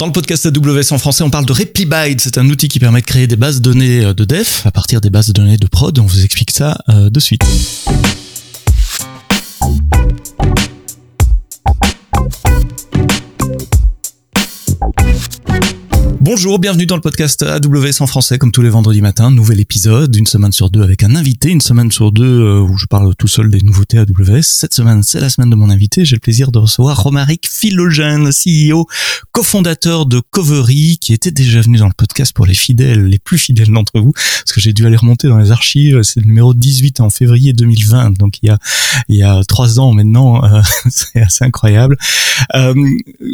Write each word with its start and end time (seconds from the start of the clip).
Dans 0.00 0.06
le 0.06 0.12
podcast 0.12 0.46
AWS 0.46 0.94
en 0.94 0.98
français, 0.98 1.22
on 1.24 1.28
parle 1.28 1.44
de 1.44 1.52
RepliByte. 1.52 2.22
C'est 2.22 2.38
un 2.38 2.48
outil 2.48 2.68
qui 2.68 2.78
permet 2.78 3.02
de 3.02 3.04
créer 3.04 3.26
des 3.26 3.36
bases 3.36 3.60
de 3.60 3.70
données 3.70 4.02
euh, 4.02 4.14
de 4.14 4.24
dev 4.24 4.48
à 4.64 4.70
partir 4.70 5.02
des 5.02 5.10
bases 5.10 5.26
de 5.26 5.34
données 5.34 5.58
de 5.58 5.66
prod. 5.66 5.98
On 5.98 6.06
vous 6.06 6.24
explique 6.24 6.52
ça 6.52 6.78
euh, 6.88 7.10
de 7.10 7.20
suite. 7.20 7.42
Bonjour, 16.32 16.60
bienvenue 16.60 16.86
dans 16.86 16.94
le 16.94 17.00
podcast 17.00 17.42
AWS 17.42 18.02
en 18.02 18.06
français, 18.06 18.38
comme 18.38 18.52
tous 18.52 18.62
les 18.62 18.68
vendredis 18.68 19.02
matins. 19.02 19.32
Nouvel 19.32 19.58
épisode, 19.58 20.14
une 20.14 20.28
semaine 20.28 20.52
sur 20.52 20.70
deux 20.70 20.80
avec 20.80 21.02
un 21.02 21.16
invité, 21.16 21.48
une 21.48 21.60
semaine 21.60 21.90
sur 21.90 22.12
deux 22.12 22.22
euh, 22.22 22.60
où 22.60 22.78
je 22.78 22.86
parle 22.86 23.16
tout 23.16 23.26
seul 23.26 23.50
des 23.50 23.58
nouveautés 23.62 23.98
AWS. 23.98 24.42
Cette 24.42 24.72
semaine, 24.72 25.02
c'est 25.02 25.18
la 25.18 25.28
semaine 25.28 25.50
de 25.50 25.56
mon 25.56 25.70
invité. 25.70 26.04
J'ai 26.04 26.14
le 26.14 26.20
plaisir 26.20 26.52
de 26.52 26.60
recevoir 26.60 27.02
Romaric 27.02 27.48
Philogène, 27.50 28.30
CEO, 28.30 28.86
cofondateur 29.32 30.06
de 30.06 30.20
Covery, 30.20 30.98
qui 31.00 31.14
était 31.14 31.32
déjà 31.32 31.62
venu 31.62 31.78
dans 31.78 31.88
le 31.88 31.94
podcast 31.96 32.32
pour 32.32 32.46
les 32.46 32.54
fidèles, 32.54 33.06
les 33.06 33.18
plus 33.18 33.36
fidèles 33.36 33.72
d'entre 33.72 33.98
vous, 33.98 34.12
parce 34.12 34.52
que 34.52 34.60
j'ai 34.60 34.72
dû 34.72 34.86
aller 34.86 34.94
remonter 34.94 35.26
dans 35.26 35.38
les 35.38 35.50
archives. 35.50 36.00
C'est 36.04 36.20
le 36.20 36.26
numéro 36.26 36.54
18 36.54 37.00
en 37.00 37.10
février 37.10 37.54
2020, 37.54 38.18
donc 38.18 38.38
il 38.44 38.46
y 38.46 38.50
a 38.50 38.58
il 39.08 39.16
y 39.16 39.24
a 39.24 39.42
trois 39.48 39.80
ans 39.80 39.92
maintenant. 39.92 40.44
Euh, 40.44 40.62
c'est 40.88 41.22
assez 41.22 41.44
incroyable. 41.44 41.96
Euh, 42.54 42.72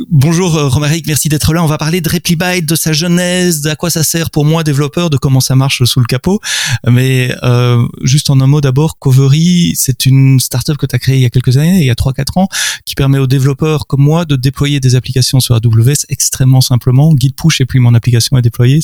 bonjour 0.08 0.58
Romaric, 0.72 1.06
merci 1.06 1.28
d'être 1.28 1.52
là. 1.52 1.62
On 1.62 1.66
va 1.66 1.76
parler 1.76 2.00
de 2.00 2.08
RepliByte, 2.08 2.64
de 2.64 2.74
sa 2.86 2.92
genèse, 2.92 3.66
à 3.66 3.74
quoi 3.74 3.90
ça 3.90 4.04
sert 4.04 4.30
pour 4.30 4.44
moi 4.44 4.62
développeur, 4.62 5.10
de 5.10 5.16
comment 5.16 5.40
ça 5.40 5.56
marche 5.56 5.82
sous 5.82 5.98
le 5.98 6.06
capot. 6.06 6.38
Mais 6.86 7.34
euh, 7.42 7.84
juste 8.02 8.30
en 8.30 8.40
un 8.40 8.46
mot 8.46 8.60
d'abord, 8.60 9.00
Covery, 9.00 9.72
c'est 9.74 10.06
une 10.06 10.38
startup 10.38 10.76
que 10.76 10.86
tu 10.86 10.94
as 10.94 11.00
créée 11.00 11.16
il 11.16 11.22
y 11.22 11.26
a 11.26 11.30
quelques 11.30 11.56
années, 11.56 11.80
il 11.80 11.84
y 11.84 11.90
a 11.90 11.94
3-4 11.94 12.38
ans, 12.38 12.48
qui 12.84 12.94
permet 12.94 13.18
aux 13.18 13.26
développeurs 13.26 13.88
comme 13.88 14.02
moi 14.02 14.24
de 14.24 14.36
déployer 14.36 14.78
des 14.78 14.94
applications 14.94 15.40
sur 15.40 15.56
AWS 15.56 16.06
extrêmement 16.10 16.60
simplement. 16.60 17.12
Git 17.18 17.32
push 17.32 17.60
et 17.60 17.66
puis 17.66 17.80
mon 17.80 17.92
application 17.92 18.38
est 18.38 18.42
déployée. 18.42 18.78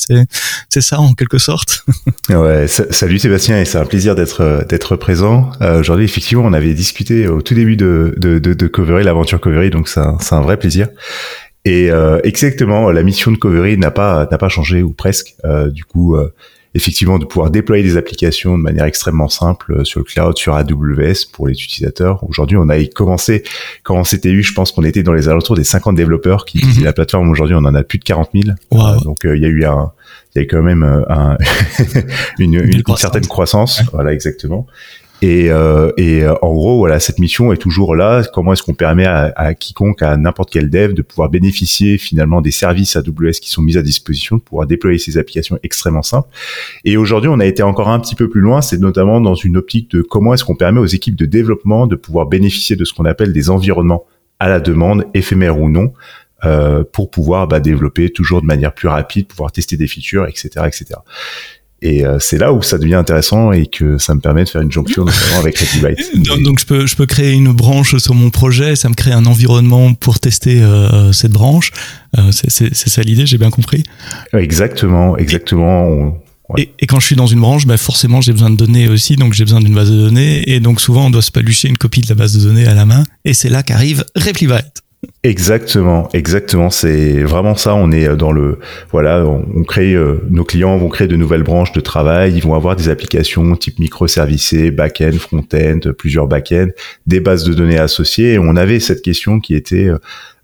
C'est 0.67 0.81
ça 0.81 0.99
en 0.99 1.13
quelque 1.13 1.37
sorte. 1.37 1.85
ouais. 2.29 2.67
Salut 2.67 3.19
Sébastien 3.19 3.61
et 3.61 3.63
c'est 3.63 3.77
un 3.77 3.85
plaisir 3.85 4.15
d'être 4.15 4.65
d'être 4.67 4.97
présent. 4.97 5.49
Euh, 5.61 5.79
Aujourd'hui, 5.79 6.03
effectivement, 6.03 6.43
on 6.43 6.51
avait 6.51 6.73
discuté 6.73 7.29
au 7.29 7.41
tout 7.41 7.53
début 7.53 7.77
de 7.77 8.13
de, 8.17 8.37
de, 8.37 8.53
de 8.53 8.67
Covery, 8.67 9.05
l'aventure 9.05 9.39
Covery, 9.39 9.69
donc 9.69 9.87
c'est 9.87 10.01
un, 10.01 10.17
un 10.31 10.41
vrai 10.41 10.57
plaisir. 10.57 10.89
Et 11.65 11.89
euh, 11.89 12.19
exactement, 12.23 12.91
la 12.91 13.03
mission 13.03 13.31
de 13.31 13.37
Covery 13.37 13.77
n'a 13.77 13.91
pas 13.91 14.27
n'a 14.29 14.37
pas 14.37 14.49
changé 14.49 14.83
ou 14.83 14.91
presque. 14.91 15.35
Euh, 15.45 15.69
du 15.69 15.85
coup, 15.85 16.15
euh, 16.15 16.33
effectivement, 16.75 17.19
de 17.19 17.25
pouvoir 17.25 17.51
déployer 17.51 17.83
des 17.83 17.95
applications 17.95 18.57
de 18.57 18.63
manière 18.63 18.83
extrêmement 18.83 19.29
simple 19.29 19.71
euh, 19.71 19.83
sur 19.85 20.01
le 20.01 20.03
cloud, 20.03 20.37
sur 20.37 20.55
AWS 20.55 21.31
pour 21.31 21.47
les 21.47 21.53
utilisateurs. 21.53 22.21
Aujourd'hui, 22.27 22.57
on 22.57 22.67
a 22.67 22.83
commencé 22.85 23.43
quand 23.83 23.95
on 23.95 24.03
s'était 24.03 24.31
eu, 24.31 24.43
je 24.43 24.53
pense 24.53 24.73
qu'on 24.73 24.83
était 24.83 25.03
dans 25.03 25.13
les 25.13 25.29
alentours 25.29 25.55
des 25.55 25.63
50 25.63 25.95
développeurs 25.95 26.43
qui 26.43 26.57
utilisaient 26.57 26.81
mhm. 26.81 26.85
la 26.85 26.93
plateforme. 26.93 27.29
Aujourd'hui, 27.29 27.55
on 27.55 27.59
en 27.65 27.75
a 27.75 27.83
plus 27.83 27.99
de 27.99 28.03
40 28.03 28.31
000. 28.33 28.55
donc, 29.03 29.19
il 29.23 29.41
y 29.41 29.45
a 29.45 29.49
eu 29.49 29.63
un 29.63 29.91
il 30.35 30.39
y 30.39 30.45
a 30.45 30.47
quand 30.47 30.63
même 30.63 30.81
un, 30.81 31.37
une, 32.39 32.55
une, 32.55 32.81
une, 32.87 32.97
certaine 32.97 33.27
croissance. 33.27 33.83
Voilà, 33.93 34.13
exactement. 34.13 34.65
Et, 35.23 35.49
euh, 35.49 35.93
et 35.95 36.21
euh, 36.21 36.35
en 36.41 36.53
gros, 36.53 36.79
voilà, 36.79 36.99
cette 36.99 37.17
mission 37.17 37.53
est 37.53 37.57
toujours 37.57 37.95
là. 37.95 38.23
Comment 38.33 38.51
est-ce 38.51 38.61
qu'on 38.61 38.73
permet 38.73 39.05
à, 39.05 39.53
quiconque, 39.53 40.01
à 40.01 40.17
n'importe 40.17 40.49
quel 40.51 40.69
dev, 40.69 40.91
de 40.91 41.01
pouvoir 41.01 41.29
bénéficier 41.29 41.97
finalement 41.97 42.41
des 42.41 42.51
services 42.51 42.97
AWS 42.97 43.39
qui 43.41 43.49
sont 43.49 43.61
mis 43.61 43.77
à 43.77 43.81
disposition, 43.81 44.35
de 44.35 44.41
pouvoir 44.41 44.67
déployer 44.67 44.97
ces 44.97 45.17
applications 45.17 45.57
extrêmement 45.63 46.01
simples. 46.01 46.27
Et 46.83 46.97
aujourd'hui, 46.97 47.29
on 47.29 47.39
a 47.39 47.45
été 47.45 47.63
encore 47.63 47.87
un 47.87 48.01
petit 48.01 48.15
peu 48.15 48.27
plus 48.27 48.41
loin. 48.41 48.61
C'est 48.61 48.81
notamment 48.81 49.21
dans 49.21 49.33
une 49.33 49.55
optique 49.55 49.89
de 49.91 50.01
comment 50.01 50.33
est-ce 50.33 50.43
qu'on 50.43 50.57
permet 50.57 50.81
aux 50.81 50.87
équipes 50.87 51.15
de 51.15 51.25
développement 51.25 51.87
de 51.87 51.95
pouvoir 51.95 52.25
bénéficier 52.25 52.75
de 52.75 52.83
ce 52.83 52.93
qu'on 52.93 53.05
appelle 53.05 53.31
des 53.31 53.49
environnements 53.49 54.03
à 54.39 54.49
la 54.49 54.59
demande, 54.59 55.05
éphémères 55.13 55.57
ou 55.57 55.69
non, 55.69 55.93
euh, 56.43 56.83
pour 56.83 57.09
pouvoir 57.09 57.47
bah, 57.47 57.61
développer 57.61 58.09
toujours 58.09 58.41
de 58.41 58.45
manière 58.45 58.73
plus 58.73 58.89
rapide, 58.89 59.27
pouvoir 59.27 59.53
tester 59.53 59.77
des 59.77 59.87
features, 59.87 60.27
etc., 60.27 60.49
etc. 60.67 60.99
Et 61.85 62.05
euh, 62.05 62.17
c'est 62.17 62.37
là 62.37 62.53
où 62.53 62.63
ça 62.63 62.77
devient 62.77 62.95
intéressant 62.95 63.51
et 63.51 63.65
que 63.65 63.97
ça 63.97 64.15
me 64.15 64.21
permet 64.21 64.45
de 64.45 64.49
faire 64.49 64.61
une 64.61 64.71
jonction 64.71 65.03
notamment 65.03 65.39
avec 65.39 65.57
ReadyByte. 65.57 66.23
donc, 66.25 66.41
donc, 66.41 66.59
je 66.59 66.65
peux 66.65 66.87
je 66.87 66.95
peux 66.95 67.05
créer 67.05 67.33
une 67.33 67.51
branche 67.51 67.97
sur 67.97 68.15
mon 68.15 68.29
projet, 68.29 68.77
ça 68.77 68.87
me 68.87 68.93
crée 68.93 69.11
un 69.11 69.25
environnement 69.25 69.93
pour 69.93 70.21
tester 70.21 70.63
euh, 70.63 71.11
cette 71.11 71.33
branche. 71.33 71.71
Euh, 72.17 72.31
c'est 72.31 72.73
ça 72.73 73.01
l'idée, 73.01 73.25
j'ai 73.25 73.37
bien 73.37 73.49
compris. 73.49 73.83
Exactement, 74.31 75.17
exactement. 75.17 76.17
Et, 76.57 76.69
et, 76.79 76.87
quand 76.87 77.01
je 77.01 77.05
suis 77.05 77.15
dans 77.17 77.27
une 77.27 77.41
branche, 77.41 77.65
bah 77.65 77.77
forcément 77.77 78.21
j'ai 78.21 78.31
besoin 78.31 78.49
de 78.49 78.55
données 78.55 78.87
aussi, 78.87 79.17
donc 79.17 79.33
j'ai 79.33 79.43
besoin 79.43 79.59
d'une 79.59 79.75
base 79.75 79.91
de 79.91 79.97
données, 79.97 80.49
et 80.49 80.61
donc 80.61 80.79
souvent 80.79 81.07
on 81.07 81.09
doit 81.09 81.21
se 81.21 81.31
palucher 81.31 81.67
une 81.67 81.77
copie 81.77 81.99
de 81.99 82.07
la 82.07 82.15
base 82.15 82.37
de 82.37 82.47
données 82.47 82.67
à 82.67 82.75
la 82.75 82.85
main, 82.85 83.03
et 83.25 83.33
c'est 83.33 83.49
là 83.49 83.61
qu'arrive 83.61 84.05
RepliByte. 84.15 84.83
Exactement, 85.25 86.09
exactement. 86.11 86.69
C'est 86.69 87.23
vraiment 87.23 87.55
ça. 87.55 87.75
On 87.75 87.91
est 87.93 88.13
dans 88.17 88.33
le 88.33 88.59
voilà, 88.91 89.25
on, 89.25 89.63
crée 89.63 89.93
euh, 89.93 90.21
nos 90.29 90.43
clients 90.43 90.77
vont 90.77 90.89
créer 90.89 91.07
de 91.07 91.15
nouvelles 91.15 91.43
branches 91.43 91.71
de 91.71 91.79
travail. 91.79 92.33
Ils 92.35 92.43
vont 92.43 92.55
avoir 92.55 92.75
des 92.75 92.89
applications 92.89 93.55
type 93.55 93.79
microservicés, 93.79 94.69
back-end, 94.69 95.13
front-end, 95.13 95.79
plusieurs 95.97 96.27
back-end, 96.27 96.67
des 97.07 97.21
bases 97.21 97.45
de 97.45 97.53
données 97.53 97.79
associées. 97.79 98.37
On 98.37 98.57
avait 98.57 98.81
cette 98.81 99.01
question 99.01 99.39
qui 99.39 99.55
était 99.55 99.87
euh, 99.87 99.97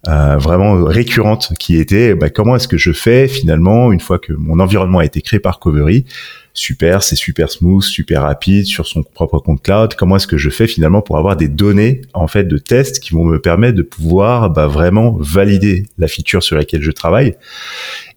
euh, 0.08 0.38
vraiment 0.38 0.82
récurrente, 0.86 1.52
qui 1.60 1.78
était 1.78 2.16
bah, 2.16 2.30
comment 2.30 2.56
est-ce 2.56 2.70
que 2.70 2.78
je 2.78 2.94
fais 2.94 3.28
finalement 3.28 3.92
une 3.92 4.00
fois 4.00 4.18
que 4.18 4.32
mon 4.32 4.62
environnement 4.62 5.00
a 5.00 5.06
été 5.06 5.20
créé 5.22 5.42
par 5.42 5.60
Covery 5.60 6.06
super, 6.54 7.04
c'est 7.04 7.16
super 7.16 7.50
smooth, 7.50 7.84
super 7.84 8.24
rapide 8.24 8.66
sur 8.66 8.88
son 8.88 9.04
propre 9.04 9.40
compte 9.40 9.62
cloud. 9.62 9.96
Comment 9.96 10.18
est-ce 10.18 10.28
que 10.28 10.38
je 10.38 10.50
fais 10.50 10.68
finalement 10.68 11.02
pour 11.02 11.18
avoir 11.18 11.38
des 11.38 11.48
données 11.48 12.02
en 12.14 12.28
fait 12.28 12.44
de 12.44 12.58
tests 12.58 13.00
qui 13.00 13.14
vont 13.14 13.26
me 13.26 13.40
permettre 13.40 13.76
de 13.76 13.84
pouvoir 13.84 14.50
bah, 14.50 14.68
vraiment 14.68 15.18
valider 15.20 15.86
la 15.98 16.08
feature 16.08 16.44
sur 16.44 16.56
laquelle 16.56 16.82
je 16.82 16.92
travaille? 16.92 17.36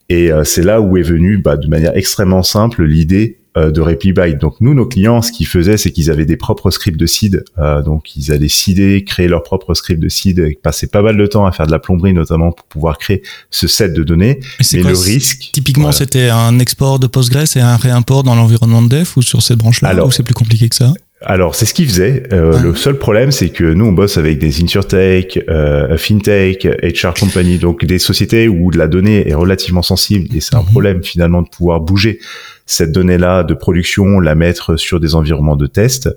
Et 0.09 0.32
euh, 0.32 0.44
c'est 0.44 0.62
là 0.62 0.81
où 0.81 0.97
est 0.97 1.03
venue 1.03 1.38
bah, 1.38 1.56
de 1.56 1.69
manière 1.69 1.97
extrêmement 1.97 2.43
simple 2.43 2.84
l'idée 2.84 3.38
euh, 3.57 3.71
de 3.71 3.81
RepliByte. 3.81 4.39
Donc 4.39 4.57
nous, 4.61 4.73
nos 4.73 4.87
clients, 4.87 5.21
ce 5.21 5.31
qu'ils 5.31 5.47
faisaient, 5.47 5.77
c'est 5.77 5.91
qu'ils 5.91 6.11
avaient 6.11 6.25
des 6.25 6.37
propres 6.37 6.71
scripts 6.71 6.99
de 6.99 7.07
seed. 7.07 7.45
Euh, 7.59 7.83
donc 7.83 8.17
ils 8.17 8.33
allaient 8.33 8.49
seeder, 8.49 9.05
créer 9.05 9.29
leur 9.29 9.43
propre 9.43 9.75
script 9.75 10.01
de 10.01 10.09
seed, 10.09 10.39
et 10.39 10.59
passaient 10.63 10.87
pas 10.87 11.03
mal 11.03 11.17
de 11.17 11.27
temps 11.27 11.45
à 11.45 11.53
faire 11.53 11.67
de 11.67 11.73
la 11.73 11.79
plomberie 11.79 12.15
notamment 12.15 12.53
pour 12.53 12.67
pouvoir 12.67 12.99
créer 12.99 13.23
ce 13.51 13.67
set 13.67 13.93
de 13.93 14.03
données. 14.05 14.41
Mais, 14.73 14.83
le 14.83 14.99
risque... 14.99 15.51
Typiquement, 15.53 15.93
c'était 15.93 16.31
un 16.31 16.59
export 16.59 16.99
de 16.99 17.07
Postgres 17.07 17.57
et 17.57 17.61
un 17.61 17.77
réimport 17.77 18.23
dans 18.23 18.35
l'environnement 18.35 18.83
de 18.83 18.89
dev 18.89 19.09
ou 19.17 19.23
sur 19.23 19.43
cette 19.43 19.59
branche-là, 19.59 20.05
ou 20.05 20.11
c'est 20.11 20.23
plus 20.23 20.35
compliqué 20.35 20.69
que 20.69 20.77
ça? 20.77 20.93
Alors, 21.25 21.55
c'est 21.55 21.66
ce 21.66 21.75
qu'ils 21.75 21.87
faisaient. 21.88 22.25
Euh, 22.33 22.59
Le 22.60 22.75
seul 22.75 22.99
problème, 22.99 23.31
c'est 23.31 23.50
que 23.50 23.65
nous, 23.65 23.87
on 23.87 23.93
bosse 23.93 24.19
avec 24.19 24.38
des 24.38 24.62
insurtech, 24.62 25.38
euh, 25.49 25.97
fintech, 25.97 26.66
HR 26.83 27.15
company, 27.19 27.59
donc 27.59 27.84
des 27.84 27.99
sociétés 27.99 28.49
où 28.49 28.71
la 28.71 28.88
donnée 28.88 29.28
est 29.28 29.34
relativement 29.34 29.82
sensible 29.82 30.34
et 30.34 30.41
c'est 30.41 30.55
un 30.55 30.62
mhm. 30.62 30.66
problème 30.66 31.03
finalement 31.03 31.43
de 31.43 31.49
pouvoir 31.49 31.81
bouger 31.81 32.19
cette 32.66 32.93
donnée-là 32.93 33.43
de 33.43 33.55
production, 33.55 34.21
la 34.21 34.34
mettre 34.34 34.77
sur 34.77 35.00
des 35.00 35.15
environnements 35.15 35.56
de 35.56 35.66
test, 35.66 36.09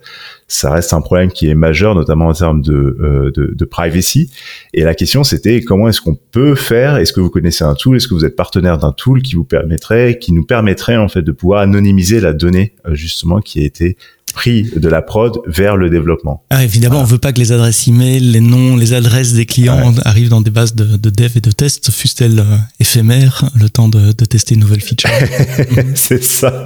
ça 0.48 0.72
reste 0.72 0.94
un 0.94 1.02
problème 1.02 1.32
qui 1.32 1.50
est 1.50 1.56
majeur, 1.56 1.96
notamment 1.96 2.28
en 2.28 2.34
termes 2.34 2.62
de, 2.62 2.74
euh, 2.74 3.32
de, 3.32 3.54
de 3.54 3.66
privacy. 3.66 4.30
Et 4.74 4.84
la 4.84 4.94
question, 4.94 5.24
c'était 5.24 5.62
comment 5.62 5.90
est-ce 5.90 6.02
qu'on 6.02 6.16
peut 6.16 6.56
faire? 6.56 6.98
Est-ce 6.98 7.14
que 7.14 7.20
vous 7.20 7.30
connaissez 7.30 7.64
un 7.64 7.74
tool? 7.74 7.98
Est-ce 7.98 8.08
que 8.08 8.14
vous 8.14 8.26
êtes 8.26 8.36
partenaire 8.36 8.78
d'un 8.78 8.92
tool 8.92 9.22
qui 9.22 9.36
vous 9.36 9.44
permettrait, 9.44 10.20
qui 10.20 10.34
nous 10.34 10.46
permettrait 10.46 10.98
en 10.98 11.08
fait 11.08 11.24
de 11.24 11.32
pouvoir 11.32 11.62
anonymiser 11.62 12.20
la 12.20 12.34
donnée 12.34 12.74
euh, 12.88 12.94
justement 12.94 13.40
qui 13.42 13.62
a 13.62 13.64
été 13.64 13.98
pris 14.36 14.70
de 14.76 14.90
la 14.90 15.02
prod 15.02 15.40
vers 15.48 15.78
le 15.78 15.90
développement. 15.90 16.44
Ah, 16.52 16.64
évidemment, 16.64 17.02
on 17.02 17.06
veut 17.06 17.18
pas 17.18 17.34
que 17.34 17.40
les 17.40 17.52
adresses 17.52 17.88
email, 17.88 18.20
les 18.20 18.42
noms, 18.42 18.76
les 18.76 18.94
adresses 18.94 19.34
des 19.34 19.46
clients 19.46 19.94
arrivent 20.04 20.30
dans 20.30 20.42
des 20.42 20.52
bases 20.52 20.76
de, 20.76 20.98
de 20.98 21.10
dev 21.10 21.32
et 21.36 21.42
de 21.42 21.52
test, 21.52 21.90
fussent-elles 21.92 22.40
euh, 22.40 22.58
éphémères, 22.80 23.50
le 23.60 23.70
temps 23.70 23.88
de, 23.88 24.12
de 24.12 24.26
tester 24.26 24.56
une 24.56 24.62
nouvelle 24.62 24.82
feature. 24.82 25.10
c'est 25.96 26.24
ça. 26.24 26.64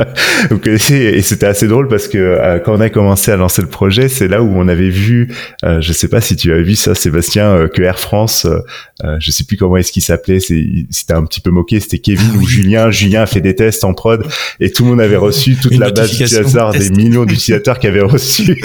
Vous 0.49 0.57
connaissez, 0.57 0.95
et 0.95 1.21
c'était 1.21 1.45
assez 1.45 1.67
drôle 1.67 1.87
parce 1.87 2.07
que 2.07 2.17
euh, 2.17 2.59
quand 2.59 2.75
on 2.75 2.81
a 2.81 2.89
commencé 2.89 3.31
à 3.31 3.37
lancer 3.37 3.61
le 3.61 3.69
projet, 3.69 4.09
c'est 4.09 4.27
là 4.27 4.41
où 4.41 4.51
on 4.55 4.67
avait 4.67 4.89
vu, 4.89 5.33
euh, 5.63 5.79
je 5.79 5.93
sais 5.93 6.07
pas 6.07 6.21
si 6.21 6.35
tu 6.35 6.51
as 6.51 6.61
vu 6.61 6.75
ça, 6.75 6.95
Sébastien, 6.95 7.45
euh, 7.45 7.67
que 7.67 7.83
Air 7.83 7.99
France, 7.99 8.45
euh, 8.45 9.17
je 9.19 9.31
sais 9.31 9.43
plus 9.43 9.57
comment 9.57 9.77
est-ce 9.77 9.91
qu'il 9.91 10.01
s'appelait, 10.01 10.39
c'était 10.39 11.13
un 11.13 11.23
petit 11.23 11.39
peu 11.39 11.51
moqué, 11.51 11.79
c'était 11.79 11.99
Kevin 11.99 12.31
ah 12.33 12.37
ou 12.37 12.47
Julien. 12.47 12.91
Julien 12.91 13.21
a 13.21 13.25
fait 13.27 13.41
des 13.41 13.55
tests 13.55 13.83
en 13.83 13.93
prod 13.93 14.25
et 14.59 14.71
tout 14.71 14.83
le 14.83 14.89
monde 14.91 15.01
avait 15.01 15.17
reçu 15.17 15.55
toute 15.55 15.77
la 15.77 15.91
base 15.91 16.09
d'utilisateurs, 16.09 16.71
des 16.71 16.89
millions 16.89 17.25
d'utilisateurs 17.25 17.58
qui 17.59 17.87
avaient 17.87 18.01
reçu 18.01 18.61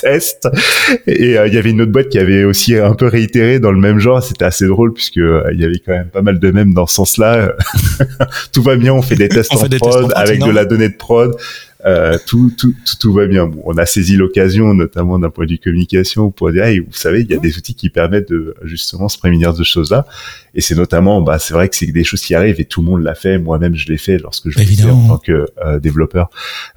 test. 0.00 0.48
Et 1.06 1.38
euh, 1.38 1.46
il 1.46 1.54
y 1.54 1.58
avait 1.58 1.70
une 1.70 1.82
autre 1.82 1.92
boîte 1.92 2.08
qui 2.08 2.18
avait 2.18 2.44
aussi 2.44 2.76
un 2.76 2.94
peu 2.94 3.06
réitéré 3.06 3.60
dans 3.60 3.72
le 3.72 3.78
même 3.78 3.98
genre. 3.98 4.22
C'était 4.22 4.44
assez 4.44 4.66
drôle 4.66 4.92
puisque 4.92 5.18
euh, 5.18 5.48
il 5.52 5.60
y 5.60 5.64
avait 5.64 5.78
quand 5.78 5.92
même 5.92 6.08
pas 6.08 6.22
mal 6.22 6.38
de 6.38 6.50
mèmes 6.50 6.74
dans 6.74 6.86
ce 6.86 6.94
sens-là. 6.94 7.52
tout 8.52 8.62
va 8.62 8.76
bien, 8.76 8.92
on 8.92 9.02
fait 9.02 9.16
des 9.16 9.28
tests 9.28 9.54
en 9.54 9.68
prod 9.78 10.12
avec 10.14 10.40
de 10.40 10.50
la 10.50 10.64
donnée 10.64 10.88
de 10.88 10.96
prod. 10.96 11.36
Euh, 11.86 12.18
tout, 12.26 12.52
tout, 12.58 12.74
tout, 12.98 13.12
va 13.12 13.26
bien. 13.26 13.46
Bon, 13.46 13.62
on 13.64 13.78
a 13.78 13.86
saisi 13.86 14.16
l'occasion, 14.16 14.74
notamment 14.74 15.18
d'un 15.18 15.30
point 15.30 15.46
de 15.46 15.52
vue 15.52 15.58
communication, 15.58 16.30
pour 16.30 16.50
dire, 16.50 16.64
hey, 16.64 16.80
vous 16.80 16.92
savez, 16.92 17.20
il 17.20 17.30
y 17.30 17.34
a 17.34 17.38
des 17.38 17.56
outils 17.58 17.74
qui 17.74 17.90
permettent 17.90 18.28
de 18.28 18.54
justement 18.64 19.08
se 19.08 19.18
prémunir 19.18 19.54
de 19.54 19.62
choses 19.62 19.92
là. 19.92 20.06
Et 20.54 20.60
c'est 20.60 20.74
notamment, 20.74 21.20
bah, 21.22 21.38
c'est 21.38 21.54
vrai 21.54 21.68
que 21.68 21.76
c'est 21.76 21.86
des 21.86 22.02
choses 22.02 22.22
qui 22.22 22.34
arrivent 22.34 22.60
et 22.60 22.64
tout 22.64 22.80
le 22.80 22.88
monde 22.88 23.02
l'a 23.02 23.14
fait. 23.14 23.38
Moi-même, 23.38 23.76
je 23.76 23.86
l'ai 23.86 23.98
fait 23.98 24.18
lorsque 24.18 24.50
je 24.50 24.58
faisais 24.58 24.90
en 24.90 25.06
tant 25.06 25.18
que 25.18 25.46
euh, 25.64 25.78
développeur 25.78 26.28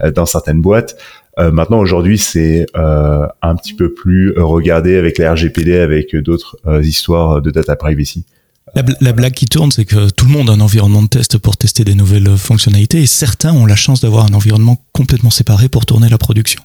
euh, 0.01 0.11
dans 0.11 0.25
certaines 0.25 0.61
boîtes. 0.61 0.95
maintenant, 1.38 1.79
aujourd'hui, 1.79 2.17
c'est 2.17 2.65
un 2.75 3.56
petit 3.56 3.73
peu 3.73 3.94
plus 3.94 4.33
regardé 4.38 4.97
avec 4.97 5.17
la 5.17 5.33
RGPD, 5.33 5.79
avec 5.79 6.15
d'autres 6.15 6.57
histoires 6.83 7.41
de 7.41 7.50
data 7.50 7.77
privacy. 7.77 8.25
La, 8.75 9.13
blague 9.13 9.33
qui 9.33 9.45
tourne, 9.45 9.71
c'est 9.71 9.86
que 9.86 10.10
tout 10.10 10.25
le 10.25 10.31
monde 10.31 10.50
a 10.50 10.54
un 10.54 10.60
environnement 10.60 11.01
de 11.01 11.07
test 11.07 11.38
pour 11.38 11.57
tester 11.57 11.83
des 11.83 11.95
nouvelles 11.95 12.38
fonctionnalités 12.38 13.01
et 13.01 13.07
certains 13.07 13.54
ont 13.54 13.66
la 13.66 13.75
chance 13.75 14.01
d'avoir 14.01 14.25
un 14.25 14.33
environnement 14.33 14.77
complètement 14.94 15.30
séparé 15.30 15.69
pour 15.69 15.86
tourner 15.86 16.10
la 16.10 16.18
production. 16.18 16.62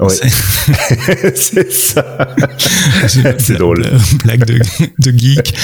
Ouais. 0.00 0.08
C'est 1.34 1.72
ça. 1.72 2.34
C'est 3.38 3.58
drôle. 3.58 3.86
Blague 4.24 4.44
de, 4.44 4.58
de 4.98 5.18
geek. 5.18 5.54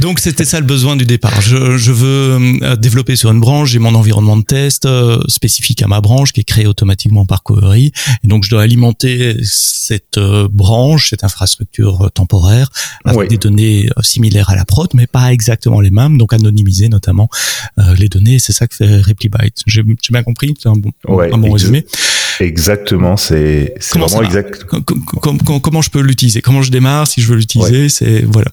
Donc 0.00 0.18
c'était 0.18 0.44
ça 0.44 0.60
le 0.60 0.66
besoin 0.66 0.96
du 0.96 1.04
départ. 1.04 1.40
Je, 1.40 1.76
je, 1.76 1.92
veux 1.92 2.60
euh, 2.62 2.76
développer 2.76 3.16
sur 3.16 3.30
une 3.30 3.40
branche, 3.40 3.70
j'ai 3.70 3.78
mon 3.78 3.94
environnement 3.94 4.36
de 4.36 4.42
test 4.42 4.86
euh, 4.86 5.20
spécifique 5.28 5.82
à 5.82 5.86
ma 5.86 6.00
branche 6.00 6.32
qui 6.32 6.40
est 6.40 6.44
créé 6.44 6.66
automatiquement 6.66 7.24
par 7.24 7.42
Covery. 7.42 7.92
Et 8.24 8.28
donc 8.28 8.44
je 8.44 8.50
dois 8.50 8.62
alimenter 8.62 9.36
cette 9.42 10.18
euh, 10.18 10.48
branche, 10.50 11.10
cette 11.10 11.24
infrastructure 11.24 12.10
temporaire 12.12 12.70
avec 13.04 13.30
des 13.30 13.38
données 13.38 13.88
similaires 14.02 14.50
à 14.50 14.56
la 14.56 14.64
prod, 14.64 14.88
mais 14.94 15.06
pas 15.14 15.32
exactement 15.32 15.80
les 15.80 15.90
mêmes, 15.90 16.18
donc 16.18 16.32
anonymiser 16.32 16.88
notamment 16.88 17.28
les 17.98 18.08
données. 18.08 18.40
C'est 18.40 18.52
ça 18.52 18.66
que 18.66 18.74
fait 18.74 19.00
RepliByte. 19.00 19.62
J'ai 19.66 19.82
bien 19.84 20.22
compris, 20.24 20.54
c'est 20.60 20.68
un 20.68 20.76
bon, 20.82 20.90
un 21.08 21.38
bon 21.38 21.52
résumé. 21.52 21.86
Exactement, 22.40 23.16
c'est 23.16 23.74
vraiment 23.94 24.22
exact. 24.22 24.64
Comment, 24.64 25.82
je 25.82 25.90
peux 25.90 26.00
l'utiliser? 26.00 26.42
Comment 26.42 26.62
je 26.62 26.70
démarre? 26.70 27.06
Si 27.06 27.20
je 27.20 27.28
veux 27.28 27.36
l'utiliser 27.36 27.88
C'est 27.88 28.22
voilà. 28.22 28.50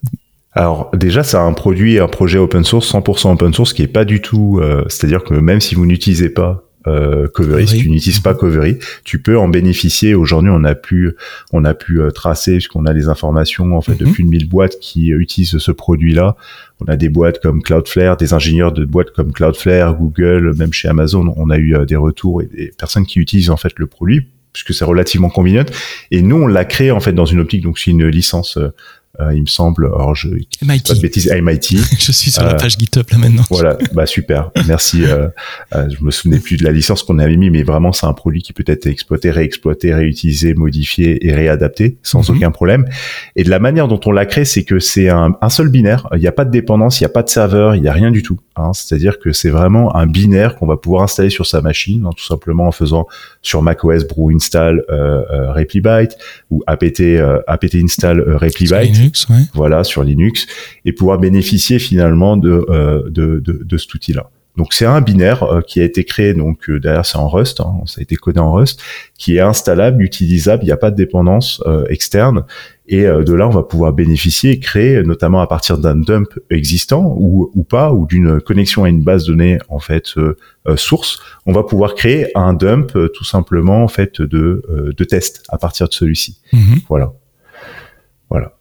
Alors 0.53 0.91
déjà, 0.93 1.23
c'est 1.23 1.37
un 1.37 1.53
produit, 1.53 1.99
un 1.99 2.07
projet 2.07 2.37
open 2.37 2.63
source, 2.63 2.93
100% 2.93 3.33
open 3.33 3.53
source, 3.53 3.73
qui 3.73 3.83
est 3.83 3.87
pas 3.87 4.05
du 4.05 4.21
tout. 4.21 4.59
Euh, 4.61 4.83
c'est-à-dire 4.89 5.23
que 5.23 5.33
même 5.33 5.61
si 5.61 5.75
vous 5.75 5.85
n'utilisez 5.85 6.29
pas 6.29 6.65
euh, 6.87 7.27
Covery, 7.27 7.67
si 7.67 7.77
tu 7.79 7.89
n'utilises 7.89 8.19
pas 8.19 8.33
Covery, 8.33 8.77
tu 9.03 9.21
peux 9.21 9.37
en 9.37 9.47
bénéficier. 9.47 10.15
Aujourd'hui, 10.15 10.51
on 10.53 10.63
a 10.63 10.75
pu, 10.75 11.15
on 11.53 11.63
a 11.65 11.73
pu 11.73 12.01
euh, 12.01 12.11
tracer 12.11 12.53
puisqu'on 12.53 12.85
a 12.85 12.93
les 12.93 13.07
informations 13.07 13.77
en 13.77 13.81
fait 13.81 13.95
de 13.95 14.05
mhm. 14.05 14.13
plus 14.13 14.23
de 14.23 14.29
1000 14.29 14.49
boîtes 14.49 14.79
qui 14.79 15.09
utilisent 15.09 15.57
ce 15.57 15.71
produit-là. 15.71 16.35
On 16.79 16.85
a 16.85 16.95
des 16.95 17.09
boîtes 17.09 17.39
comme 17.41 17.61
Cloudflare, 17.61 18.17
des 18.17 18.33
ingénieurs 18.33 18.71
de 18.71 18.85
boîtes 18.85 19.11
comme 19.11 19.31
Cloudflare, 19.31 19.95
Google, 19.95 20.55
même 20.57 20.73
chez 20.73 20.87
Amazon, 20.87 21.33
on 21.37 21.49
a 21.49 21.57
eu 21.57 21.75
des 21.85 21.95
retours 21.95 22.41
et 22.41 22.45
des 22.47 22.71
personnes 22.77 23.05
qui 23.05 23.19
utilisent 23.19 23.51
en 23.51 23.57
fait 23.57 23.73
le 23.77 23.85
produit 23.85 24.27
puisque 24.53 24.73
c'est 24.73 24.85
relativement 24.85 25.29
convenient. 25.29 25.65
Et 26.11 26.21
nous, 26.21 26.35
on 26.35 26.47
l'a 26.47 26.65
créé 26.65 26.91
en 26.91 26.99
fait 26.99 27.13
dans 27.13 27.25
une 27.25 27.39
optique, 27.39 27.63
donc 27.63 27.79
c'est 27.79 27.91
une 27.91 28.07
licence 28.07 28.57
euh, 28.57 28.73
il 29.33 29.41
me 29.41 29.47
semble. 29.47 29.85
Alors 29.85 30.15
je 30.15 30.29
MIT. 30.29 30.87
pas 30.87 30.93
de 30.93 30.99
bêtises, 30.99 31.31
MIT. 31.31 31.77
je 31.99 32.11
suis 32.11 32.31
sur 32.31 32.43
la 32.43 32.53
euh, 32.53 32.57
page 32.57 32.77
GitHub 32.77 33.05
là 33.11 33.17
maintenant. 33.17 33.43
Voilà, 33.49 33.77
bah 33.93 34.05
super. 34.05 34.51
Merci. 34.67 35.03
Euh, 35.05 35.27
euh, 35.75 35.87
je 35.89 36.03
me 36.03 36.11
souvenais 36.11 36.39
plus 36.39 36.57
de 36.57 36.63
la 36.63 36.71
licence 36.71 37.03
qu'on 37.03 37.19
avait 37.19 37.37
mis, 37.37 37.49
mais 37.49 37.63
vraiment 37.63 37.91
c'est 37.91 38.05
un 38.05 38.13
produit 38.13 38.41
qui 38.41 38.53
peut 38.53 38.63
être 38.67 38.87
exploité, 38.87 39.31
réexploité, 39.31 39.93
réutilisé, 39.93 40.53
modifié 40.53 41.27
et 41.27 41.33
réadapté 41.33 41.97
sans 42.03 42.29
mhm. 42.29 42.37
aucun 42.37 42.51
problème. 42.51 42.85
Et 43.35 43.43
de 43.43 43.49
la 43.49 43.59
manière 43.59 43.87
dont 43.87 43.99
on 44.05 44.11
l'a 44.11 44.25
créé, 44.25 44.45
c'est 44.45 44.63
que 44.63 44.79
c'est 44.79 45.09
un, 45.09 45.35
un, 45.41 45.49
seul 45.49 45.69
binaire. 45.69 46.07
Il 46.13 46.19
n'y 46.19 46.27
a 46.27 46.31
pas 46.31 46.45
de 46.45 46.51
dépendance, 46.51 46.99
il 46.99 47.03
n'y 47.03 47.07
a 47.07 47.13
pas 47.13 47.23
de 47.23 47.29
serveur, 47.29 47.75
il 47.75 47.81
n'y 47.81 47.87
a 47.87 47.93
rien 47.93 48.11
du 48.11 48.23
tout. 48.23 48.39
Hein. 48.61 48.73
C'est-à-dire 48.73 49.19
que 49.19 49.31
c'est 49.31 49.49
vraiment 49.49 49.95
un 49.95 50.07
binaire 50.07 50.55
qu'on 50.55 50.67
va 50.67 50.77
pouvoir 50.77 51.03
installer 51.03 51.29
sur 51.29 51.45
sa 51.45 51.61
machine, 51.61 52.05
hein, 52.05 52.11
tout 52.15 52.23
simplement 52.23 52.67
en 52.67 52.71
faisant 52.71 53.07
sur 53.41 53.61
macOS 53.61 54.05
brew 54.05 54.31
install 54.33 54.83
euh, 54.89 55.23
euh, 55.31 55.51
replibyte 55.53 56.17
ou 56.49 56.63
apt 56.67 57.01
apt 57.47 57.75
install 57.75 58.21
replibyte 58.35 58.95
voilà, 59.53 59.83
sur 59.83 60.03
Linux, 60.03 60.47
et 60.85 60.93
pouvoir 60.93 61.19
bénéficier 61.19 61.79
finalement 61.79 62.37
de, 62.37 62.65
euh, 62.69 63.03
de, 63.09 63.39
de, 63.39 63.63
de, 63.63 63.77
cet 63.77 63.93
outil-là. 63.93 64.29
Donc 64.57 64.73
c'est 64.73 64.85
un 64.85 64.99
binaire 64.99 65.43
euh, 65.43 65.61
qui 65.61 65.79
a 65.79 65.83
été 65.83 66.03
créé, 66.03 66.33
donc 66.33 66.69
euh, 66.69 66.79
derrière 66.79 67.05
c'est 67.05 67.17
en 67.17 67.29
Rust, 67.29 67.61
hein, 67.61 67.81
ça 67.85 67.99
a 67.99 68.01
été 68.01 68.15
codé 68.15 68.39
en 68.39 68.51
Rust, 68.51 68.81
qui 69.17 69.37
est 69.37 69.39
installable, 69.39 70.03
utilisable, 70.03 70.63
il 70.63 70.65
n'y 70.65 70.71
a 70.71 70.77
pas 70.77 70.91
de 70.91 70.95
dépendance 70.95 71.63
externe, 71.89 72.43
et 72.87 73.03
de 73.03 73.33
là 73.33 73.47
on 73.47 73.51
va 73.51 73.63
pouvoir 73.63 73.93
bénéficier 73.93 74.51
et 74.51 74.59
créer, 74.59 75.03
notamment 75.03 75.41
à 75.41 75.47
partir 75.47 75.77
d'un 75.77 75.95
dump 75.95 76.27
existant 76.49 77.15
ou, 77.17 77.51
ou 77.53 77.63
pas, 77.63 77.93
ou 77.93 78.05
d'une 78.07 78.41
connexion 78.41 78.83
à 78.83 78.89
une 78.89 79.03
base 79.03 79.25
de 79.25 79.31
données 79.31 79.59
en 79.69 79.79
fait 79.79 80.15
source, 80.75 81.19
on 81.45 81.53
va 81.53 81.63
pouvoir 81.63 81.93
créer 81.93 82.35
un 82.35 82.53
dump 82.53 82.97
tout 83.13 83.23
simplement 83.23 83.83
en 83.83 83.87
fait 83.87 84.21
de, 84.21 84.93
de 84.97 85.03
test 85.03 85.43
à 85.49 85.57
partir 85.57 85.87
de 85.87 85.93
celui-ci. 85.93 86.41
Mm-hmm. 86.51 86.85
Voilà. 86.89 87.13
Voilà. 88.29 88.53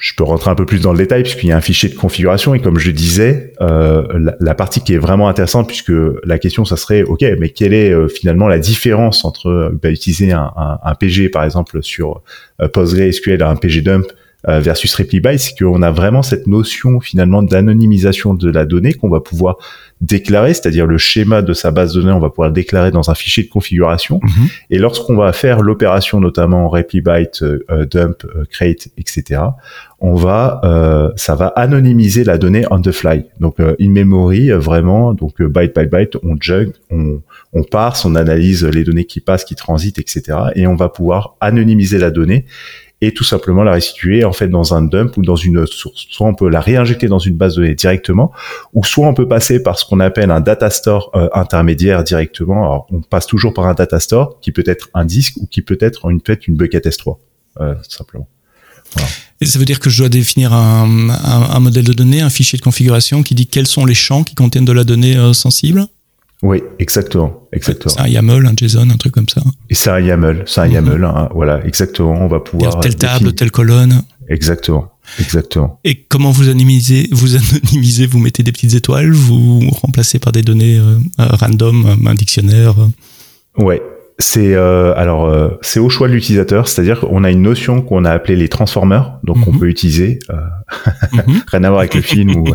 Euh, 0.00 0.10
je 0.10 0.14
peux 0.14 0.24
rentrer 0.24 0.50
un 0.50 0.54
peu 0.54 0.66
plus 0.66 0.80
dans 0.80 0.92
le 0.92 0.98
détail 0.98 1.22
puisqu'il 1.22 1.48
y 1.48 1.52
a 1.52 1.56
un 1.56 1.60
fichier 1.60 1.88
de 1.88 1.94
configuration 1.94 2.54
et 2.54 2.60
comme 2.60 2.78
je 2.78 2.90
disais, 2.90 3.52
euh, 3.60 4.32
la, 4.40 4.54
partie 4.54 4.80
qui 4.80 4.94
est 4.94 4.98
vraiment 4.98 5.28
intéressante 5.28 5.68
puisque 5.68 5.92
la 6.24 6.38
question 6.38 6.64
ça 6.64 6.76
serait 6.76 7.02
ok 7.02 7.24
mais 7.38 7.50
quelle 7.50 7.72
est 7.72 7.92
euh, 7.92 8.08
finalement 8.08 8.48
la 8.48 8.58
différence 8.58 9.24
entre 9.24 9.72
bah, 9.82 9.90
utiliser 9.90 10.32
un, 10.32 10.52
un, 10.56 10.78
un, 10.82 10.94
PG 10.94 11.28
par 11.28 11.44
exemple 11.44 11.82
sur 11.82 12.22
PostgreSQL 12.72 13.42
un 13.42 13.56
PG 13.56 13.82
dump 13.82 14.06
versus 14.46 14.94
RepliByte, 14.94 15.38
c'est 15.38 15.58
qu'on 15.58 15.82
a 15.82 15.90
vraiment 15.90 16.22
cette 16.22 16.46
notion 16.46 17.00
finalement 17.00 17.42
d'anonymisation 17.42 18.34
de 18.34 18.50
la 18.50 18.64
donnée 18.64 18.94
qu'on 18.94 19.10
va 19.10 19.20
pouvoir 19.20 19.56
déclarer, 20.00 20.54
c'est-à-dire 20.54 20.86
le 20.86 20.96
schéma 20.96 21.42
de 21.42 21.52
sa 21.52 21.70
base 21.70 21.92
de 21.92 22.00
données, 22.00 22.12
on 22.12 22.20
va 22.20 22.30
pouvoir 22.30 22.48
le 22.48 22.54
déclarer 22.54 22.90
dans 22.90 23.10
un 23.10 23.14
fichier 23.14 23.42
de 23.42 23.48
configuration. 23.48 24.20
Mhm. 24.22 24.48
Et 24.70 24.78
lorsqu'on 24.78 25.14
va 25.14 25.32
faire 25.32 25.60
l'opération, 25.60 26.20
notamment 26.20 26.68
replibyte, 26.68 27.42
euh, 27.42 27.64
euh, 27.70 27.84
dump, 27.84 28.24
euh, 28.24 28.44
create, 28.50 28.88
etc., 28.96 29.42
on 30.02 30.14
va, 30.14 30.62
ça 31.16 31.34
va 31.34 31.48
anonymiser 31.48 32.24
la 32.24 32.38
donnée 32.38 32.64
on 32.70 32.80
the 32.80 32.90
fly. 32.90 33.26
Donc 33.38 33.56
in 33.60 33.90
memory, 33.90 34.48
vraiment, 34.48 35.12
donc 35.12 35.42
byte 35.42 35.78
by 35.78 35.84
byte, 35.88 36.16
on 36.22 36.36
jug, 36.40 36.72
on, 36.90 37.20
on 37.52 37.62
parse, 37.64 38.06
on 38.06 38.14
analyse 38.14 38.64
les 38.64 38.82
données 38.82 39.04
qui 39.04 39.20
passent, 39.20 39.44
qui 39.44 39.56
transitent, 39.56 39.98
etc., 39.98 40.38
et 40.54 40.66
on 40.66 40.74
va 40.74 40.88
pouvoir 40.88 41.36
anonymiser 41.42 41.98
la 41.98 42.10
donnée 42.10 42.46
et 43.00 43.14
tout 43.14 43.24
simplement 43.24 43.62
la 43.62 43.72
restituer 43.72 44.24
en 44.24 44.32
fait 44.32 44.48
dans 44.48 44.74
un 44.74 44.82
dump 44.82 45.16
ou 45.16 45.22
dans 45.22 45.36
une 45.36 45.66
source. 45.66 46.06
Soit 46.10 46.26
on 46.26 46.34
peut 46.34 46.48
la 46.48 46.60
réinjecter 46.60 47.08
dans 47.08 47.18
une 47.18 47.36
base 47.36 47.54
de 47.54 47.62
données 47.62 47.74
directement, 47.74 48.32
ou 48.74 48.84
soit 48.84 49.06
on 49.06 49.14
peut 49.14 49.28
passer 49.28 49.62
par 49.62 49.78
ce 49.78 49.84
qu'on 49.84 50.00
appelle 50.00 50.30
un 50.30 50.40
data 50.40 50.70
store 50.70 51.10
euh, 51.14 51.28
intermédiaire 51.32 52.04
directement. 52.04 52.64
Alors 52.64 52.86
on 52.90 53.00
passe 53.00 53.26
toujours 53.26 53.54
par 53.54 53.66
un 53.66 53.74
data 53.74 54.00
store 54.00 54.38
qui 54.40 54.52
peut 54.52 54.64
être 54.66 54.88
un 54.94 55.04
disque 55.04 55.36
ou 55.38 55.46
qui 55.46 55.62
peut 55.62 55.78
être 55.80 56.10
une 56.10 56.20
fait 56.20 56.46
une 56.46 56.56
bucket 56.56 56.86
S3 56.86 57.16
euh, 57.60 57.74
simplement. 57.88 58.28
Et 59.40 59.46
ça 59.46 59.58
veut 59.58 59.64
dire 59.64 59.78
que 59.80 59.88
je 59.88 59.98
dois 59.98 60.08
définir 60.08 60.52
un, 60.52 61.10
un, 61.10 61.60
modèle 61.60 61.84
de 61.84 61.92
données, 61.92 62.20
un 62.20 62.30
fichier 62.30 62.58
de 62.58 62.62
configuration 62.62 63.22
qui 63.22 63.34
dit 63.34 63.46
quels 63.46 63.66
sont 63.66 63.86
les 63.86 63.94
champs 63.94 64.24
qui 64.24 64.34
contiennent 64.34 64.64
de 64.64 64.72
la 64.72 64.84
donnée 64.84 65.16
euh, 65.16 65.32
sensible? 65.32 65.86
Oui, 66.42 66.62
exactement, 66.78 67.48
exactement. 67.52 67.94
C'est 67.94 68.00
un 68.00 68.08
YAML, 68.08 68.46
un 68.46 68.54
JSON, 68.56 68.88
un 68.88 68.96
truc 68.96 69.12
comme 69.12 69.28
ça. 69.28 69.42
Et 69.68 69.74
c'est 69.74 69.90
un 69.90 70.00
YAML, 70.00 70.44
c'est 70.46 70.62
un 70.62 70.66
mhm. 70.66 70.72
YAML, 70.72 71.04
hein, 71.04 71.28
voilà, 71.34 71.64
exactement. 71.66 72.12
On 72.12 72.28
va 72.28 72.40
pouvoir 72.40 72.80
telle 72.80 72.96
table, 72.96 73.34
telle 73.34 73.50
colonne. 73.50 74.02
Exactement, 74.28 74.90
exactement. 75.18 75.80
Et 75.84 76.04
comment 76.04 76.30
vous 76.30 76.48
anonymisez 76.48 77.08
Vous 77.12 77.36
anonymisez, 77.36 78.06
vous 78.06 78.20
mettez 78.20 78.42
des 78.42 78.52
petites 78.52 78.74
étoiles, 78.74 79.12
vous 79.12 79.60
remplacez 79.70 80.18
par 80.18 80.32
des 80.32 80.42
données 80.42 80.78
euh, 80.78 80.96
euh, 81.18 81.26
random, 81.32 81.98
un 82.06 82.14
dictionnaire. 82.14 82.74
Ouais, 83.58 83.82
c'est 84.20 84.54
euh, 84.54 84.92
alors 84.96 85.24
euh, 85.26 85.48
c'est 85.62 85.80
au 85.80 85.88
choix 85.88 86.06
de 86.06 86.12
l'utilisateur, 86.12 86.68
c'est-à-dire 86.68 87.00
qu'on 87.00 87.24
a 87.24 87.30
une 87.30 87.42
notion 87.42 87.82
qu'on 87.82 88.04
a 88.04 88.10
appelée 88.10 88.36
les 88.36 88.48
transformers, 88.48 89.18
donc 89.24 89.38
on 89.46 89.52
mhm. 89.52 89.58
peut 89.58 89.68
utiliser 89.68 90.18
euh, 90.30 90.34
mhm. 91.12 91.42
rien 91.48 91.64
à 91.64 91.68
voir 91.70 91.80
avec 91.80 91.94
le 91.94 92.02
film 92.02 92.36
ou 92.36 92.44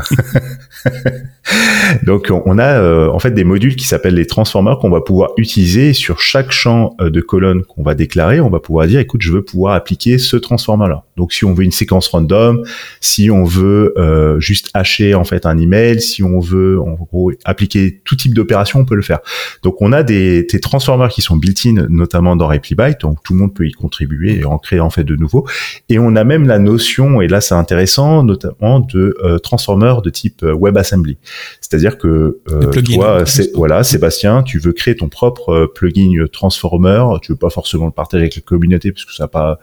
donc 2.03 2.31
on 2.45 2.59
a 2.59 2.79
euh, 2.79 3.09
en 3.09 3.19
fait 3.19 3.31
des 3.31 3.43
modules 3.43 3.75
qui 3.75 3.85
s'appellent 3.85 4.15
les 4.15 4.27
transformers 4.27 4.77
qu'on 4.77 4.89
va 4.89 5.01
pouvoir 5.01 5.31
utiliser 5.37 5.93
sur 5.93 6.21
chaque 6.21 6.51
champ 6.51 6.95
de 6.99 7.21
colonne 7.21 7.63
qu'on 7.63 7.83
va 7.83 7.95
déclarer, 7.95 8.39
on 8.39 8.49
va 8.49 8.59
pouvoir 8.59 8.87
dire 8.87 8.99
écoute 8.99 9.21
je 9.21 9.31
veux 9.31 9.43
pouvoir 9.43 9.73
appliquer 9.73 10.17
ce 10.17 10.37
transformer 10.37 10.87
là. 10.87 11.03
Donc 11.17 11.33
si 11.33 11.45
on 11.45 11.53
veut 11.53 11.63
une 11.63 11.71
séquence 11.71 12.07
random, 12.07 12.63
si 13.01 13.31
on 13.31 13.43
veut 13.43 13.93
juste 14.39 14.69
hacher 14.73 15.15
en 15.15 15.23
fait 15.23 15.45
un 15.45 15.57
email, 15.57 16.01
si 16.01 16.23
on 16.23 16.39
veut 16.39 16.79
en 16.79 16.93
gros 16.93 17.31
appliquer 17.45 18.01
tout 18.03 18.15
type 18.15 18.33
d'opération, 18.33 18.79
on 18.79 18.85
peut 18.85 18.95
le 18.95 19.01
faire. 19.01 19.19
Donc 19.63 19.81
on 19.81 19.91
a 19.91 20.03
des, 20.03 20.43
des 20.43 20.59
transformers 20.59 21.09
qui 21.09 21.21
sont 21.21 21.37
built 21.37 21.55
notamment 21.89 22.35
dans 22.35 22.47
RepliByte, 22.47 23.01
donc 23.01 23.23
tout 23.23 23.33
le 23.33 23.39
monde 23.39 23.53
peut 23.53 23.65
y 23.65 23.71
contribuer 23.71 24.39
et 24.39 24.45
en 24.45 24.57
créer 24.57 24.79
en 24.79 24.89
fait 24.89 25.03
de 25.03 25.15
nouveaux. 25.15 25.47
Et 25.89 25.99
on 25.99 26.15
a 26.15 26.23
même 26.23 26.47
la 26.47 26.59
notion, 26.59 27.21
et 27.21 27.27
là 27.27 27.41
c'est 27.41 27.55
intéressant, 27.55 28.23
notamment 28.23 28.79
de 28.79 29.17
euh, 29.23 29.39
transformer 29.39 29.95
de 30.03 30.09
type 30.09 30.43
euh, 30.43 30.53
WebAssembly. 30.75 31.17
C'est-à-dire 31.61 31.97
que 31.97 32.39
euh, 32.51 32.69
toi, 32.81 33.25
c'est, 33.25 33.53
voilà, 33.55 33.83
Sébastien, 33.83 34.43
tu 34.43 34.59
veux 34.59 34.73
créer 34.73 34.95
ton 34.95 35.09
propre 35.09 35.49
euh, 35.49 35.67
plugin 35.73 36.25
transformer, 36.31 37.03
tu 37.21 37.31
veux 37.31 37.37
pas 37.37 37.49
forcément 37.49 37.85
le 37.85 37.91
partager 37.91 38.23
avec 38.23 38.35
la 38.35 38.41
communauté 38.41 38.91
parce 38.91 39.05
que 39.05 39.13
ça 39.13 39.23
n'a 39.23 39.27
pas 39.27 39.59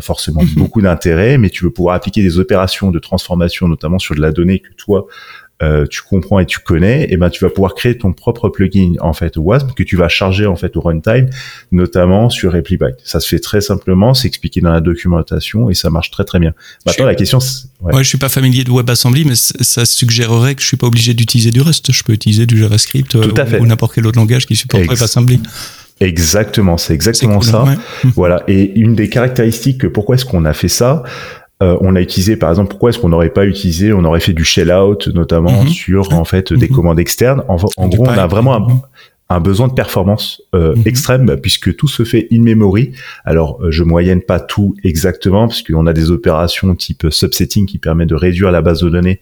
forcément 0.00 0.42
mhm. 0.42 0.48
beaucoup 0.56 0.80
d'intérêt, 0.80 1.38
mais 1.38 1.48
tu 1.48 1.64
veux 1.64 1.70
pouvoir 1.70 1.94
appliquer 1.94 2.22
des 2.22 2.38
opérations 2.38 2.90
de 2.90 2.98
transformation, 2.98 3.68
notamment 3.68 3.98
sur 3.98 4.14
de 4.14 4.20
la 4.20 4.32
donnée 4.32 4.58
que 4.58 4.72
toi 4.76 5.06
euh, 5.62 5.86
tu 5.86 6.00
comprends 6.02 6.38
et 6.38 6.46
tu 6.46 6.58
connais, 6.58 7.06
et 7.10 7.16
ben 7.16 7.28
tu 7.28 7.44
vas 7.44 7.50
pouvoir 7.50 7.74
créer 7.74 7.98
ton 7.98 8.12
propre 8.12 8.48
plugin 8.48 8.94
en 9.00 9.12
fait 9.12 9.36
WASP 9.36 9.74
que 9.74 9.82
tu 9.82 9.96
vas 9.96 10.08
charger 10.08 10.46
en 10.46 10.56
fait 10.56 10.76
au 10.76 10.80
runtime, 10.80 11.28
notamment 11.70 12.30
sur 12.30 12.52
RepliByte. 12.52 12.96
Ça 13.04 13.20
se 13.20 13.28
fait 13.28 13.40
très 13.40 13.60
simplement, 13.60 14.14
c'est 14.14 14.28
expliqué 14.28 14.60
dans 14.60 14.72
la 14.72 14.80
documentation 14.80 15.68
et 15.68 15.74
ça 15.74 15.90
marche 15.90 16.10
très 16.10 16.24
très 16.24 16.38
bien. 16.38 16.54
Maintenant 16.86 17.06
la 17.06 17.14
question, 17.14 17.38
ouais. 17.82 17.94
ouais. 17.94 18.02
je 18.02 18.08
suis 18.08 18.18
pas 18.18 18.30
familier 18.30 18.64
de 18.64 18.70
WebAssembly, 18.70 19.26
mais 19.26 19.34
ça 19.34 19.84
suggérerait 19.84 20.54
que 20.54 20.62
je 20.62 20.66
suis 20.66 20.78
pas 20.78 20.86
obligé 20.86 21.12
d'utiliser 21.12 21.50
du 21.50 21.60
Rust. 21.60 21.92
Je 21.92 22.02
peux 22.04 22.14
utiliser 22.14 22.46
du 22.46 22.58
JavaScript 22.58 23.14
euh, 23.16 23.58
ou, 23.60 23.66
n'importe 23.66 23.94
quel 23.94 24.06
autre 24.06 24.18
langage 24.18 24.46
qui 24.46 24.56
supporte 24.56 24.86
WebAssembly. 24.86 25.40
Exactement, 26.00 26.78
c'est 26.78 26.94
exactement 26.94 27.42
ça. 27.42 27.64
Voilà. 28.16 28.42
Et 28.48 28.78
une 28.78 28.94
des 28.94 29.10
caractéristiques, 29.10 29.86
pourquoi 29.88 30.14
est-ce 30.14 30.24
qu'on 30.24 30.46
a 30.46 30.54
fait 30.54 30.68
ça? 30.68 31.02
Euh, 31.62 31.76
on 31.80 31.94
a 31.96 32.00
utilisé, 32.00 32.36
par 32.36 32.50
exemple, 32.50 32.70
pourquoi 32.70 32.90
est-ce 32.90 32.98
qu'on 32.98 33.10
n'aurait 33.10 33.30
pas 33.30 33.44
utilisé, 33.46 33.92
on 33.92 34.04
aurait 34.04 34.20
fait 34.20 34.32
du 34.32 34.44
shell 34.44 34.72
out, 34.72 35.08
notamment 35.08 35.62
Mhm. 35.62 35.68
sur 35.68 36.12
en 36.14 36.24
fait 36.24 36.52
des 36.52 36.68
Mhm. 36.68 36.74
commandes 36.74 36.98
externes. 37.00 37.42
En, 37.48 37.56
gros, 37.56 37.70
on 37.78 38.08
a 38.08 38.26
vraiment 38.26 38.54
un, 38.54 38.60
Mhm. 38.60 38.80
un 39.28 39.40
besoin 39.40 39.68
de 39.68 39.74
performance 39.74 40.42
euh, 40.54 40.74
extrême 40.86 41.26
bah, 41.26 41.36
puisque 41.36 41.76
tout 41.76 41.86
se 41.86 42.02
fait 42.02 42.26
in 42.32 42.40
memory. 42.42 42.92
Alors, 43.24 43.60
euh, 43.62 43.70
je 43.70 43.84
moyenne 43.84 44.22
pas 44.22 44.40
tout 44.40 44.74
exactement 44.82 45.46
parce 45.46 45.62
qu'on 45.62 45.86
a 45.86 45.92
des 45.92 46.10
opérations 46.10 46.74
type 46.74 47.06
subsetting 47.10 47.66
qui 47.66 47.78
permet 47.78 48.06
de 48.06 48.14
réduire 48.16 48.50
la 48.50 48.60
base 48.62 48.80
de 48.80 48.88
données 48.88 49.20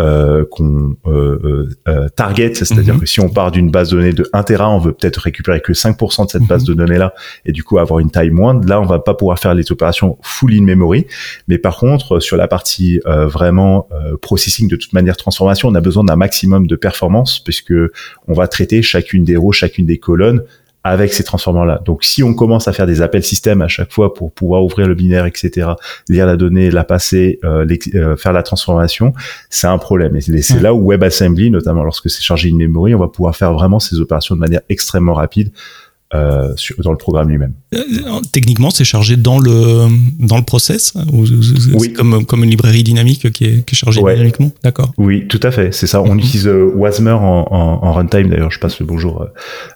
euh, 0.00 0.44
qu'on 0.50 0.96
euh, 1.06 1.38
euh, 1.44 1.68
euh, 1.86 2.08
target, 2.08 2.54
c'est-à-dire 2.54 2.94
Mhm. 2.94 3.00
que 3.00 3.06
si 3.06 3.20
on 3.20 3.28
part 3.28 3.50
d'une 3.50 3.70
base 3.70 3.90
de 3.90 3.96
données 3.98 4.12
de 4.14 4.26
1 4.32 4.42
Tera, 4.42 4.70
on 4.70 4.78
veut 4.78 4.92
peut-être 4.92 5.18
récupérer 5.18 5.60
que 5.60 5.74
5% 5.74 6.24
de 6.24 6.30
cette 6.30 6.42
Mhm. 6.42 6.48
base 6.48 6.64
de 6.64 6.72
données 6.74 6.96
là 6.98 7.12
et 7.44 7.52
du 7.52 7.62
coup 7.62 7.78
avoir 7.78 8.00
une 8.00 8.10
taille 8.10 8.30
moindre. 8.30 8.66
Là, 8.66 8.80
on 8.80 8.86
va 8.86 9.00
pas 9.00 9.14
pouvoir 9.14 9.38
faire 9.38 9.54
les 9.54 9.70
opérations 9.70 10.16
full 10.22 10.54
in 10.54 10.62
memory, 10.62 11.06
mais 11.46 11.58
par 11.58 11.76
contre 11.76 12.20
sur 12.20 12.36
la 12.38 12.48
partie 12.48 13.00
euh, 13.06 13.26
vraiment 13.26 13.86
euh, 13.92 14.16
processing 14.16 14.66
de 14.68 14.76
toute 14.76 14.94
manière 14.94 15.16
transformation, 15.16 15.68
on 15.68 15.74
a 15.74 15.80
besoin 15.80 16.04
d'un 16.04 16.16
maximum 16.16 16.66
de 16.66 16.76
performance 16.76 17.38
puisque 17.38 17.74
on 18.26 18.32
va 18.32 18.48
traiter 18.48 18.80
chacune 18.82 19.24
des 19.24 19.36
rows, 19.36 19.52
chacune 19.52 19.84
des 19.86 19.98
colonnes 19.98 20.42
avec 20.84 21.12
ces 21.12 21.22
transformants-là. 21.22 21.80
Donc, 21.84 22.04
si 22.04 22.22
on 22.22 22.34
commence 22.34 22.66
à 22.66 22.72
faire 22.72 22.86
des 22.86 23.02
appels 23.02 23.22
système 23.22 23.62
à 23.62 23.68
chaque 23.68 23.92
fois 23.92 24.14
pour 24.14 24.32
pouvoir 24.32 24.64
ouvrir 24.64 24.88
le 24.88 24.94
binaire, 24.94 25.26
etc., 25.26 25.70
lire 26.08 26.26
la 26.26 26.36
donnée, 26.36 26.70
la 26.70 26.84
passer, 26.84 27.38
euh, 27.44 27.66
euh, 27.94 28.16
faire 28.16 28.32
la 28.32 28.42
transformation, 28.42 29.12
c'est 29.48 29.68
un 29.68 29.78
problème. 29.78 30.16
Et 30.16 30.20
c'est 30.42 30.60
là 30.60 30.74
où 30.74 30.90
WebAssembly, 30.90 31.50
notamment 31.50 31.84
lorsque 31.84 32.10
c'est 32.10 32.22
chargé 32.22 32.50
in 32.50 32.56
memory, 32.56 32.94
on 32.94 32.98
va 32.98 33.08
pouvoir 33.08 33.36
faire 33.36 33.52
vraiment 33.52 33.78
ces 33.78 34.00
opérations 34.00 34.34
de 34.34 34.40
manière 34.40 34.62
extrêmement 34.68 35.14
rapide 35.14 35.52
euh, 36.14 36.52
sur, 36.56 36.76
dans 36.82 36.90
le 36.92 36.98
programme 36.98 37.28
lui-même. 37.28 37.52
Euh, 37.74 37.80
Techniquement, 38.32 38.70
c'est 38.70 38.84
chargé 38.84 39.16
dans 39.16 39.38
le 39.38 39.86
dans 40.18 40.36
le 40.36 40.42
process 40.44 40.92
ou, 41.12 41.22
ou- 41.24 41.24
ou- 41.24 41.78
Oui. 41.80 41.92
comme 41.92 42.24
comme 42.26 42.44
une 42.44 42.50
librairie 42.50 42.82
dynamique 42.82 43.30
qui 43.32 43.44
est, 43.44 43.64
qui 43.64 43.74
est 43.74 43.78
chargée 43.78 44.00
Ouais. 44.00 44.14
dynamiquement? 44.14 44.50
D'accord. 44.62 44.92
Oui, 44.98 45.26
tout 45.28 45.40
à 45.42 45.50
fait, 45.50 45.72
c'est 45.72 45.86
ça. 45.86 46.02
On 46.02 46.12
Mhm. 46.14 46.18
utilise 46.18 46.46
euh, 46.48 46.70
Wasmer 46.74 47.10
en, 47.12 47.46
en, 47.50 47.78
en 47.82 47.92
runtime. 47.92 48.28
D'ailleurs, 48.28 48.50
je 48.50 48.58
passe 48.60 48.78
le 48.80 48.86
bonjour 48.86 49.22
euh, 49.22 49.26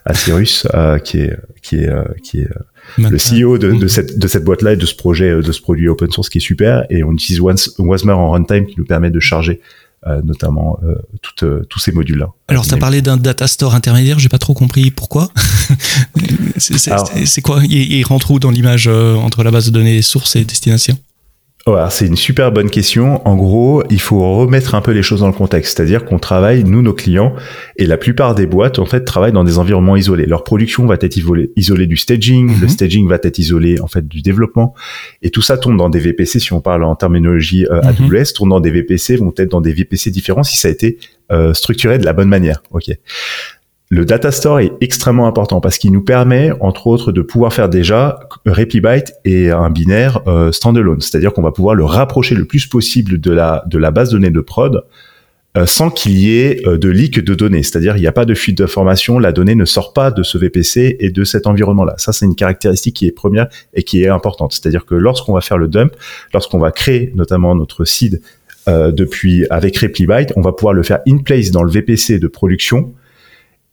à 0.05 0.13
Cyrus, 0.13 0.67
euh, 0.73 0.99
qui 0.99 1.17
est 1.19 1.35
qui 1.61 1.77
est 1.77 1.89
qui 2.23 2.39
est 2.41 2.49
le. 2.97 3.17
CEO 3.17 3.57
de, 3.57 3.67
de 3.69 3.73
Mhm. 3.73 3.87
cette 3.87 4.17
de 4.19 4.27
cette 4.27 4.43
boîte-là 4.43 4.73
et 4.73 4.77
de 4.77 4.85
ce 4.85 4.95
projet, 4.95 5.35
de 5.41 5.51
ce 5.51 5.61
produit 5.61 5.87
open 5.89 6.11
source 6.11 6.29
qui 6.29 6.37
est 6.37 6.41
super. 6.41 6.85
Et 6.89 7.03
on 7.03 7.13
utilise 7.13 7.39
Was- 7.41 7.73
Wasmer 7.79 8.13
en 8.13 8.31
runtime 8.31 8.65
qui 8.67 8.75
nous 8.77 8.85
permet 8.85 9.09
de 9.11 9.19
charger 9.19 9.59
notamment 10.23 10.79
euh, 10.83 10.95
euh, 11.43 11.63
tous 11.69 11.79
ces 11.79 11.91
modules-là. 11.91 12.29
Alors, 12.47 12.65
tu 12.65 12.73
as 12.73 12.77
parlé 12.77 13.01
d'un 13.01 13.17
data 13.17 13.47
store 13.47 13.75
intermédiaire, 13.75 14.19
j'ai 14.19 14.29
pas 14.29 14.37
trop 14.37 14.53
compris 14.53 14.91
pourquoi. 14.91 15.29
c'est 16.57 17.41
quoi? 17.41 17.61
Il, 17.65 17.93
il 17.93 18.03
rentre 18.03 18.31
où 18.31 18.39
dans 18.39 18.51
l'image 18.51 18.87
euh, 18.87 19.15
entre 19.15 19.43
la 19.43 19.51
base 19.51 19.67
de 19.67 19.71
données 19.71 20.01
source 20.01 20.35
et 20.35 20.45
destination? 20.45 20.97
Ouais, 21.67 21.81
c'est 21.89 22.07
une 22.07 22.15
super 22.15 22.53
bonne 22.53 22.69
question. 22.69 23.27
En 23.27 23.35
gros, 23.35 23.83
il 23.89 23.99
faut 23.99 24.37
remettre 24.37 24.73
un 24.73 24.79
peu 24.79 24.91
les 24.91 25.03
choses 25.03 25.19
dans 25.19 25.27
le 25.27 25.33
contexte, 25.33 25.75
c'est-à-dire 25.75 26.05
qu'on 26.05 26.17
travaille 26.17 26.63
nous 26.63 26.81
nos 26.81 26.93
clients 26.93 27.35
et 27.75 27.85
la 27.85 27.97
plupart 27.97 28.35
des 28.35 28.45
boîtes 28.45 28.79
en 28.79 28.85
fait 28.85 29.01
travaillent 29.03 29.33
dans 29.33 29.43
des 29.43 29.59
environnements 29.59 29.97
isolés. 29.97 30.25
Leur 30.25 30.45
production 30.45 30.85
va 30.85 30.95
être 30.95 31.17
isolée, 31.17 31.51
isolée 31.57 31.85
du 31.85 31.97
staging, 31.97 32.47
Mhm. 32.55 32.61
le 32.61 32.67
staging 32.69 33.07
va 33.09 33.15
être 33.21 33.37
isolé 33.37 33.81
en 33.81 33.87
fait 33.87 34.07
du 34.07 34.21
développement 34.21 34.73
et 35.21 35.29
tout 35.29 35.41
ça 35.41 35.57
tourne 35.57 35.75
dans 35.75 35.89
des 35.89 35.99
VPC 35.99 36.39
si 36.39 36.53
on 36.53 36.61
parle 36.61 36.85
en 36.85 36.95
terminologie 36.95 37.65
euh, 37.69 37.81
Mhm. 37.81 38.05
AWS, 38.13 38.33
tourne 38.33 38.49
dans 38.49 38.61
des 38.61 38.71
VPC 38.71 39.17
vont 39.17 39.33
être 39.35 39.51
dans 39.51 39.59
des 39.61 39.73
VPC 39.73 40.09
différents 40.09 40.43
si 40.43 40.55
ça 40.55 40.69
a 40.69 40.71
été 40.71 40.97
euh, 41.33 41.53
structuré 41.53 41.97
de 41.99 42.05
la 42.05 42.13
bonne 42.13 42.29
manière. 42.29 42.63
OK. 42.71 42.89
Le 43.89 44.03
data 44.03 44.31
store 44.31 44.59
est 44.59 44.73
extrêmement 44.81 45.27
important 45.27 45.61
parce 45.61 45.77
qu'il 45.77 45.93
nous 45.93 46.03
permet, 46.03 46.51
entre 46.59 46.87
autres, 46.87 47.13
de 47.13 47.21
pouvoir 47.21 47.53
faire 47.53 47.69
déjà 47.69 48.19
RepliByte 48.45 49.13
et 49.23 49.49
un 49.49 49.69
binaire 49.69 50.21
euh, 50.27 50.51
standalone, 50.51 50.99
c'est-à-dire 50.99 51.31
qu'on 51.31 51.41
va 51.41 51.53
pouvoir 51.53 51.73
le 51.73 51.85
rapprocher 51.85 52.35
le 52.35 52.43
plus 52.43 52.65
possible 52.67 53.17
de 53.17 53.31
la 53.31 53.91
base 53.91 54.09
de 54.09 54.17
données 54.17 54.29
de 54.29 54.41
prod 54.41 54.83
euh, 55.55 55.65
sans 55.65 55.89
qu'il 55.89 56.17
y 56.19 56.37
ait 56.37 56.59
euh, 56.67 56.77
de 56.77 56.89
leak 56.89 57.23
de 57.23 57.33
données, 57.33 57.63
c'est-à-dire 57.63 57.95
il 57.95 58.01
n'y 58.01 58.07
a 58.07 58.11
pas 58.11 58.25
de 58.25 58.33
fuite 58.33 58.57
d'information, 58.57 59.19
la 59.19 59.31
donnée 59.31 59.55
ne 59.55 59.63
sort 59.63 59.93
pas 59.93 60.11
de 60.11 60.21
ce 60.21 60.37
VPC 60.37 60.97
et 60.99 61.09
de 61.09 61.23
cet 61.23 61.47
environnement-là. 61.47 61.93
Ça, 61.97 62.11
c'est 62.11 62.25
une 62.25 62.35
caractéristique 62.35 62.97
qui 62.97 63.07
est 63.07 63.13
première 63.13 63.47
et 63.73 63.83
qui 63.83 64.03
est 64.03 64.09
importante, 64.09 64.51
c'est-à-dire 64.51 64.85
que 64.85 64.95
lorsqu'on 64.95 65.33
va 65.33 65.39
faire 65.39 65.57
le 65.57 65.69
dump, 65.69 65.93
lorsqu'on 66.33 66.59
va 66.59 66.71
créer 66.71 67.13
notamment 67.15 67.55
notre 67.55 67.85
seed 67.85 68.21
depuis 68.67 69.45
avec 69.49 69.77
RepliByte, 69.77 70.33
on 70.35 70.41
va 70.41 70.51
pouvoir 70.51 70.73
le 70.73 70.83
faire 70.83 70.99
in 71.07 71.19
place 71.19 71.51
dans 71.51 71.63
le 71.63 71.71
VPC 71.71 72.19
de 72.19 72.27
production 72.27 72.93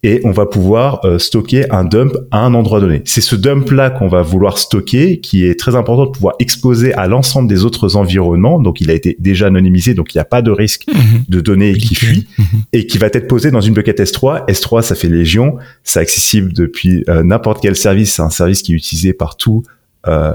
et 0.05 0.21
on 0.25 0.31
va 0.31 0.47
pouvoir 0.47 1.01
euh, 1.05 1.19
stocker 1.19 1.69
un 1.73 1.83
dump 1.85 2.13
à 2.31 2.39
un 2.41 2.55
endroit 2.55 2.79
donné. 2.81 3.03
C'est 3.07 3.21
ce 3.21 3.35
dump 3.35 3.71
là 3.73 3.91
qu'on 3.91 4.07
va 4.07 4.23
vouloir 4.23 4.59
stocker 4.59 5.19
qui 5.19 5.45
est 5.47 5.59
très 5.59 5.75
important 5.75 6.05
de 6.07 6.11
pouvoir 6.11 6.35
exposer 6.39 6.93
à 6.95 7.09
l'ensemble 7.09 7.49
des 7.49 7.65
autres 7.65 7.97
environnements. 7.97 8.61
Donc 8.61 8.81
il 8.81 8.91
a 8.91 8.95
été 8.95 9.17
déjà 9.19 9.47
anonymisé, 9.49 9.95
donc 9.95 10.15
il 10.15 10.19
n'y 10.19 10.23
a 10.23 10.27
pas 10.27 10.43
de 10.43 10.51
risque 10.53 10.85
de 11.29 11.41
données 11.41 11.73
qui 11.75 11.95
fuient 11.97 12.27
Mhm. 12.39 12.45
et 12.73 12.87
qui 12.87 12.99
va 12.99 13.07
être 13.07 13.27
posé 13.27 13.51
dans 13.51 13.61
une 13.61 13.75
bucket 13.75 13.99
S3. 13.99 14.45
S3, 14.47 14.83
ça 14.83 14.95
fait 14.95 15.09
Légion, 15.09 15.57
c'est 15.83 16.01
accessible 16.01 16.53
depuis 16.53 17.03
euh, 17.09 17.23
n'importe 17.23 17.61
quel 17.63 17.75
service. 17.75 18.15
C'est 18.15 18.23
un 18.23 18.31
service 18.31 18.63
qui 18.63 18.73
est 18.73 18.77
utilisé 18.77 19.13
partout. 19.15 19.63
Euh, 20.07 20.33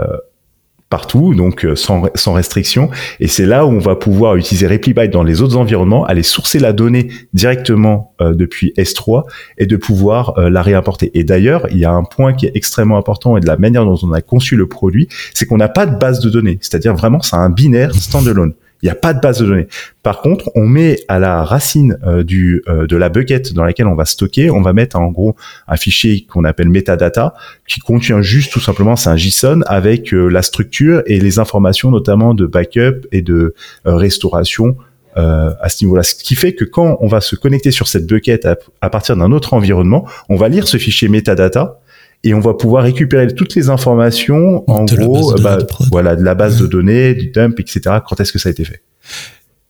partout, 0.89 1.35
donc 1.35 1.65
euh, 1.65 1.75
sans, 1.75 2.03
sans 2.15 2.33
restriction. 2.33 2.89
Et 3.19 3.27
c'est 3.27 3.45
là 3.45 3.65
où 3.65 3.69
on 3.69 3.79
va 3.79 3.95
pouvoir 3.95 4.35
utiliser 4.35 4.67
RepliByte 4.67 5.11
dans 5.11 5.23
les 5.23 5.41
autres 5.41 5.55
environnements, 5.55 6.05
aller 6.05 6.23
sourcer 6.23 6.59
la 6.59 6.73
donnée 6.73 7.09
directement 7.33 8.15
euh, 8.21 8.33
depuis 8.33 8.73
S3 8.77 9.23
et 9.57 9.67
de 9.67 9.77
pouvoir 9.77 10.37
euh, 10.37 10.49
la 10.49 10.61
réimporter. 10.61 11.11
Et 11.13 11.23
d'ailleurs, 11.23 11.67
il 11.71 11.77
y 11.77 11.85
a 11.85 11.91
un 11.91 12.03
point 12.03 12.33
qui 12.33 12.47
est 12.47 12.51
extrêmement 12.55 12.97
important 12.97 13.37
et 13.37 13.39
de 13.39 13.47
la 13.47 13.57
manière 13.57 13.85
dont 13.85 13.97
on 14.01 14.11
a 14.11 14.21
conçu 14.21 14.55
le 14.55 14.67
produit, 14.67 15.07
c'est 15.33 15.45
qu'on 15.45 15.57
n'a 15.57 15.69
pas 15.69 15.85
de 15.85 15.95
base 15.95 16.19
de 16.19 16.29
données. 16.29 16.57
C'est-à-dire 16.61 16.95
vraiment, 16.95 17.21
c'est 17.21 17.35
un 17.35 17.49
binaire 17.49 17.93
standalone. 17.93 18.53
Il 18.81 18.85
n'y 18.85 18.91
a 18.91 18.95
pas 18.95 19.13
de 19.13 19.19
base 19.19 19.39
de 19.39 19.45
données. 19.45 19.67
Par 20.03 20.21
contre, 20.21 20.51
on 20.55 20.65
met 20.65 20.99
à 21.07 21.19
la 21.19 21.43
racine 21.43 21.97
euh, 22.05 22.23
euh, 22.67 22.87
de 22.87 22.95
la 22.95 23.09
bucket 23.09 23.53
dans 23.53 23.63
laquelle 23.63 23.87
on 23.87 23.95
va 23.95 24.05
stocker, 24.05 24.49
on 24.49 24.61
va 24.61 24.71
mettre 24.71 24.97
en 24.97 25.07
gros 25.07 25.35
un 25.67 25.75
fichier 25.75 26.25
qu'on 26.25 26.45
appelle 26.45 26.69
metadata 26.69 27.33
qui 27.67 27.81
contient 27.81 28.21
juste 28.21 28.53
tout 28.53 28.61
simplement 28.61 28.95
c'est 28.95 29.09
un 29.09 29.17
JSON 29.17 29.61
avec 29.67 30.13
euh, 30.13 30.29
la 30.29 30.41
structure 30.41 31.03
et 31.05 31.19
les 31.19 31.39
informations 31.39 31.91
notamment 31.91 32.33
de 32.33 32.45
backup 32.45 33.05
et 33.11 33.21
de 33.21 33.53
restauration 33.85 34.77
à 35.15 35.67
ce 35.67 35.83
niveau-là. 35.83 36.01
Ce 36.01 36.15
qui 36.15 36.33
fait 36.33 36.53
que 36.53 36.63
quand 36.63 36.97
on 37.01 37.07
va 37.07 37.19
se 37.19 37.35
connecter 37.35 37.71
sur 37.71 37.89
cette 37.89 38.05
bucket 38.07 38.47
à 38.79 38.89
partir 38.89 39.17
d'un 39.17 39.33
autre 39.33 39.53
environnement, 39.53 40.07
on 40.29 40.37
va 40.37 40.47
lire 40.47 40.65
ce 40.65 40.77
fichier 40.77 41.09
metadata 41.09 41.81
et 42.23 42.33
on 42.33 42.39
va 42.41 42.53
pouvoir 42.53 42.83
récupérer 42.83 43.27
toutes 43.33 43.55
les 43.55 43.69
informations 43.69 44.63
en 44.69 44.83
De 44.85 44.95
gros 44.95 45.33
de 45.33 45.41
données 45.41 45.63
bah, 45.67 45.85
voilà 45.91 46.15
de 46.15 46.23
la 46.23 46.35
base 46.35 46.57
de 46.59 46.67
données 46.67 47.13
du 47.13 47.27
dump 47.31 47.59
etc 47.59 47.97
quand 48.07 48.19
est-ce 48.19 48.31
que 48.33 48.39
ça 48.39 48.49
a 48.49 48.51
été 48.51 48.65
fait? 48.65 48.81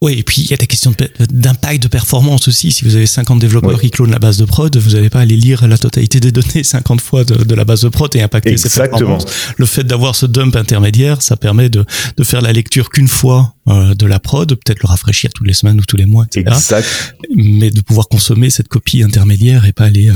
Oui, 0.01 0.13
et 0.17 0.23
puis 0.23 0.41
il 0.43 0.49
y 0.49 0.53
a 0.53 0.57
la 0.57 0.65
question 0.65 0.93
d'impact 1.29 1.83
de 1.83 1.89
performance 1.89 2.47
aussi. 2.47 2.71
Si 2.71 2.85
vous 2.85 2.95
avez 2.95 3.05
50 3.05 3.37
développeurs 3.37 3.81
qui 3.81 3.91
clonent 3.91 4.11
la 4.11 4.17
base 4.19 4.37
de 4.37 4.45
prod, 4.45 4.73
vous 4.77 4.91
n'allez 4.91 5.09
pas 5.09 5.19
aller 5.19 5.35
lire 5.35 5.67
la 5.67 5.77
totalité 5.77 6.21
des 6.21 6.31
données 6.31 6.63
50 6.63 7.01
fois 7.01 7.25
de, 7.25 7.43
de 7.43 7.53
la 7.53 7.65
base 7.65 7.81
de 7.81 7.89
prod 7.89 8.15
et 8.15 8.21
impacter 8.21 8.55
ses 8.55 8.67
Exactement. 8.67 9.17
performances. 9.17 9.25
Le 9.57 9.65
fait 9.65 9.83
d'avoir 9.83 10.15
ce 10.15 10.25
dump 10.25 10.55
intermédiaire, 10.55 11.21
ça 11.21 11.35
permet 11.35 11.69
de, 11.69 11.83
de 12.15 12.23
faire 12.23 12.39
la 12.39 12.53
lecture 12.53 12.89
qu'une 12.91 13.09
fois 13.09 13.55
euh, 13.67 13.93
de 13.93 14.05
la 14.05 14.19
prod, 14.21 14.47
peut-être 14.47 14.81
le 14.81 14.87
rafraîchir 14.87 15.31
tous 15.35 15.43
les 15.43 15.51
semaines 15.53 15.81
ou 15.81 15.83
tous 15.85 15.97
les 15.97 16.05
mois, 16.05 16.23
etc. 16.33 16.45
exact 16.55 17.15
Mais 17.35 17.69
de 17.69 17.81
pouvoir 17.81 18.07
consommer 18.07 18.49
cette 18.49 18.69
copie 18.69 19.03
intermédiaire 19.03 19.65
et 19.65 19.73
pas 19.73 19.83
aller 19.83 20.09
euh, 20.09 20.13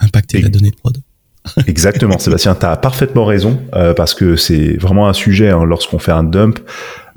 impacter 0.00 0.38
ex- 0.38 0.44
la 0.44 0.50
donnée 0.50 0.70
de 0.70 0.76
prod. 0.76 0.98
Exactement, 1.66 2.18
Sébastien, 2.18 2.54
tu 2.54 2.66
parfaitement 2.82 3.24
raison, 3.24 3.60
euh, 3.74 3.94
parce 3.94 4.14
que 4.14 4.36
c'est 4.36 4.76
vraiment 4.80 5.08
un 5.08 5.12
sujet 5.12 5.50
hein, 5.50 5.64
lorsqu'on 5.64 5.98
fait 5.98 6.12
un 6.12 6.24
dump 6.24 6.58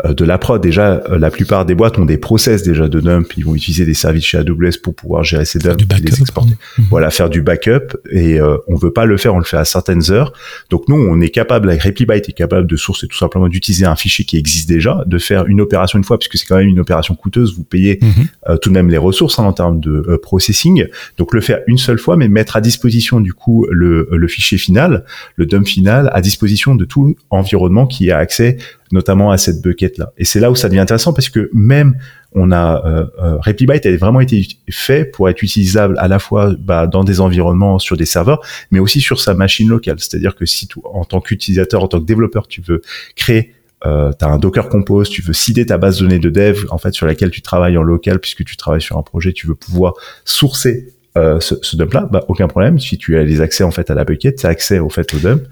de 0.07 0.25
la 0.25 0.37
prod. 0.37 0.61
Déjà, 0.61 1.01
euh, 1.09 1.17
la 1.19 1.29
plupart 1.31 1.65
des 1.65 1.75
boîtes 1.75 1.97
ont 1.99 2.05
des 2.05 2.17
process 2.17 2.63
déjà 2.63 2.87
de 2.87 2.99
dump, 2.99 3.27
ils 3.37 3.45
vont 3.45 3.55
utiliser 3.55 3.85
des 3.85 3.93
services 3.93 4.25
chez 4.25 4.37
AWS 4.37 4.77
pour 4.81 4.95
pouvoir 4.95 5.23
gérer 5.23 5.45
ces 5.45 5.59
dumps 5.59 5.77
Du 5.77 5.85
et 5.95 5.99
les 6.01 6.21
exporter. 6.21 6.53
Mhm. 6.77 6.85
Voilà, 6.89 7.09
faire 7.09 7.29
du 7.29 7.41
backup, 7.41 7.97
et 8.11 8.39
euh, 8.39 8.57
on 8.67 8.75
veut 8.75 8.91
pas 8.93 9.05
le 9.05 9.17
faire, 9.17 9.33
on 9.35 9.39
le 9.39 9.45
fait 9.45 9.57
à 9.57 9.65
certaines 9.65 10.11
heures. 10.11 10.33
Donc 10.69 10.87
nous, 10.87 10.95
on 10.95 11.19
est 11.21 11.29
capable, 11.29 11.69
avec 11.69 11.83
RepliByte, 11.83 12.29
est 12.29 12.33
capable 12.33 12.67
de 12.67 12.75
sourcer 12.75 13.07
tout 13.07 13.17
simplement 13.17 13.47
d'utiliser 13.47 13.85
un 13.85 13.95
fichier 13.95 14.25
qui 14.25 14.37
existe 14.37 14.69
déjà, 14.69 15.03
de 15.05 15.17
faire 15.17 15.45
une 15.47 15.61
opération 15.61 15.97
une 15.97 16.03
fois, 16.05 16.17
puisque 16.17 16.37
c'est 16.37 16.45
quand 16.45 16.57
même 16.57 16.67
une 16.69 16.79
opération 16.79 17.15
coûteuse, 17.15 17.55
vous 17.55 17.63
payez 17.63 17.99
Mhm. 18.01 18.09
euh, 18.49 18.57
tout 18.57 18.69
de 18.69 18.73
même 18.73 18.89
les 18.89 18.97
ressources 18.97 19.39
hein, 19.39 19.43
en 19.43 19.53
termes 19.53 19.79
de 19.79 20.05
euh, 20.07 20.17
processing. 20.21 20.85
Donc 21.17 21.33
le 21.33 21.41
faire 21.41 21.59
une 21.67 21.77
seule 21.77 21.99
fois, 21.99 22.15
mais 22.17 22.27
mettre 22.27 22.55
à 22.55 22.61
disposition 22.61 23.19
du 23.21 23.33
coup 23.33 23.65
le, 23.69 24.07
le 24.11 24.27
fichier 24.27 24.57
final, 24.57 25.03
le 25.35 25.45
dump 25.45 25.65
final, 25.67 26.09
à 26.13 26.21
disposition 26.21 26.75
de 26.75 26.85
tout 26.85 27.15
environnement 27.29 27.87
qui 27.87 28.11
a 28.11 28.17
accès 28.17 28.57
notamment 28.91 29.31
à 29.31 29.37
cette 29.37 29.61
bucket 29.61 29.97
là. 29.97 30.11
Et 30.17 30.25
c'est 30.25 30.39
là 30.39 30.51
où 30.51 30.55
ça 30.55 30.67
devient 30.67 30.79
intéressant 30.79 31.13
parce 31.13 31.29
que 31.29 31.49
même 31.53 31.95
on 32.33 32.51
a 32.51 32.85
euh, 32.85 33.05
euh, 33.21 33.37
RepliByte 33.39 33.85
a 33.85 33.97
vraiment 33.97 34.21
été 34.21 34.47
fait 34.69 35.05
pour 35.05 35.29
être 35.29 35.41
utilisable 35.41 35.95
à 35.97 36.07
la 36.07 36.19
fois 36.19 36.53
bah, 36.59 36.87
dans 36.87 37.03
des 37.03 37.21
environnements 37.21 37.79
sur 37.79 37.97
des 37.97 38.05
serveurs, 38.05 38.41
mais 38.71 38.79
aussi 38.79 39.01
sur 39.01 39.19
sa 39.19 39.33
machine 39.33 39.67
locale. 39.67 39.99
C'est-à-dire 39.99 40.35
que 40.35 40.45
si 40.45 40.67
en 40.83 41.05
tant 41.05 41.21
qu'utilisateur, 41.21 41.83
en 41.83 41.87
tant 41.87 41.99
que 41.99 42.05
développeur, 42.05 42.47
tu 42.47 42.61
veux 42.61 42.81
créer 43.15 43.53
euh, 43.85 44.11
un 44.21 44.37
Docker 44.37 44.69
Compose, 44.69 45.09
tu 45.09 45.21
veux 45.21 45.33
seeder 45.33 45.65
ta 45.65 45.77
base 45.77 45.99
de 45.99 46.03
données 46.03 46.19
de 46.19 46.29
dev 46.29 46.65
en 46.69 46.77
fait 46.77 46.93
sur 46.93 47.05
laquelle 47.05 47.31
tu 47.31 47.41
travailles 47.41 47.77
en 47.77 47.83
local 47.83 48.19
puisque 48.19 48.43
tu 48.43 48.57
travailles 48.57 48.81
sur 48.81 48.97
un 48.97 49.03
projet, 49.03 49.31
tu 49.33 49.47
veux 49.47 49.55
pouvoir 49.55 49.93
sourcer 50.25 50.93
euh, 51.17 51.39
ce, 51.39 51.55
ce 51.61 51.75
dump 51.75 51.93
là, 51.93 52.07
bah, 52.11 52.23
aucun 52.27 52.47
problème. 52.47 52.79
Si 52.79 52.97
tu 52.97 53.17
as 53.17 53.23
les 53.23 53.41
accès 53.41 53.63
en 53.63 53.71
fait 53.71 53.89
à 53.89 53.95
la 53.95 54.03
bucket, 54.03 54.35
tu 54.35 54.45
accès 54.45 54.79
au 54.79 54.89
fait 54.89 55.13
au 55.13 55.17
dump. 55.17 55.43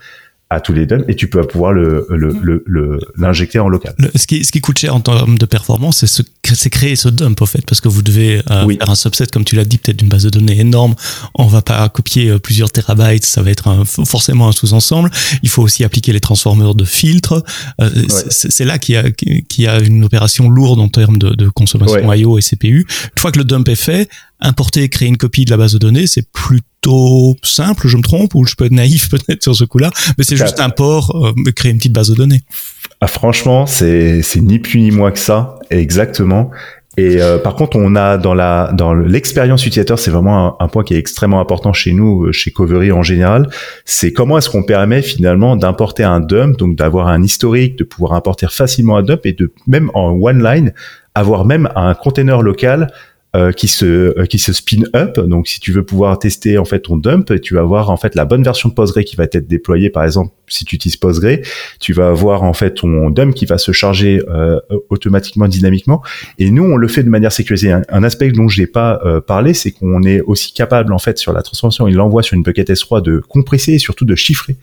À 0.49 0.61
tous 0.61 0.71
les 0.71 0.85
dumps 0.85 1.03
et 1.09 1.15
tu 1.15 1.27
peux 1.29 1.45
pouvoir 1.45 1.73
le 1.73 2.07
le 2.09 2.61
le 2.65 2.99
l'injecter 3.17 3.59
en 3.59 3.67
local. 3.67 3.93
ce 4.15 4.25
qui 4.27 4.45
ce 4.45 4.51
qui 4.51 4.61
coûte 4.61 4.77
cher 4.77 4.95
en 4.95 5.01
termes 5.01 5.37
de 5.37 5.45
performance, 5.45 6.05
c'est 6.05 6.23
c'est 6.45 6.69
créer 6.69 6.95
ce 6.95 7.09
dump 7.09 7.41
au 7.41 7.45
fait 7.45 7.65
parce 7.67 7.81
que 7.81 7.89
vous 7.89 8.01
devez 8.01 8.41
euh, 8.49 8.67
faire 8.67 8.89
un 8.89 8.95
subset 8.95 9.27
comme 9.27 9.43
tu 9.43 9.55
l'as 9.55 9.65
dit 9.65 9.77
peut-être 9.77 9.97
d'une 9.97 10.07
base 10.07 10.23
de 10.23 10.29
données 10.29 10.59
énorme. 10.59 10.95
On 11.35 11.47
va 11.47 11.61
pas 11.61 11.87
copier 11.89 12.29
euh, 12.29 12.39
plusieurs 12.39 12.71
terabytes, 12.71 13.25
ça 13.25 13.41
va 13.41 13.51
être 13.51 13.67
un, 13.67 13.83
forcément 13.83 14.47
un 14.47 14.53
sous-ensemble. 14.53 15.11
Il 15.43 15.49
faut 15.49 15.61
aussi 15.61 15.83
appliquer 15.83 16.13
les 16.13 16.21
transformeurs 16.21 16.75
de 16.75 16.85
filtres. 16.85 17.43
Euh, 17.81 17.89
c'est 18.29 18.65
là 18.65 18.77
qu'il 18.79 18.95
y 18.95 18.97
a 18.97 19.11
qu'il 19.11 19.63
y 19.63 19.67
a 19.67 19.79
une 19.79 20.05
opération 20.05 20.49
lourde 20.49 20.79
en 20.79 20.87
termes 20.87 21.17
de, 21.17 21.29
de 21.31 21.49
consommation 21.49 22.13
I/O 22.13 22.37
et 22.37 22.41
CPU. 22.41 22.87
Une 23.15 23.19
fois 23.19 23.33
que 23.33 23.39
le 23.39 23.43
dump 23.43 23.67
est 23.67 23.75
fait, 23.75 24.09
importer 24.39 24.83
et 24.83 24.89
créer 24.89 25.07
une 25.07 25.17
copie 25.17 25.45
de 25.45 25.51
la 25.51 25.57
base 25.57 25.73
de 25.73 25.79
données, 25.79 26.07
c'est 26.07 26.31
plutôt 26.31 27.35
simple, 27.43 27.87
je 27.87 27.97
me 27.97 28.03
trompe, 28.03 28.35
ou 28.35 28.45
je 28.45 28.55
peux 28.55 28.65
être 28.65 28.71
naïf 28.71 29.09
peut-être 29.11 29.43
sur 29.43 29.55
ce 29.55 29.63
coup-là, 29.63 29.89
mais 30.17 30.23
c'est 30.23 30.37
juste 30.37 30.59
un 30.59 30.69
port, 30.69 31.15
euh, 31.25 31.51
créer 31.51 31.71
une 31.71 31.77
petite 31.77 31.93
base 31.93 32.09
de 32.09 32.15
données. 32.15 32.41
Ah, 33.01 33.07
franchement, 33.07 33.65
c'est 33.65 34.21
c'est 34.21 34.41
ni 34.41 34.59
plus 34.59 34.79
ni 34.79 34.91
moins 34.91 35.11
que 35.11 35.19
ça, 35.19 35.59
exactement. 35.69 36.51
Et 36.99 37.21
euh, 37.21 37.37
par 37.37 37.53
contre, 37.53 37.77
on 37.77 37.95
a 37.95 38.17
dans 38.17 38.33
la 38.33 38.71
dans 38.73 38.95
l'expérience 38.95 39.63
utilisateur, 39.67 39.99
c'est 39.99 40.09
vraiment 40.09 40.59
un, 40.59 40.67
point 40.67 40.83
qui 40.83 40.95
est 40.95 40.97
extrêmement 40.97 41.39
important 41.39 41.71
chez 41.71 41.93
nous, 41.93 42.25
euh, 42.25 42.31
chez 42.31 42.49
Covery 42.49 42.91
en 42.91 43.03
général. 43.03 43.49
C'est 43.85 44.11
comment 44.11 44.39
est-ce 44.39 44.49
qu'on 44.49 44.63
permet 44.63 45.03
finalement 45.03 45.55
d'importer 45.55 46.03
un 46.03 46.19
dump, 46.19 46.57
donc 46.57 46.75
d'avoir 46.75 47.07
un 47.07 47.21
historique, 47.21 47.77
de 47.77 47.83
pouvoir 47.83 48.13
importer 48.13 48.47
facilement 48.49 48.97
un 48.97 49.03
dump 49.03 49.27
et 49.27 49.33
de 49.33 49.53
même 49.67 49.91
en 49.93 50.09
one 50.09 50.43
line 50.43 50.73
avoir 51.13 51.45
même 51.45 51.69
un 51.75 51.93
container 51.95 52.41
local 52.41 52.91
euh, 53.35 53.51
qui 53.51 53.67
se 53.67 53.85
euh, 53.85 54.25
qui 54.25 54.39
se 54.39 54.53
spin 54.53 54.83
up. 54.95 55.19
Donc 55.19 55.49
si 55.49 55.59
tu 55.59 55.73
veux 55.73 55.83
pouvoir 55.83 56.17
tester 56.17 56.57
en 56.57 56.63
fait 56.63 56.79
ton 56.79 56.95
dump, 56.95 57.41
tu 57.41 57.55
vas 57.55 57.59
avoir 57.59 57.89
en 57.89 57.97
fait 57.97 58.15
la 58.15 58.23
bonne 58.23 58.41
version 58.41 58.69
de 58.69 58.73
Postgre 58.73 59.03
qui 59.03 59.17
va 59.17 59.25
être 59.25 59.47
déployée. 59.47 59.89
Par 59.89 60.05
exemple, 60.05 60.31
si 60.47 60.63
tu 60.63 60.75
utilises 60.75 60.95
Postgre, 60.95 61.41
tu 61.79 61.91
vas 61.91 62.07
avoir 62.07 62.43
en 62.43 62.53
fait 62.53 62.75
ton 62.75 63.09
dump 63.09 63.35
qui 63.35 63.45
va 63.45 63.57
se 63.57 63.73
charger 63.73 64.21
euh, 64.29 64.59
automatiquement, 64.89 65.49
dynamiquement. 65.49 66.01
Et 66.39 66.49
nous, 66.51 66.63
on 66.63 66.77
le 66.77 66.87
fait 66.87 67.03
de 67.03 67.09
manière 67.09 67.33
sécurisée. 67.33 67.71
Un, 67.71 68.03
aspect 68.03 68.31
dont 68.31 68.47
je 68.47 68.61
n'ai 68.61 68.67
pas 68.67 69.01
parlé, 69.27 69.53
c'est 69.53 69.71
qu'on 69.71 70.03
est 70.03 70.21
aussi 70.21 70.53
capable 70.53 70.93
en 70.93 70.99
fait 70.99 71.17
sur 71.17 71.33
la 71.33 71.41
transformation, 71.41 71.87
il 71.87 71.95
l'envoie 71.95 72.23
sur 72.23 72.35
une 72.35 72.43
bucket 72.43 72.69
S3 72.69 73.01
de 73.01 73.19
compresser 73.19 73.73
et 73.73 73.79
surtout 73.79 74.05
de 74.05 74.15
chiffrer 74.15 74.55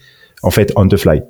en 0.43 0.51
fait 0.51 0.73
on 0.77 0.89
the 0.89 0.97
fly. 0.97 1.23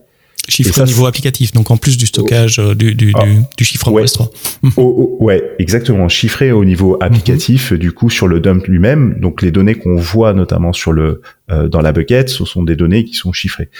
Chiffre 0.48 0.82
au 0.82 0.84
niveau 0.84 1.06
applicatif, 1.06 1.52
donc 1.52 1.70
en 1.70 1.76
plus 1.76 1.96
du 1.96 2.06
stockage 2.06 2.58
euh, 2.58 2.74
du, 2.74 2.94
du, 2.94 3.12
ah, 3.14 3.24
du, 3.56 3.64
chiffrement 3.64 3.96
ouais. 3.96 4.04
S3. 4.04 4.28
ouais, 5.20 5.42
exactement. 5.58 6.08
Chiffré 6.08 6.52
au 6.52 6.64
niveau 6.64 6.98
applicatif, 7.00 7.72
du 7.72 7.92
coup, 7.92 8.10
sur 8.10 8.28
le 8.28 8.40
dump 8.40 8.66
lui-même. 8.66 9.18
Donc 9.20 9.42
les 9.42 9.50
données 9.50 9.74
qu'on 9.74 9.96
voit 9.96 10.34
notamment 10.34 10.72
sur 10.72 10.92
le 10.92 11.22
euh, 11.50 11.68
dans 11.68 11.80
la 11.80 11.92
bucket, 11.92 12.28
ce 12.28 12.44
sont 12.44 12.62
des 12.62 12.76
données 12.76 13.04
qui 13.04 13.14
sont 13.14 13.32
chiffrées. 13.32 13.70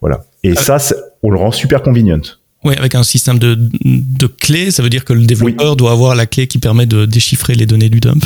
Voilà. 0.00 0.24
Et 0.42 0.52
euh, 0.52 0.54
ça, 0.54 0.78
on 1.22 1.30
le 1.30 1.38
rend 1.38 1.52
super 1.52 1.82
convenient. 1.82 2.20
Oui, 2.64 2.74
avec 2.76 2.94
un 2.94 3.02
système 3.02 3.38
de, 3.38 3.58
de 3.84 4.26
clés, 4.26 4.70
ça 4.70 4.82
veut 4.82 4.88
dire 4.88 5.04
que 5.04 5.12
le 5.12 5.26
développeur 5.26 5.76
doit 5.76 5.92
avoir 5.92 6.14
la 6.14 6.24
clé 6.24 6.46
qui 6.46 6.58
permet 6.58 6.86
de 6.86 7.04
déchiffrer 7.04 7.54
les 7.54 7.66
données 7.66 7.90
du 7.90 8.00
dump. 8.00 8.24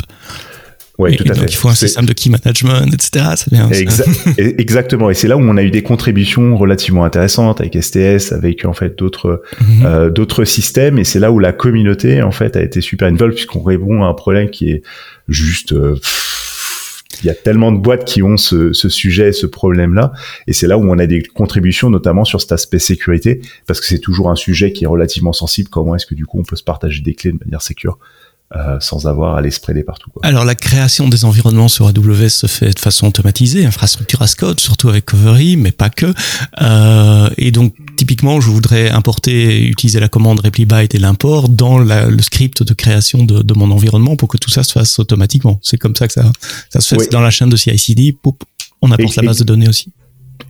Oui, 0.99 1.15
tout 1.15 1.23
à 1.23 1.27
donc 1.29 1.37
fait. 1.37 1.45
Il 1.45 1.55
faut 1.55 1.69
un 1.69 1.75
système 1.75 2.05
de 2.05 2.11
key 2.11 2.29
management, 2.29 2.93
etc. 2.93 3.25
C'est 3.37 3.51
bien. 3.51 3.69
exactement. 4.37 5.09
Et 5.09 5.13
c'est 5.13 5.29
là 5.29 5.37
où 5.37 5.39
on 5.39 5.55
a 5.55 5.63
eu 5.63 5.71
des 5.71 5.81
contributions 5.81 6.57
relativement 6.57 7.05
intéressantes 7.05 7.61
avec 7.61 7.81
STS, 7.81 8.33
avec 8.33 8.65
en 8.65 8.73
fait 8.73 8.99
d'autres 8.99 9.41
mhm. 9.61 9.85
euh, 9.85 10.09
d'autres 10.09 10.43
systèmes. 10.43 10.99
Et 10.99 11.05
c'est 11.05 11.19
là 11.19 11.31
où 11.31 11.39
la 11.39 11.53
communauté 11.53 12.21
en 12.21 12.31
fait 12.31 12.57
a 12.57 12.61
été 12.61 12.81
super 12.81 13.07
involved 13.07 13.35
puisqu'on 13.35 13.63
répond 13.63 14.03
à 14.03 14.07
un 14.07 14.13
problème 14.13 14.49
qui 14.49 14.71
est 14.71 14.83
juste. 15.29 15.71
Euh, 15.71 15.95
il 17.23 17.27
y 17.27 17.29
a 17.29 17.33
tellement 17.33 17.73
de 17.73 17.77
boîtes 17.77 18.05
qui 18.05 18.23
ont 18.23 18.37
ce, 18.37 18.71
ce 18.71 18.87
sujet, 18.87 19.33
ce 19.33 19.45
problème-là, 19.45 20.13
et 20.47 20.53
c'est 20.53 20.67
là 20.67 20.77
où 20.77 20.89
on 20.89 20.97
a 20.99 21.05
des 21.05 21.21
contributions, 21.21 21.89
notamment 21.89 22.23
sur 22.23 22.39
cet 22.39 22.53
aspect 22.53 22.79
sécurité, 22.79 23.41
parce 23.67 23.81
que 23.81 23.87
c'est 23.87 23.99
toujours 23.99 24.29
un 24.29 24.37
sujet 24.37 24.71
qui 24.71 24.85
est 24.85 24.87
relativement 24.87 25.33
sensible. 25.33 25.67
Comment 25.69 25.95
est-ce 25.95 26.05
que 26.05 26.15
du 26.15 26.25
coup 26.25 26.39
on 26.39 26.43
peut 26.43 26.55
se 26.55 26.63
partager 26.63 27.01
des 27.01 27.15
clés 27.15 27.33
de 27.33 27.39
manière 27.43 27.61
sécure 27.61 27.97
euh, 28.55 28.79
sans 28.79 29.05
avoir 29.05 29.35
à 29.35 29.41
les 29.41 29.51
spreader 29.51 29.83
partout. 29.83 30.09
Quoi. 30.09 30.25
Alors 30.25 30.43
la 30.43 30.55
création 30.55 31.07
des 31.07 31.23
environnements 31.23 31.67
sur 31.67 31.85
AWS 31.85 32.29
se 32.29 32.47
fait 32.47 32.73
de 32.73 32.79
façon 32.79 33.07
automatisée, 33.07 33.63
infrastructure 33.63 34.23
as 34.23 34.33
code, 34.33 34.59
surtout 34.59 34.89
avec 34.89 35.05
Covery, 35.05 35.55
mais 35.55 35.71
pas 35.71 35.91
que. 35.91 36.11
Euh, 36.61 37.29
et 37.37 37.51
donc 37.51 37.75
typiquement, 37.95 38.41
je 38.41 38.49
voudrais 38.49 38.89
importer, 38.89 39.67
utiliser 39.67 39.99
la 39.99 40.07
commande 40.07 40.39
replibyte 40.39 40.95
et 40.95 40.97
l'import 40.97 41.47
dans 41.47 41.77
la, 41.77 42.07
le 42.07 42.21
script 42.23 42.63
de 42.63 42.73
création 42.73 43.23
de, 43.23 43.43
de, 43.43 43.53
mon 43.53 43.69
environnement 43.69 44.15
pour 44.15 44.27
que 44.27 44.37
tout 44.37 44.49
ça 44.49 44.63
se 44.63 44.71
fasse 44.71 44.97
automatiquement. 44.97 45.59
C'est 45.61 45.77
comme 45.77 45.95
ça 45.95 46.07
que 46.07 46.13
ça, 46.13 46.31
ça 46.71 46.81
se 46.81 46.95
fait 46.95 47.11
dans 47.11 47.21
la 47.21 47.29
chaîne 47.29 47.49
de 47.49 47.55
CI/CD. 47.55 48.17
On 48.81 48.91
apporte 48.91 49.15
la 49.15 49.23
base 49.23 49.37
de 49.37 49.43
données 49.43 49.69
aussi. 49.69 49.93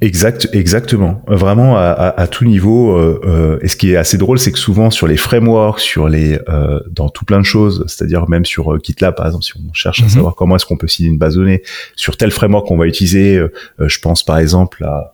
Exact, 0.02 0.47
exactement. 0.54 1.21
Vraiment 1.28 1.78
à, 1.78 1.82
à, 1.82 2.21
à 2.21 2.28
tout 2.28 2.45
niveau. 2.45 2.95
Euh, 2.95 3.19
euh, 3.25 3.60
et 3.62 3.67
ce 3.67 3.75
qui 3.75 3.91
est 3.91 3.97
assez 3.97 4.17
drôle, 4.17 4.39
c'est 4.39 4.52
que 4.52 4.60
souvent 4.60 4.91
sur 4.91 5.08
les 5.08 5.17
frameworks, 5.17 5.82
sur 5.82 6.08
les, 6.08 6.39
euh, 6.47 6.80
dans 6.89 7.10
tout 7.10 7.25
plein 7.25 7.39
de 7.39 7.45
choses, 7.45 7.84
c'est-à-dire 7.88 8.30
même 8.30 8.45
sur 8.45 8.73
euh, 8.73 8.80
GitLab 8.82 9.15
par 9.15 9.25
exemple, 9.25 9.43
si 9.43 9.54
on 9.58 9.73
cherche 9.73 10.02
à 10.02 10.06
mhm. 10.06 10.10
savoir 10.10 10.36
comment 10.36 10.56
est-ce 10.56 10.65
qu'on 10.65 10.78
peut 10.78 10.88
signer 10.88 11.10
une 11.10 11.17
base 11.17 11.36
de 11.36 11.41
données 11.41 11.63
sur 11.95 12.15
tel 12.15 12.32
framework 12.32 12.67
qu'on 12.67 12.78
va 12.78 12.88
utiliser, 12.88 13.36
euh, 13.36 13.49
je 13.80 13.99
pense 13.99 14.23
par 14.23 14.38
exemple 14.38 14.84
à 14.84 15.13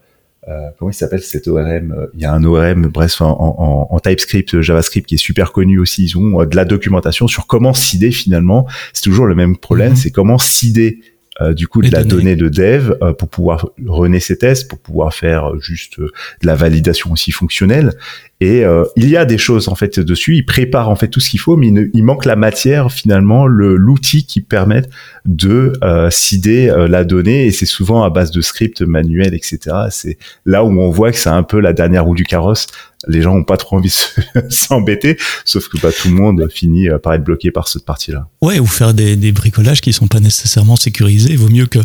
comment 0.77 0.91
il 0.91 0.93
s'appelle 0.93 1.23
cet 1.23 1.47
ORM 1.47 2.07
Il 2.13 2.21
y 2.21 2.25
a 2.25 2.31
un 2.31 2.43
ORM, 2.43 2.85
bref, 2.85 3.19
en, 3.19 3.31
en, 3.31 3.87
en, 3.89 3.99
TypeScript, 3.99 4.61
JavaScript 4.61 5.09
qui 5.09 5.15
est 5.15 5.17
super 5.17 5.51
connu 5.51 5.79
aussi. 5.79 6.03
Ils 6.03 6.17
ont 6.19 6.45
de 6.45 6.55
la 6.55 6.65
documentation 6.65 7.27
sur 7.27 7.47
comment 7.47 7.73
seeder 7.73 8.11
finalement. 8.11 8.67
C'est 8.93 9.01
toujours 9.01 9.25
le 9.25 9.33
même 9.33 9.57
problème, 9.57 9.91
mhm. 9.91 9.95
c'est 9.95 10.11
comment 10.11 10.37
seeder 10.37 10.99
euh, 11.41 11.53
du 11.53 11.67
coup 11.67 11.81
de 11.81 11.91
la 11.91 12.05
donnée 12.05 12.37
de 12.37 12.47
dev 12.47 12.93
euh, 13.01 13.11
pour 13.11 13.27
pouvoir 13.27 13.69
runner 13.85 14.21
ses 14.21 14.37
tests, 14.37 14.69
pour 14.69 14.79
pouvoir 14.79 15.13
faire 15.13 15.51
euh, 15.51 15.59
juste 15.59 15.99
de 15.99 16.11
la 16.43 16.55
validation 16.55 17.11
aussi 17.11 17.31
fonctionnelle. 17.31 17.93
Et 18.41 18.63
il 18.97 19.09
y 19.09 19.15
a 19.15 19.23
des 19.23 19.37
choses 19.37 19.69
en 19.69 19.75
fait 19.75 19.99
dessus. 19.99 20.35
Il 20.35 20.45
prépare 20.45 20.89
en 20.89 20.95
fait 20.95 21.07
tout 21.07 21.19
ce 21.19 21.29
qu'il 21.29 21.39
faut, 21.39 21.55
mais 21.55 21.67
il, 21.67 21.89
il, 21.93 22.03
manque 22.03 22.25
la 22.25 22.35
matière 22.35 22.91
finalement, 22.91 23.47
le 23.47 23.77
l'outil 23.77 24.25
qui 24.25 24.41
permet 24.41 24.81
de 25.25 25.73
euh, 25.83 26.09
cider 26.09 26.73
la 26.89 27.05
donnée. 27.05 27.45
Et 27.45 27.51
c'est 27.51 27.65
souvent 27.65 28.03
à 28.03 28.09
base 28.09 28.31
de 28.31 28.41
scripts 28.41 28.81
manuels, 28.81 29.33
etc. 29.33 29.59
C'est 29.89 30.17
là 30.45 30.63
où 30.65 30.69
on 30.69 30.89
voit 30.89 31.11
que 31.11 31.17
c'est 31.17 31.29
un 31.29 31.43
peu 31.43 31.59
la 31.59 31.73
dernière 31.73 32.03
roue 32.03 32.15
du 32.15 32.25
carrosse 32.25 32.67
les 33.07 33.21
gens 33.21 33.35
ont 33.35 33.43
pas 33.43 33.57
trop 33.57 33.77
envie 33.77 33.89
de 34.33 34.41
s'embêter, 34.49 35.17
sauf 35.43 35.67
que 35.67 35.79
bah, 35.79 35.89
tout 35.91 36.09
le 36.09 36.15
monde 36.15 36.47
finit 36.51 36.87
par 37.01 37.13
être 37.13 37.23
bloqué 37.23 37.51
par 37.51 37.67
cette 37.67 37.85
partie-là. 37.85 38.27
Ouais, 38.41 38.59
ou 38.59 38.65
faire 38.65 38.93
des, 38.93 39.15
des, 39.15 39.31
bricolages 39.31 39.81
qui 39.81 39.93
sont 39.93 40.07
pas 40.07 40.19
nécessairement 40.19 40.75
sécurisés. 40.75 41.31
Il 41.31 41.37
vaut 41.37 41.49
mieux 41.49 41.65
que 41.65 41.79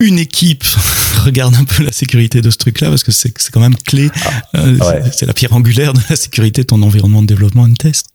une 0.00 0.18
équipe 0.18 0.64
regarde 1.24 1.54
un 1.54 1.64
peu 1.64 1.82
la 1.82 1.92
sécurité 1.92 2.40
de 2.40 2.50
ce 2.50 2.58
truc-là, 2.58 2.88
parce 2.88 3.04
que 3.04 3.12
c'est 3.12 3.32
quand 3.52 3.60
même 3.60 3.76
clé. 3.76 4.10
Ah, 4.24 4.58
euh, 4.58 5.00
c'est 5.12 5.26
la 5.26 5.32
pierre 5.32 5.52
angulaire 5.52 5.71
de 5.72 6.10
la 6.10 6.16
sécurité 6.16 6.62
de 6.62 6.66
ton 6.66 6.82
environnement 6.82 7.22
de 7.22 7.26
développement 7.26 7.66
et 7.66 7.70
de 7.70 7.76
test. 7.76 8.08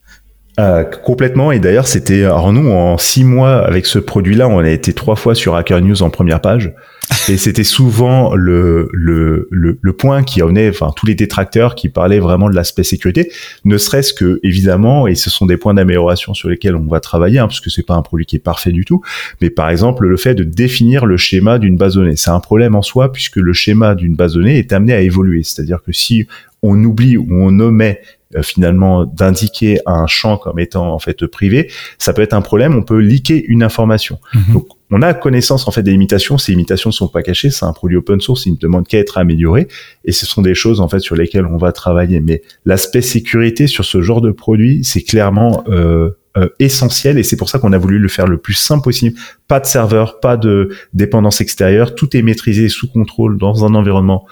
Euh, 0.59 0.83
complètement. 0.83 1.51
Et 1.51 1.59
d'ailleurs, 1.59 1.87
c'était 1.87 2.23
alors 2.23 2.51
nous 2.51 2.71
en 2.71 2.97
six 2.97 3.23
mois 3.23 3.63
avec 3.63 3.85
ce 3.85 3.99
produit-là, 3.99 4.47
on 4.47 4.57
a 4.59 4.69
été 4.69 4.93
trois 4.93 5.15
fois 5.15 5.35
sur 5.35 5.55
Hacker 5.55 5.81
News 5.81 6.01
en 6.01 6.09
première 6.09 6.41
page, 6.41 6.73
et 7.29 7.37
c'était 7.37 7.63
souvent 7.63 8.33
le, 8.33 8.89
le 8.91 9.47
le, 9.51 9.77
le 9.79 9.93
point 9.93 10.23
qui 10.23 10.41
en 10.41 10.55
est, 10.55 10.67
enfin 10.67 10.91
tous 10.95 11.05
les 11.05 11.13
détracteurs 11.13 11.75
qui 11.75 11.89
parlaient 11.89 12.17
vraiment 12.17 12.49
de 12.49 12.55
l'aspect 12.55 12.83
sécurité, 12.83 13.31
ne 13.65 13.77
serait-ce 13.77 14.15
que 14.15 14.39
évidemment, 14.41 15.05
et 15.05 15.13
ce 15.13 15.29
sont 15.29 15.45
des 15.45 15.57
points 15.57 15.75
d'amélioration 15.75 16.33
sur 16.33 16.49
lesquels 16.49 16.75
on 16.75 16.87
va 16.87 17.01
travailler, 17.01 17.37
hein, 17.37 17.45
parce 17.45 17.61
que 17.61 17.69
c'est 17.69 17.85
pas 17.85 17.93
un 17.93 18.01
produit 18.01 18.25
qui 18.25 18.35
est 18.35 18.39
parfait 18.39 18.71
du 18.71 18.83
tout, 18.83 19.03
mais 19.41 19.51
par 19.51 19.69
exemple 19.69 20.07
le 20.07 20.17
fait 20.17 20.33
de 20.33 20.43
définir 20.43 21.05
le 21.05 21.17
schéma 21.17 21.59
d'une 21.59 21.77
base 21.77 21.93
donnée, 21.93 22.15
c'est 22.15 22.31
un 22.31 22.39
problème 22.39 22.73
en 22.73 22.81
soi 22.81 23.11
puisque 23.11 23.35
le 23.35 23.53
schéma 23.53 23.93
d'une 23.93 24.15
base 24.15 24.33
donnée 24.33 24.57
est 24.57 24.73
amené 24.73 24.93
à 24.93 25.01
évoluer, 25.01 25.43
c'est-à-dire 25.43 25.83
que 25.85 25.91
si 25.91 26.25
on 26.63 26.83
oublie 26.83 27.17
ou 27.17 27.27
on 27.31 27.59
omet 27.59 28.01
euh, 28.35 28.43
finalement 28.43 29.05
d'indiquer 29.05 29.79
un 29.85 30.05
champ 30.05 30.37
comme 30.37 30.59
étant 30.59 30.91
en 30.91 30.99
fait 30.99 31.25
privé, 31.27 31.71
ça 31.97 32.11
peut 32.11 32.21
être 32.21 32.33
un 32.33 32.41
problème. 32.41 32.75
On 32.75 32.83
peut 32.83 32.99
liquer 32.99 33.41
une 33.47 33.63
information. 33.63 34.19
Mhm. 34.33 34.53
Donc 34.53 34.67
on 34.91 35.01
a 35.01 35.13
connaissance 35.13 35.65
en 35.65 35.71
fait 35.71 35.81
des 35.81 35.91
limitations. 35.91 36.37
Ces 36.37 36.51
limitations 36.51 36.89
ne 36.89 36.93
sont 36.93 37.07
pas 37.07 37.21
cachées. 37.21 37.51
C'est 37.51 37.63
un 37.63 37.71
produit 37.71 37.95
open 37.95 38.19
source. 38.19 38.45
Il 38.45 38.53
ne 38.53 38.57
demande 38.57 38.85
qu'à 38.85 38.97
être 38.97 39.17
amélioré. 39.17 39.69
Et 40.03 40.11
ce 40.11 40.25
sont 40.25 40.41
des 40.41 40.55
choses 40.55 40.81
en 40.81 40.89
fait 40.89 40.99
sur 40.99 41.15
lesquelles 41.15 41.45
on 41.45 41.55
va 41.55 41.71
travailler. 41.71 42.19
Mais 42.19 42.41
l'aspect 42.65 43.01
sécurité 43.01 43.65
sur 43.65 43.85
ce 43.85 44.01
genre 44.01 44.19
de 44.19 44.31
produit, 44.31 44.83
c'est 44.83 45.03
clairement 45.03 45.63
euh, 45.69 46.09
euh, 46.35 46.49
essentiel 46.59 47.17
et 47.17 47.23
c'est 47.23 47.37
pour 47.37 47.47
ça 47.47 47.59
qu'on 47.59 47.71
a 47.71 47.77
voulu 47.77 47.97
le 47.97 48.09
faire 48.09 48.27
le 48.27 48.37
plus 48.37 48.55
simple 48.55 48.83
possible. 48.83 49.17
Pas 49.47 49.61
de 49.61 49.65
serveur, 49.65 50.19
pas 50.19 50.35
de 50.35 50.75
dépendance 50.93 51.39
extérieure. 51.39 51.95
Tout 51.95 52.17
est 52.17 52.21
maîtrisé 52.21 52.67
sous 52.67 52.91
contrôle 52.91 53.37
dans 53.37 53.63
un 53.63 53.73
environnement 53.73 54.25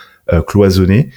cloisonné 0.48 1.12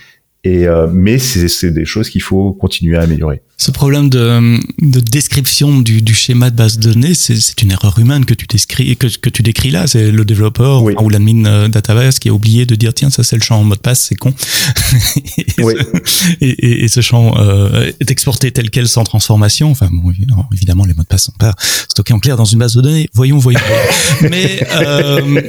et 0.49 0.67
euh, 0.67 0.87
mais 0.91 1.19
c'est 1.19 1.71
des 1.71 1.85
choses 1.85 2.09
qu'il 2.11 2.23
faut 2.23 2.53
continuer 2.53 2.97
à 2.97 3.03
améliorer. 3.03 3.43
Ce 3.61 3.73
problème 3.73 4.09
de, 4.09 4.61
de 4.81 5.01
description 5.01 5.81
du, 5.81 6.01
du, 6.01 6.15
schéma 6.15 6.51
de 6.51 6.55
base 6.55 6.79
de 6.79 6.93
données, 6.93 7.15
c'est 7.15 7.61
une 7.61 7.73
erreur 7.73 7.99
humaine 7.99 8.25
que 8.25 8.33
tu 8.33 8.47
décris, 8.47 8.97
que, 8.97 9.09
que 9.09 9.29
tu 9.29 9.43
décris 9.43 9.73
là. 9.73 9.89
C'est 9.89 10.13
le 10.13 10.25
développeur 10.25 10.85
ou 10.85 11.11
l'admin 11.11 11.45
euh, 11.45 11.67
database 11.67 12.21
qui 12.21 12.29
a 12.29 12.33
oublié 12.33 12.67
de 12.67 12.77
dire 12.77 12.95
tiens 12.95 13.11
ça 13.11 13.25
c'est 13.25 13.35
le 13.35 13.43
champ 13.43 13.59
en 13.59 13.65
mot 13.65 13.75
de 13.75 13.81
passe, 13.81 14.07
c'est 14.09 14.15
con. 14.15 14.33
et, 15.39 15.47
oui. 15.59 15.75
ce, 16.05 16.35
et, 16.41 16.85
et, 16.85 16.89
ce 16.89 17.01
champ 17.01 17.37
euh, 17.37 17.91
est 17.99 18.11
exporté 18.13 18.53
tel 18.53 18.71
quel 18.71 18.87
sans 18.87 19.03
transformation. 19.03 19.73
Enfin 19.73 19.89
bon, 19.91 20.13
évidemment 20.53 20.85
les 20.85 20.95
mots 20.95 21.03
de 21.03 21.09
passe 21.09 21.25
sont 21.25 21.33
pas 21.37 21.57
stockés 21.89 22.13
en 22.13 22.21
clair 22.21 22.37
dans 22.37 22.45
une 22.45 22.61
base 22.61 22.77
de 22.77 22.81
données. 22.81 23.11
Voyons, 23.13 23.39
voyons. 23.39 23.59
Mais 24.21 24.65
euh, 24.71 25.43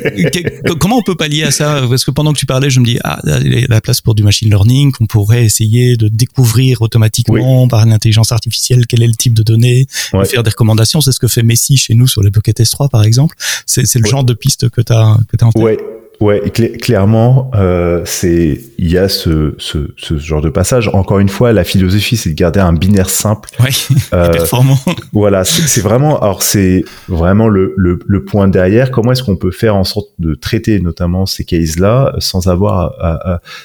comment 0.80 0.98
on 0.98 1.04
peut 1.04 1.16
pallier 1.16 1.44
à 1.44 1.52
ça? 1.52 1.86
Parce 1.88 2.06
que 2.06 2.10
pendant 2.10 2.34
que 2.34 2.40
tu 2.40 2.48
parlais, 2.48 2.72
je 2.72 2.80
me 2.80 2.86
dis 2.86 2.98
ah 3.04 3.22
la 3.24 3.82
place 3.82 4.02
pour 4.02 4.16
du 4.16 4.24
machine 4.24 4.50
learning 4.50 4.94
qu'on 4.94 5.06
pourrait 5.06 5.46
essayer 5.46 5.96
de 5.96 6.08
découvrir 6.08 6.82
automatiquement 6.82 7.68
par 7.68 7.86
l'intelligence 8.00 8.32
artificielle 8.32 8.88
quel 8.88 9.04
est 9.04 9.08
le 9.08 9.16
type 9.16 9.34
de 9.34 9.44
données, 9.44 9.88
faire 10.26 10.44
des 10.44 10.50
recommandations. 10.50 11.02
C'est 11.02 11.12
ce 11.12 11.20
que 11.20 11.28
fait 11.28 11.44
Messi 11.44 11.76
chez 11.78 11.94
nous 11.96 12.08
sur 12.08 12.24
les 12.24 12.32
Pocket 12.32 12.60
S3 12.60 12.90
par 12.90 13.04
exemple. 13.04 13.36
C'est 13.66 13.94
le 13.96 14.08
genre 14.08 14.24
de 14.24 14.34
piste 14.34 14.70
que 14.70 14.82
tu 14.82 14.94
as 14.94 15.18
que 15.28 15.38
as 15.40 15.46
en 15.46 15.52
tête. 15.52 15.62
Ouais. 15.62 15.78
Ouais, 16.20 16.42
clairement, 16.50 17.50
euh, 17.56 18.02
c'est 18.04 18.60
il 18.78 18.92
y 18.92 18.98
a 18.98 19.08
ce, 19.08 19.56
ce, 19.58 19.92
ce, 19.96 20.18
genre 20.18 20.42
de 20.42 20.50
passage. 20.50 20.90
Encore 20.90 21.20
une 21.20 21.30
fois, 21.30 21.54
la 21.54 21.64
philosophie, 21.64 22.18
c'est 22.18 22.32
de 22.32 22.36
garder 22.36 22.60
un 22.60 22.74
binaire 22.74 23.10
simple, 23.10 23.50
ouais, 23.62 23.70
euh, 24.14 24.30
performant. 24.32 24.78
Voilà, 25.14 25.46
c'est 25.46 25.80
vraiment, 25.80 26.20
alors 26.20 26.44
c'est 26.44 26.84
vraiment 27.08 27.48
le, 27.48 27.74
le, 27.78 28.00
le, 28.06 28.26
point 28.26 28.50
derrière. 28.50 28.92
Comment 28.92 29.14
est-ce 29.14 29.24
qu'on 29.24 29.38
peut 29.38 29.52
faire 29.52 29.78
en 29.78 29.86
sorte 29.86 30.10
de 30.20 30.36
traiter 30.36 30.82
notamment 30.82 31.26
ces 31.26 31.46
cases-là 31.46 32.14
sans 32.20 32.48
avoir 32.48 32.96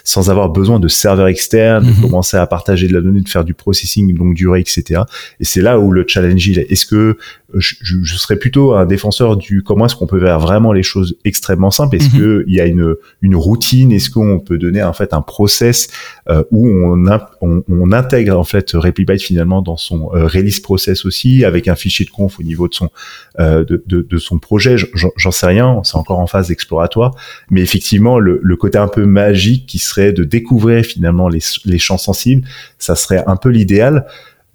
sans 0.04 0.30
avoir 0.30 0.48
besoin 0.48 0.78
de 0.78 0.86
serveurs 0.86 1.26
externes, 1.26 1.84
de 1.84 1.90
mhm. 1.90 2.02
commencer 2.02 2.36
à 2.36 2.46
partager 2.46 2.86
de 2.86 2.92
la 2.92 3.00
donnée, 3.00 3.20
de 3.20 3.28
faire 3.28 3.44
du 3.44 3.54
processing 3.54 4.16
longue 4.16 4.34
durée, 4.34 4.60
etc. 4.60 5.02
Et 5.40 5.44
c'est 5.44 5.60
là 5.60 5.80
où 5.80 5.90
le 5.90 6.04
challenge 6.06 6.46
il 6.46 6.60
est. 6.60 6.70
Est-ce 6.70 6.86
que 6.86 7.16
je, 7.56 7.74
je, 7.80 8.16
serais 8.16 8.36
plutôt 8.36 8.74
un 8.74 8.86
défenseur 8.86 9.36
du 9.36 9.62
comment 9.62 9.86
est-ce 9.86 9.96
qu'on 9.96 10.06
peut 10.06 10.20
faire 10.20 10.38
vraiment 10.38 10.72
les 10.72 10.82
choses 10.82 11.16
extrêmement 11.24 11.70
simples. 11.70 11.96
Est-ce 11.96 12.14
mhm. 12.16 12.44
qu'il 12.44 12.54
y 12.54 12.60
a 12.60 12.66
une, 12.66 12.94
une 13.22 13.36
routine? 13.36 13.92
Est-ce 13.92 14.10
qu'on 14.10 14.40
peut 14.40 14.58
donner 14.58 14.82
en 14.82 14.92
fait 14.92 15.14
un 15.14 15.22
process 15.22 15.88
euh, 16.28 16.42
où 16.50 16.68
on, 16.68 17.06
on, 17.40 17.62
on, 17.68 17.92
intègre 17.92 18.38
en 18.38 18.44
fait 18.44 18.72
RepliByte 18.72 19.22
finalement 19.22 19.62
dans 19.62 19.76
son 19.76 20.10
euh, 20.14 20.26
release 20.26 20.60
process 20.60 21.04
aussi 21.04 21.44
avec 21.44 21.68
un 21.68 21.74
fichier 21.74 22.04
de 22.04 22.10
conf 22.10 22.40
au 22.40 22.42
niveau 22.42 22.68
de 22.68 22.74
son 22.74 22.90
euh, 23.38 23.64
de, 23.64 23.82
de, 23.86 24.02
de, 24.02 24.18
son 24.18 24.38
projet? 24.38 24.76
J'en 25.16 25.30
sais 25.30 25.46
rien, 25.46 25.80
c'est 25.84 25.96
encore 25.96 26.18
en 26.18 26.26
phase 26.26 26.50
exploratoire, 26.50 27.14
mais 27.50 27.60
effectivement 27.60 28.18
le, 28.18 28.40
le, 28.42 28.56
côté 28.56 28.78
un 28.78 28.88
peu 28.88 29.04
magique 29.04 29.66
qui 29.66 29.78
serait 29.78 30.12
de 30.12 30.24
découvrir 30.24 30.84
finalement 30.84 31.28
les, 31.28 31.40
les 31.64 31.78
champs 31.78 31.98
sensibles, 31.98 32.46
ça 32.78 32.96
serait 32.96 33.22
un 33.26 33.36
peu 33.36 33.50
l'idéal. 33.50 34.06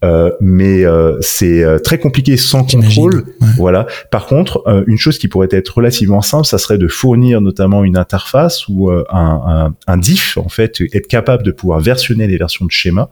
Euh, 0.04 0.32
mais 0.40 0.86
euh, 0.86 1.18
c'est 1.20 1.62
euh, 1.62 1.78
très 1.78 1.98
compliqué 1.98 2.38
sans 2.38 2.64
contrôle. 2.64 3.26
Voilà. 3.58 3.86
Par 4.12 4.28
contre, 4.28 4.64
une 4.88 4.98
chose 4.98 5.18
qui 5.18 5.28
pourrait 5.28 5.50
être 5.52 5.70
relativement 5.70 6.22
simple, 6.22 6.46
ça 6.46 6.58
serait 6.58 6.78
de 6.78 6.88
fournir 6.88 7.42
notamment 7.42 7.84
une 7.84 7.98
interface 7.98 8.68
ou 8.68 8.90
un, 8.90 9.04
un, 9.10 9.74
un, 9.88 9.98
diff 9.98 10.38
en 10.38 10.50
fait, 10.50 10.82
être 10.94 11.08
capable 11.08 11.44
de 11.44 11.52
pouvoir 11.52 11.80
versionner 11.80 12.28
les 12.28 12.38
versions 12.38 12.66
de 12.66 12.72
schéma 12.72 13.10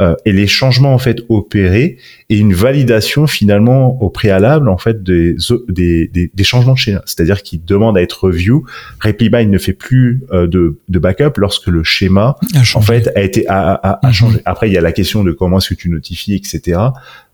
euh, 0.00 0.14
et 0.24 0.32
les 0.32 0.46
changements 0.46 0.94
en 0.94 0.98
fait 0.98 1.18
opérés 1.28 1.98
et 2.30 2.38
une 2.38 2.54
validation 2.54 3.26
finalement 3.26 4.00
au 4.02 4.08
préalable 4.08 4.68
en 4.68 4.78
fait 4.78 5.02
des 5.02 5.36
des, 5.68 6.08
des, 6.08 6.30
des 6.32 6.44
changements 6.44 6.72
de 6.72 6.78
schéma, 6.78 7.02
c'est-à-dire 7.04 7.42
qu'il 7.42 7.64
demande 7.64 7.98
à 7.98 8.02
être 8.02 8.24
review. 8.24 8.64
RepliByte 9.00 9.48
ne 9.48 9.58
fait 9.58 9.72
plus 9.74 10.22
euh, 10.32 10.46
de, 10.46 10.78
de 10.88 10.98
backup 10.98 11.32
lorsque 11.36 11.66
le 11.66 11.84
schéma 11.84 12.36
en 12.74 12.80
fait 12.80 13.10
a 13.14 13.20
été 13.22 13.46
a, 13.48 13.72
a, 13.72 13.90
a 13.90 14.06
mhm. 14.06 14.12
changé. 14.12 14.38
Après 14.44 14.68
il 14.68 14.72
y 14.72 14.78
a 14.78 14.80
la 14.80 14.92
question 14.92 15.22
de 15.22 15.32
comment 15.32 15.58
est-ce 15.58 15.68
que 15.68 15.74
tu 15.74 15.90
notifies 15.90 16.34
etc. 16.34 16.80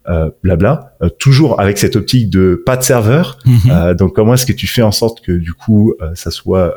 Euh, 0.08 0.30
blabla, 0.44 0.96
euh, 1.02 1.08
toujours 1.08 1.60
avec 1.60 1.78
cette 1.78 1.96
optique 1.96 2.30
de 2.30 2.62
pas 2.64 2.76
de 2.76 2.82
serveur. 2.82 3.38
Mhm. 3.44 3.58
Euh, 3.70 3.94
donc 3.94 4.14
comment 4.14 4.34
est-ce 4.34 4.46
que 4.46 4.52
tu 4.52 4.68
fais 4.68 4.82
en 4.82 4.92
sorte 4.92 5.20
que 5.20 5.32
du 5.32 5.52
coup 5.52 5.94
ça 6.14 6.30
soit 6.30 6.74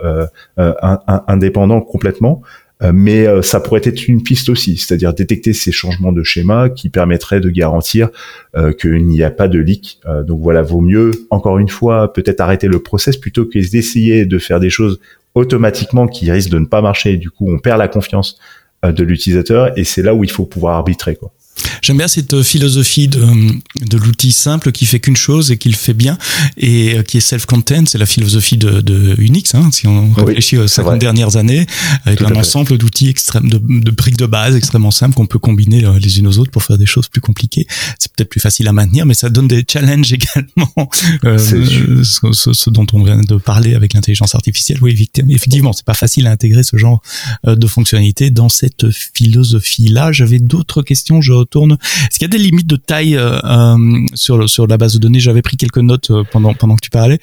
un, 0.57 0.99
indépendant 1.27 1.81
complètement? 1.81 2.41
euh, 2.41 2.58
mais 2.81 3.27
euh, 3.27 3.41
ça 3.41 3.59
pourrait 3.59 3.81
être 3.83 4.07
une 4.07 4.23
piste 4.23 4.49
aussi, 4.49 4.77
c'est-à-dire 4.77 5.13
détecter 5.13 5.53
ces 5.53 5.71
changements 5.71 6.11
de 6.11 6.23
schéma 6.23 6.69
qui 6.69 6.89
permettraient 6.89 7.41
de 7.41 7.49
garantir 7.49 8.09
euh, 8.55 8.71
qu'il 8.71 9.05
n'y 9.05 9.23
a 9.23 9.31
pas 9.31 9.47
de 9.47 9.59
leak. 9.59 9.99
donc 10.25 10.41
voilà, 10.41 10.61
vaut 10.61 10.81
mieux, 10.81 11.11
encore 11.29 11.59
une 11.59 11.69
fois, 11.69 12.13
peut-être 12.13 12.39
arrêter 12.39 12.67
le 12.67 12.79
process 12.79 13.17
plutôt 13.17 13.45
que 13.45 13.59
d'essayer 13.59 14.25
de 14.25 14.39
faire 14.39 14.59
des 14.59 14.69
choses 14.69 14.99
automatiquement 15.35 16.07
qui 16.07 16.31
risquent 16.31 16.51
de 16.51 16.59
ne 16.59 16.65
pas 16.65 16.81
marcher. 16.81 17.17
du 17.17 17.29
coup, 17.29 17.51
on 17.51 17.59
perd 17.59 17.79
la 17.79 17.87
confiance 17.87 18.39
de 18.83 19.03
l'utilisateur 19.03 19.77
et 19.77 19.83
c'est 19.83 20.01
là 20.01 20.15
où 20.15 20.23
il 20.23 20.31
faut 20.31 20.45
pouvoir 20.45 20.77
arbitrer. 20.77 21.15
Quoi. 21.15 21.33
J'aime 21.81 21.97
bien 21.97 22.07
cette 22.07 22.41
philosophie 22.43 23.07
de, 23.07 23.25
de 23.81 23.97
l'outil 23.97 24.31
simple 24.31 24.71
qui 24.71 24.85
fait 24.85 24.99
qu'une 24.99 25.17
chose 25.17 25.51
et 25.51 25.57
qui 25.57 25.69
le 25.69 25.75
fait 25.75 25.93
bien 25.93 26.17
et 26.57 26.97
euh, 26.97 27.03
qui 27.03 27.17
est 27.17 27.21
self-content. 27.21 27.85
C'est 27.85 27.97
la 27.97 28.05
philosophie 28.05 28.57
de, 28.57 28.81
de 28.81 29.15
Unix, 29.17 29.55
hein, 29.55 29.69
si 29.71 29.87
on 29.87 30.11
réfléchit 30.13 30.57
aux 30.57 30.67
50 30.67 30.99
dernières 30.99 31.35
années, 31.37 31.65
avec 32.05 32.21
un 32.21 32.35
ensemble 32.35 32.77
d'outils 32.77 33.09
extrêmes, 33.09 33.49
de, 33.49 33.57
de, 33.57 33.91
briques 33.91 34.17
de 34.17 34.25
base 34.25 34.55
extrêmement 34.55 34.91
simples 34.91 35.15
qu'on 35.15 35.25
peut 35.25 35.39
combiner 35.39 35.85
euh, 35.85 35.99
les 35.99 36.19
unes 36.19 36.27
aux 36.27 36.37
autres 36.37 36.51
pour 36.51 36.63
faire 36.63 36.77
des 36.77 36.85
choses 36.85 37.07
plus 37.07 37.21
compliquées. 37.21 37.67
C'est 37.97 38.11
peut-être 38.13 38.29
plus 38.29 38.39
facile 38.39 38.67
à 38.67 38.73
maintenir, 38.73 39.05
mais 39.05 39.13
ça 39.13 39.29
donne 39.29 39.47
des 39.47 39.65
challenges 39.67 40.13
également. 40.19 40.89
Euh, 41.25 41.37
ce, 42.03 42.33
ce, 42.33 42.69
dont 42.69 42.85
on 42.93 43.03
vient 43.03 43.21
de 43.21 43.35
parler 43.35 43.75
avec 43.75 43.93
l'intelligence 43.93 44.35
artificielle. 44.35 44.79
Oui, 44.81 45.09
effectivement, 45.29 45.73
c'est 45.73 45.85
pas 45.85 45.93
facile 45.93 46.27
à 46.27 46.31
intégrer 46.31 46.63
ce 46.63 46.77
genre 46.77 47.01
euh, 47.47 47.55
de 47.55 47.67
fonctionnalité 47.67 48.31
dans 48.31 48.49
cette 48.49 48.89
philosophie-là. 48.91 50.11
J'avais 50.11 50.39
d'autres 50.39 50.81
questions. 50.81 51.21
Je 51.21 51.33
Est-ce 51.55 52.19
qu'il 52.19 52.21
y 52.21 52.25
a 52.25 52.27
des 52.29 52.37
limites 52.37 52.67
de 52.67 52.75
taille 52.75 53.15
euh, 53.15 53.39
euh, 53.43 53.77
sur 54.13 54.49
sur 54.49 54.67
la 54.67 54.77
base 54.77 54.93
de 54.93 54.99
données? 54.99 55.19
J'avais 55.19 55.41
pris 55.41 55.57
quelques 55.57 55.79
notes 55.79 56.11
euh, 56.11 56.23
pendant 56.31 56.53
pendant 56.53 56.75
que 56.75 56.81
tu 56.81 56.89
parlais. 56.89 57.19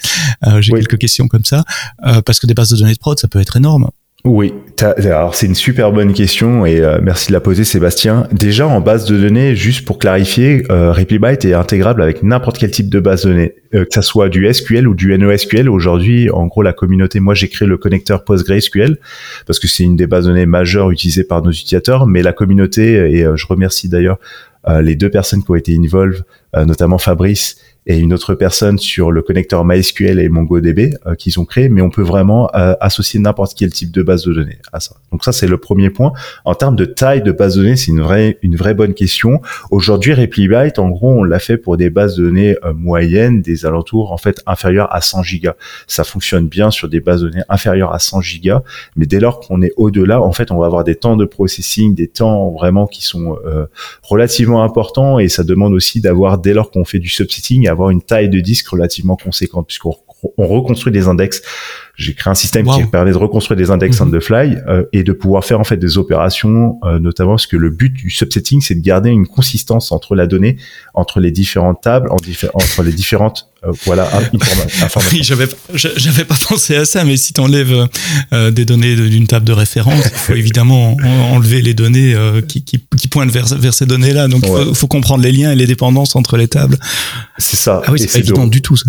J'ai 0.61 0.73
quelques 0.73 0.99
questions 0.99 1.29
comme 1.29 1.45
ça 1.45 1.65
parce 2.25 2.41
que 2.41 2.47
des 2.47 2.55
bases 2.55 2.71
de 2.71 2.77
données 2.77 2.95
de 2.95 2.99
prod, 2.99 3.19
ça 3.19 3.29
peut 3.29 3.41
être 3.41 3.57
énorme. 3.57 3.91
Oui, 4.27 4.53
alors 5.05 5.37
c'est 5.37 5.47
une 5.47 5.55
super 5.55 5.93
bonne 5.93 6.13
question 6.13 6.67
et 6.67 6.83
merci 7.01 7.29
de 7.29 7.33
la 7.33 7.39
poser 7.39 7.63
Sébastien. 7.63 8.27
Déjà 8.33 8.67
en 8.67 8.81
base 8.81 9.05
de 9.05 9.17
données, 9.17 9.55
juste 9.55 9.87
pour 9.87 10.01
clarifier, 10.01 10.65
euh, 10.69 10.91
RepliByte 10.91 11.45
est 11.45 11.55
intégrable 11.55 12.03
avec 12.03 12.25
n'importe 12.25 12.59
quel 12.59 12.73
type 12.73 12.91
de 12.91 12.99
base 12.99 13.23
de 13.23 13.31
données, 13.31 13.55
que 13.71 13.87
ça 13.89 14.03
soit 14.03 14.29
du 14.29 14.53
SQL 14.53 14.89
ou 14.89 14.97
du 14.97 15.17
NoSQL. 15.17 15.69
Aujourd'hui, 15.69 16.29
en 16.29 16.49
gros, 16.49 16.63
la 16.63 16.73
communauté, 16.73 17.21
moi 17.21 17.35
j'ai 17.35 17.47
créé 17.47 17.69
le 17.69 17.77
connecteur 17.77 18.25
PostgreSQL 18.25 18.99
parce 19.47 19.61
que 19.61 19.69
c'est 19.69 19.85
une 19.85 19.95
des 19.95 20.09
bases 20.09 20.25
de 20.25 20.31
données 20.31 20.45
majeures 20.45 20.91
utilisées 20.91 21.23
par 21.23 21.43
nos 21.43 21.53
utilisateurs, 21.53 22.09
mais 22.09 22.23
la 22.23 22.33
communauté, 22.33 22.95
et 22.95 23.25
je 23.33 23.47
remercie 23.47 23.89
d'ailleurs 23.89 24.19
les 24.81 24.97
deux 24.97 25.09
personnes 25.09 25.45
qui 25.45 25.53
ont 25.53 25.55
été 25.55 25.79
involved, 25.79 26.25
notamment 26.53 26.99
Fabrice 26.99 27.59
et 27.87 27.99
une 27.99 28.13
autre 28.13 28.35
personne 28.35 28.79
sur 28.79 29.13
le 29.13 29.23
connecteur 29.23 29.65
MySQL 29.65 30.19
et 30.19 30.29
MongoDB 30.29 30.95
euh, 31.07 31.15
qu'ils 31.15 31.39
ont 31.39 31.45
créé, 31.45 31.69
mais 31.69 31.83
on 31.83 31.91
peut 31.91 32.03
vraiment 32.03 32.51
euh, 32.55 32.75
associer 32.81 33.21
n'importe 33.21 33.55
quel 33.57 33.71
type 33.71 33.93
de 33.93 34.03
base 34.03 34.25
de 34.25 34.33
données 34.33 34.59
à 34.73 34.81
ça. 34.81 34.97
Donc 35.13 35.25
ça 35.25 35.33
c'est 35.33 35.47
le 35.47 35.59
premier 35.59 35.91
point. 35.91 36.13
En 36.45 36.55
termes 36.55 36.75
de 36.75 36.85
taille 36.85 37.23
de 37.23 37.31
base 37.31 37.55
de 37.55 37.63
données, 37.63 37.77
c'est 37.77 37.93
une 37.93 38.01
vraie 38.01 38.39
une 38.43 38.57
vraie 38.57 38.75
bonne 38.75 38.95
question. 38.95 39.41
Aujourd'hui, 39.71 40.15
RepliByte, 40.15 40.79
en 40.79 40.89
gros, 40.89 41.13
on 41.13 41.23
l'a 41.23 41.39
fait 41.39 41.57
pour 41.57 41.77
des 41.77 41.91
bases 41.91 42.17
de 42.17 42.25
données 42.25 42.57
euh, 42.65 42.73
moyennes, 42.73 43.41
des 43.41 43.67
alentours 43.67 44.11
en 44.11 44.17
fait 44.17 44.43
inférieures 44.47 44.93
à 44.93 45.01
100 45.01 45.23
gigas. 45.23 45.55
Ça 45.87 46.03
fonctionne 46.03 46.49
bien 46.49 46.71
sur 46.71 46.89
des 46.89 47.01
bases 47.01 47.23
de 47.23 47.29
données 47.29 47.45
inférieures 47.49 47.93
à 47.93 48.01
100 48.01 48.21
gigas, 48.21 48.63
mais 48.97 49.07
dès 49.07 49.21
lors 49.21 49.39
qu'on 49.39 49.63
est 49.63 49.73
au-delà, 49.77 50.21
en 50.21 50.33
fait, 50.33 50.51
on 50.51 50.59
va 50.59 50.67
avoir 50.67 50.83
des 50.83 50.97
temps 50.97 51.17
de 51.17 51.25
processing, 51.25 51.95
des 51.95 52.09
temps 52.09 52.51
vraiment 52.51 52.87
qui 52.87 53.05
sont 53.05 53.39
relativement 54.03 54.63
importants 54.63 55.19
et 55.19 55.29
ça 55.29 55.45
demande 55.45 55.73
aussi 55.73 56.01
d'avoir 56.01 56.39
dès 56.39 56.55
lors 56.55 56.71
qu'on 56.71 56.85
fait 56.85 56.99
du 56.99 57.09
subsetting 57.09 57.69
avoir 57.77 57.91
une 57.91 58.03
taille 58.03 58.29
de 58.29 58.41
disque 58.41 58.69
relativement 58.69 59.17
conséquente 59.17 59.67
puisqu'on 59.67 59.95
on 60.39 60.47
reconstruit 60.47 60.93
des 60.93 61.09
index 61.09 61.43
j'ai 61.97 62.13
créé 62.13 62.31
un 62.31 62.35
système 62.35 62.67
qui 62.67 62.85
permet 62.85 63.11
de 63.11 63.17
reconstruire 63.17 63.57
des 63.57 63.71
index 63.71 64.01
on 64.01 64.07
mhm. 64.07 64.19
the 64.19 64.23
fly 64.23 64.59
euh, 64.69 64.85
et 64.93 65.03
de 65.03 65.13
pouvoir 65.13 65.45
faire 65.45 65.59
en 65.61 65.65
fait 65.65 65.79
des 65.79 65.97
opérations, 65.97 66.79
euh, 66.85 66.99
notamment 66.99 67.33
parce 67.33 67.47
que 67.47 67.57
le 67.57 67.71
but 67.71 67.91
du 67.91 68.11
subsetting, 68.11 68.61
c'est 68.61 68.75
de 68.75 68.83
garder 68.83 69.11
une 69.11 69.27
consistance 69.27 69.93
entre 69.93 70.15
la 70.15 70.27
donnée, 70.27 70.59
entre 70.93 71.21
les 71.21 71.31
différentes 71.31 71.81
tables, 71.81 72.11
en 72.11 72.17
entre 72.55 72.83
les 72.83 72.93
différentes 72.93 73.49
euh, 73.65 73.73
voilà 73.87 74.09
informations. 74.83 75.01
Oui, 75.11 75.23
j'avais 75.23 75.47
j'avais 75.73 76.25
pas 76.25 76.37
pensé 76.49 76.77
à 76.77 76.85
ça, 76.85 77.05
mais 77.05 77.17
si 77.17 77.33
tu 77.33 77.41
enlèves 77.41 77.89
des 78.33 78.65
données 78.67 78.95
d'une 78.95 79.27
table 79.27 79.47
de 79.47 79.53
référence, 79.53 80.05
il 80.05 80.19
faut 80.19 80.35
évidemment 80.35 80.97
enlever 81.33 81.63
les 81.63 81.73
données 81.73 82.15
qui, 82.47 82.65
qui, 82.65 82.85
qui, 82.97 83.09
pointent 83.09 83.31
vers, 83.31 83.47
vers 83.47 83.73
ces 83.73 83.87
données-là. 83.87 84.29
Donc 84.29 84.45
il 84.47 84.75
faut, 84.75 84.87
comprendre 84.87 85.23
les 85.23 85.33
liens 85.33 85.53
et 85.53 85.57
les 85.57 85.67
dépendances 85.67 86.15
entre 86.17 86.37
les 86.37 86.49
tables. 86.49 86.77
C'est 87.39 87.57
ça. 87.57 87.83
Ah 87.87 87.93
oui, 87.93 87.99
c'est 87.99 88.13
pas 88.13 88.19
évident 88.19 88.47
du 88.47 88.61
tout. 88.61 88.77
Ça. 88.77 88.85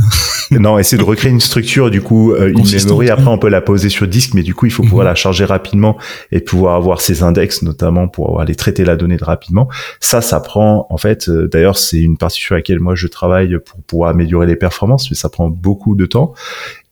non, 0.51 0.77
et 0.77 0.83
c'est 0.83 0.97
de 0.97 1.03
recréer 1.03 1.31
une 1.31 1.41
structure 1.41 1.89
du 1.89 2.01
coup 2.01 2.35
une 2.35 2.65
après, 3.09 3.27
on 3.27 3.37
peut 3.37 3.49
la 3.49 3.61
poser 3.61 3.89
sur 3.89 4.07
disque, 4.07 4.33
mais 4.33 4.43
du 4.43 4.53
coup, 4.53 4.65
il 4.65 4.71
faut 4.71 4.83
pouvoir 4.83 5.05
mhm. 5.05 5.11
la 5.11 5.15
charger 5.15 5.45
rapidement 5.45 5.97
et 6.31 6.39
pouvoir 6.39 6.75
avoir 6.75 7.01
ses 7.01 7.23
index, 7.23 7.61
notamment 7.61 8.07
pour 8.07 8.41
aller 8.41 8.55
traiter 8.55 8.83
la 8.83 8.95
donnée 8.95 9.17
rapidement. 9.19 9.67
Ça, 9.99 10.21
ça 10.21 10.39
prend, 10.39 10.87
en 10.89 10.97
fait, 10.97 11.29
euh, 11.29 11.47
d'ailleurs, 11.47 11.77
c'est 11.77 11.99
une 11.99 12.17
partie 12.17 12.39
sur 12.39 12.55
laquelle 12.55 12.79
moi 12.79 12.95
je 12.95 13.07
travaille 13.07 13.57
pour 13.59 13.81
pouvoir 13.81 14.09
améliorer 14.09 14.47
les 14.47 14.55
performances, 14.55 15.09
mais 15.09 15.15
ça 15.15 15.29
prend 15.29 15.49
beaucoup 15.49 15.95
de 15.95 16.05
temps. 16.05 16.33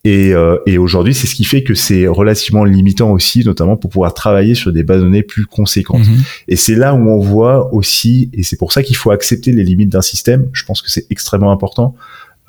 Et, 0.06 0.36
euh, 0.36 0.60
et 0.68 0.78
aujourd'hui, 0.78 1.16
c'est 1.16 1.26
ce 1.26 1.34
qui 1.34 1.46
fait 1.46 1.64
que 1.64 1.74
c'est 1.74 2.06
relativement 2.06 2.64
limitant 2.64 3.12
aussi, 3.12 3.44
notamment 3.44 3.76
pour 3.76 3.90
pouvoir 3.90 4.14
travailler 4.14 4.54
sur 4.54 4.72
des 4.72 4.84
bases 4.84 5.00
de 5.00 5.06
données 5.06 5.24
plus 5.24 5.48
conséquentes. 5.48 6.08
Mhm. 6.08 6.24
Et 6.48 6.56
c'est 6.56 6.76
là 6.76 6.94
où 6.94 7.10
on 7.10 7.20
voit 7.20 7.74
aussi, 7.74 8.30
et 8.32 8.44
c'est 8.44 8.58
pour 8.58 8.72
ça 8.72 8.84
qu'il 8.84 8.96
faut 8.96 9.10
accepter 9.10 9.52
les 9.52 9.64
limites 9.64 9.90
d'un 9.90 10.04
système. 10.04 10.48
Je 10.54 10.64
pense 10.64 10.84
que 10.84 10.92
c'est 10.92 11.08
extrêmement 11.10 11.52
important. 11.52 11.96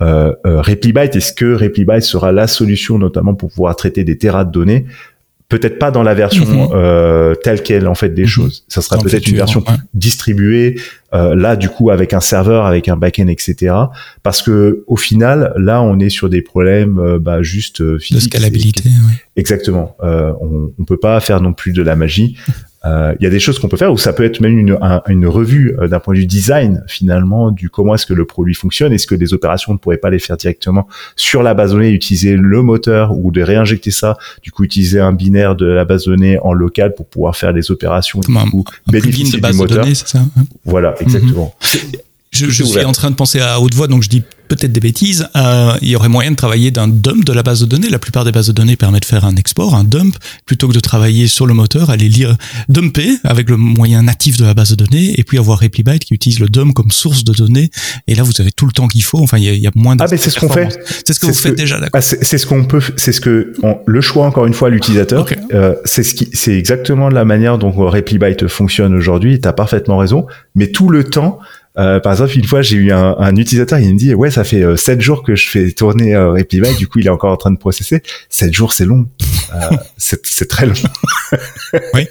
Euh, 0.03 0.33
euh, 0.47 0.61
RepliByte, 0.61 1.17
est-ce 1.17 1.33
que 1.33 1.55
RepliByte 1.55 2.03
sera 2.03 2.33
la 2.33 2.47
solution, 2.47 2.99
notamment 2.99 3.35
pour 3.35 3.51
pouvoir 3.51 3.77
traiter 3.77 4.05
des 4.05 4.19
terras 4.19 4.45
de 4.45 4.51
données? 4.53 4.85
Peut-être 5.49 5.79
pas 5.79 5.93
dans 5.93 6.03
la 6.03 6.13
version 6.13 6.45
Mhm. 6.45 6.69
euh, 6.75 7.35
telle 7.37 7.63
quelle 7.63 7.87
en 7.87 7.95
fait 7.95 8.09
des 8.09 8.23
Mhm. 8.23 8.29
choses. 8.29 8.65
Ça 8.67 8.83
sera 8.83 8.99
peut-être 8.99 9.29
une 9.29 9.37
version 9.37 9.61
ouais. 9.61 9.75
distribuée. 9.95 10.79
euh, 11.15 11.35
là, 11.37 11.55
du 11.57 11.69
coup, 11.71 11.91
avec 11.91 12.13
un 12.13 12.21
serveur, 12.21 12.67
avec 12.67 12.89
un 12.89 12.97
backend, 12.97 13.29
etc. 13.31 13.73
Parce 14.25 14.43
que 14.43 14.83
au 14.89 14.97
final, 14.97 15.55
là, 15.57 15.81
on 15.81 15.99
est 16.01 16.11
sur 16.11 16.29
des 16.29 16.43
problèmes 16.43 17.19
bah, 17.21 17.43
juste 17.43 17.81
euh, 17.81 17.93
De 17.95 17.99
physiques. 17.99 18.35
scalabilité. 18.35 18.83
Ouais. 18.89 19.15
Exactement. 19.37 19.97
Euh, 20.03 20.33
on, 20.43 20.73
on 20.79 20.85
peut 20.85 20.99
pas 20.99 21.19
faire 21.21 21.41
non 21.41 21.53
plus 21.55 21.73
de 21.73 21.81
la 21.83 21.95
magie. 21.97 22.37
Euh, 22.87 23.15
Il 23.19 23.25
y 23.25 23.27
a 23.27 23.31
des 23.31 23.41
choses 23.41 23.59
qu'on 23.59 23.69
peut 23.69 23.77
faire 23.77 23.93
ou 23.93 23.99
ça 23.99 24.13
peut 24.13 24.25
être 24.25 24.41
même 24.41 24.59
une, 24.59 24.79
un- 24.81 25.03
une 25.09 25.27
revue 25.27 25.75
euh, 25.81 25.89
d'un 25.89 25.99
point 25.99 26.15
de 26.15 26.21
vue 26.21 26.27
design 26.27 26.83
finalement 26.87 27.51
du 27.51 27.69
comment 27.71 27.95
est-ce 27.95 28.07
que 28.07 28.15
le 28.15 28.25
produit 28.25 28.55
fonctionne. 28.55 28.93
Est-ce 28.93 29.07
que 29.07 29.15
des 29.15 29.35
opérations 29.35 29.73
ne 29.73 29.79
pourraient 29.79 29.97
pas 29.97 30.11
les 30.11 30.19
faire 30.19 30.37
directement 30.37 30.87
sur 31.17 31.43
la 31.43 31.55
base 31.55 31.71
de 31.73 31.77
données, 31.77 31.91
utiliser 31.91 32.37
le 32.37 32.63
moteur 32.63 33.13
ou 33.17 33.31
de 33.33 33.43
réinjecter 33.43 33.91
ça, 33.91 34.17
du 34.43 34.53
coup 34.53 34.65
utiliser 34.65 35.01
un 35.01 35.13
binaire 35.13 35.57
de 35.57 35.67
la 35.67 35.85
base 35.85 36.05
de 36.05 36.11
données 36.13 36.39
en 36.41 36.53
local 36.53 36.95
pour 36.95 37.07
pouvoir 37.07 37.37
faire 37.37 37.53
des 37.53 37.71
opérations 37.71 38.21
Comme 38.21 38.39
du 38.45 38.51
coup 38.51 38.65
Un 38.89 38.93
bénéficier 38.93 39.25
de 39.25 39.37
du 39.37 39.41
base 39.41 39.53
de 39.57 39.59
moteur. 39.63 39.79
données, 39.83 39.95
ça 39.95 40.19
hein? 40.21 40.45
Voilà, 40.65 40.95
exactement. 41.01 41.55
Je, 42.31 42.51
suis 42.51 42.85
en 42.85 42.93
train 42.93 43.11
de 43.11 43.17
penser 43.17 43.41
à 43.41 43.61
haute 43.61 43.75
voix, 43.75 43.87
donc 43.87 44.03
je 44.03 44.09
dis 44.11 44.23
peut-être 44.49 44.73
des 44.73 44.81
bêtises. 44.81 45.29
Euh, 45.37 45.73
il 45.83 45.89
y 45.89 45.97
aurait 45.97 46.09
moyen 46.09 46.31
de 46.31 46.37
travailler 46.37 46.71
d'un 46.71 46.89
dump 46.89 47.25
de 47.25 47.33
la 47.33 47.43
base 47.43 47.61
de 47.61 47.67
données. 47.67 47.89
La 47.89 47.99
plupart 47.99 48.25
des 48.25 48.33
bases 48.33 48.49
de 48.49 48.53
données 48.53 48.77
permettent 48.77 49.03
de 49.03 49.07
faire 49.07 49.25
un 49.25 49.37
export, 49.37 49.75
un 49.75 49.85
dump, 49.85 50.17
plutôt 50.47 50.69
que 50.69 50.73
de 50.75 50.81
travailler 50.81 51.27
sur 51.29 51.47
le 51.47 51.55
moteur, 51.55 51.91
aller 51.91 52.09
lire, 52.09 52.37
dumper 52.69 53.17
avec 53.25 53.49
le 53.51 53.57
moyen 53.57 54.03
natif 54.03 54.37
de 54.37 54.45
la 54.45 54.55
base 54.55 54.71
de 54.71 54.77
données, 54.85 55.15
et 55.19 55.25
puis 55.25 55.39
avoir 55.39 55.59
RepliByte 55.61 56.05
qui 56.05 56.15
utilise 56.15 56.41
le 56.41 56.49
dump 56.49 56.75
comme 56.75 56.91
source 56.91 57.25
de 57.25 57.33
données. 57.33 57.71
Et 58.07 58.15
là, 58.15 58.23
vous 58.23 58.33
avez 58.41 58.53
tout 58.53 58.67
le 58.67 58.73
temps 58.73 58.89
qu'il 58.89 59.03
faut. 59.05 59.19
Enfin, 59.21 59.39
il 59.39 59.45
y 59.45 59.49
a, 59.49 59.53
il 59.53 59.61
y 59.61 59.67
a 59.67 59.73
moins 59.75 59.97
de. 59.97 60.03
Ah, 60.03 60.07
mais 60.11 60.17
c'est 60.17 60.31
ce 60.31 60.39
qu'on 60.41 60.49
fait. 60.49 60.79
C'est 61.05 61.13
ce 61.13 61.21
que 61.21 61.27
vous 61.27 61.33
ce 61.35 61.41
faites 61.43 61.53
que- 61.53 61.57
déjà, 61.59 61.77
d'accord. 61.81 61.91
Ah, 61.95 62.01
c'est 62.03 62.39
ce 62.39 62.47
qu'on 62.47 62.65
peut, 62.65 62.83
c'est 62.97 63.13
ce 63.13 63.21
que 63.21 63.53
on- 63.63 63.79
le 63.87 64.01
choix 64.01 64.27
encore 64.27 64.47
une 64.47 64.55
fois 64.55 64.71
l'utilisateur. 64.71 65.27
Euh, 65.53 65.75
c'est 65.85 66.03
ce 66.03 66.15
qui, 66.15 66.29
c'est 66.33 66.57
exactement 66.57 67.09
la 67.09 67.25
manière 67.25 67.59
dont 67.59 67.71
RepliByte 67.73 68.47
fonctionne 68.49 68.95
aujourd'hui. 68.95 69.41
T'as 69.41 69.53
parfaitement 69.53 69.99
raison. 69.99 70.27
Mais 70.55 70.69
tout 70.71 70.89
le 70.89 71.05
temps, 71.05 71.39
euh, 71.79 72.01
par 72.01 72.13
exemple, 72.13 72.37
une 72.39 72.45
fois 72.45 72.63
j'ai 72.63 72.77
eu 72.77 72.93
un, 72.93 73.17
un 73.19 73.37
utilisateur, 73.37 73.79
il 73.79 73.93
me 73.95 73.99
dit 73.99 74.15
ouais 74.15 74.31
ça 74.31 74.45
fait 74.45 74.63
euh, 74.63 74.77
sept 74.77 75.01
jours 75.01 75.23
que 75.23 75.35
je 75.37 75.49
fais 75.49 75.73
tourner 75.73 76.15
euh, 76.15 76.33
RepliByte. 76.33 76.79
Du 76.79 76.89
coup 76.89 76.99
il 77.01 77.07
est 77.07 77.11
encore 77.11 77.33
en 77.33 77.37
train 77.37 77.51
de 77.51 77.59
processer. 77.59 78.03
Sept 78.31 78.55
jours 78.55 78.73
c'est 78.73 78.85
long. 78.87 79.07
Euh, 79.55 79.77
c'est 79.99 80.49
très 80.49 80.67
long. 80.67 80.75
Oui, 81.95 82.07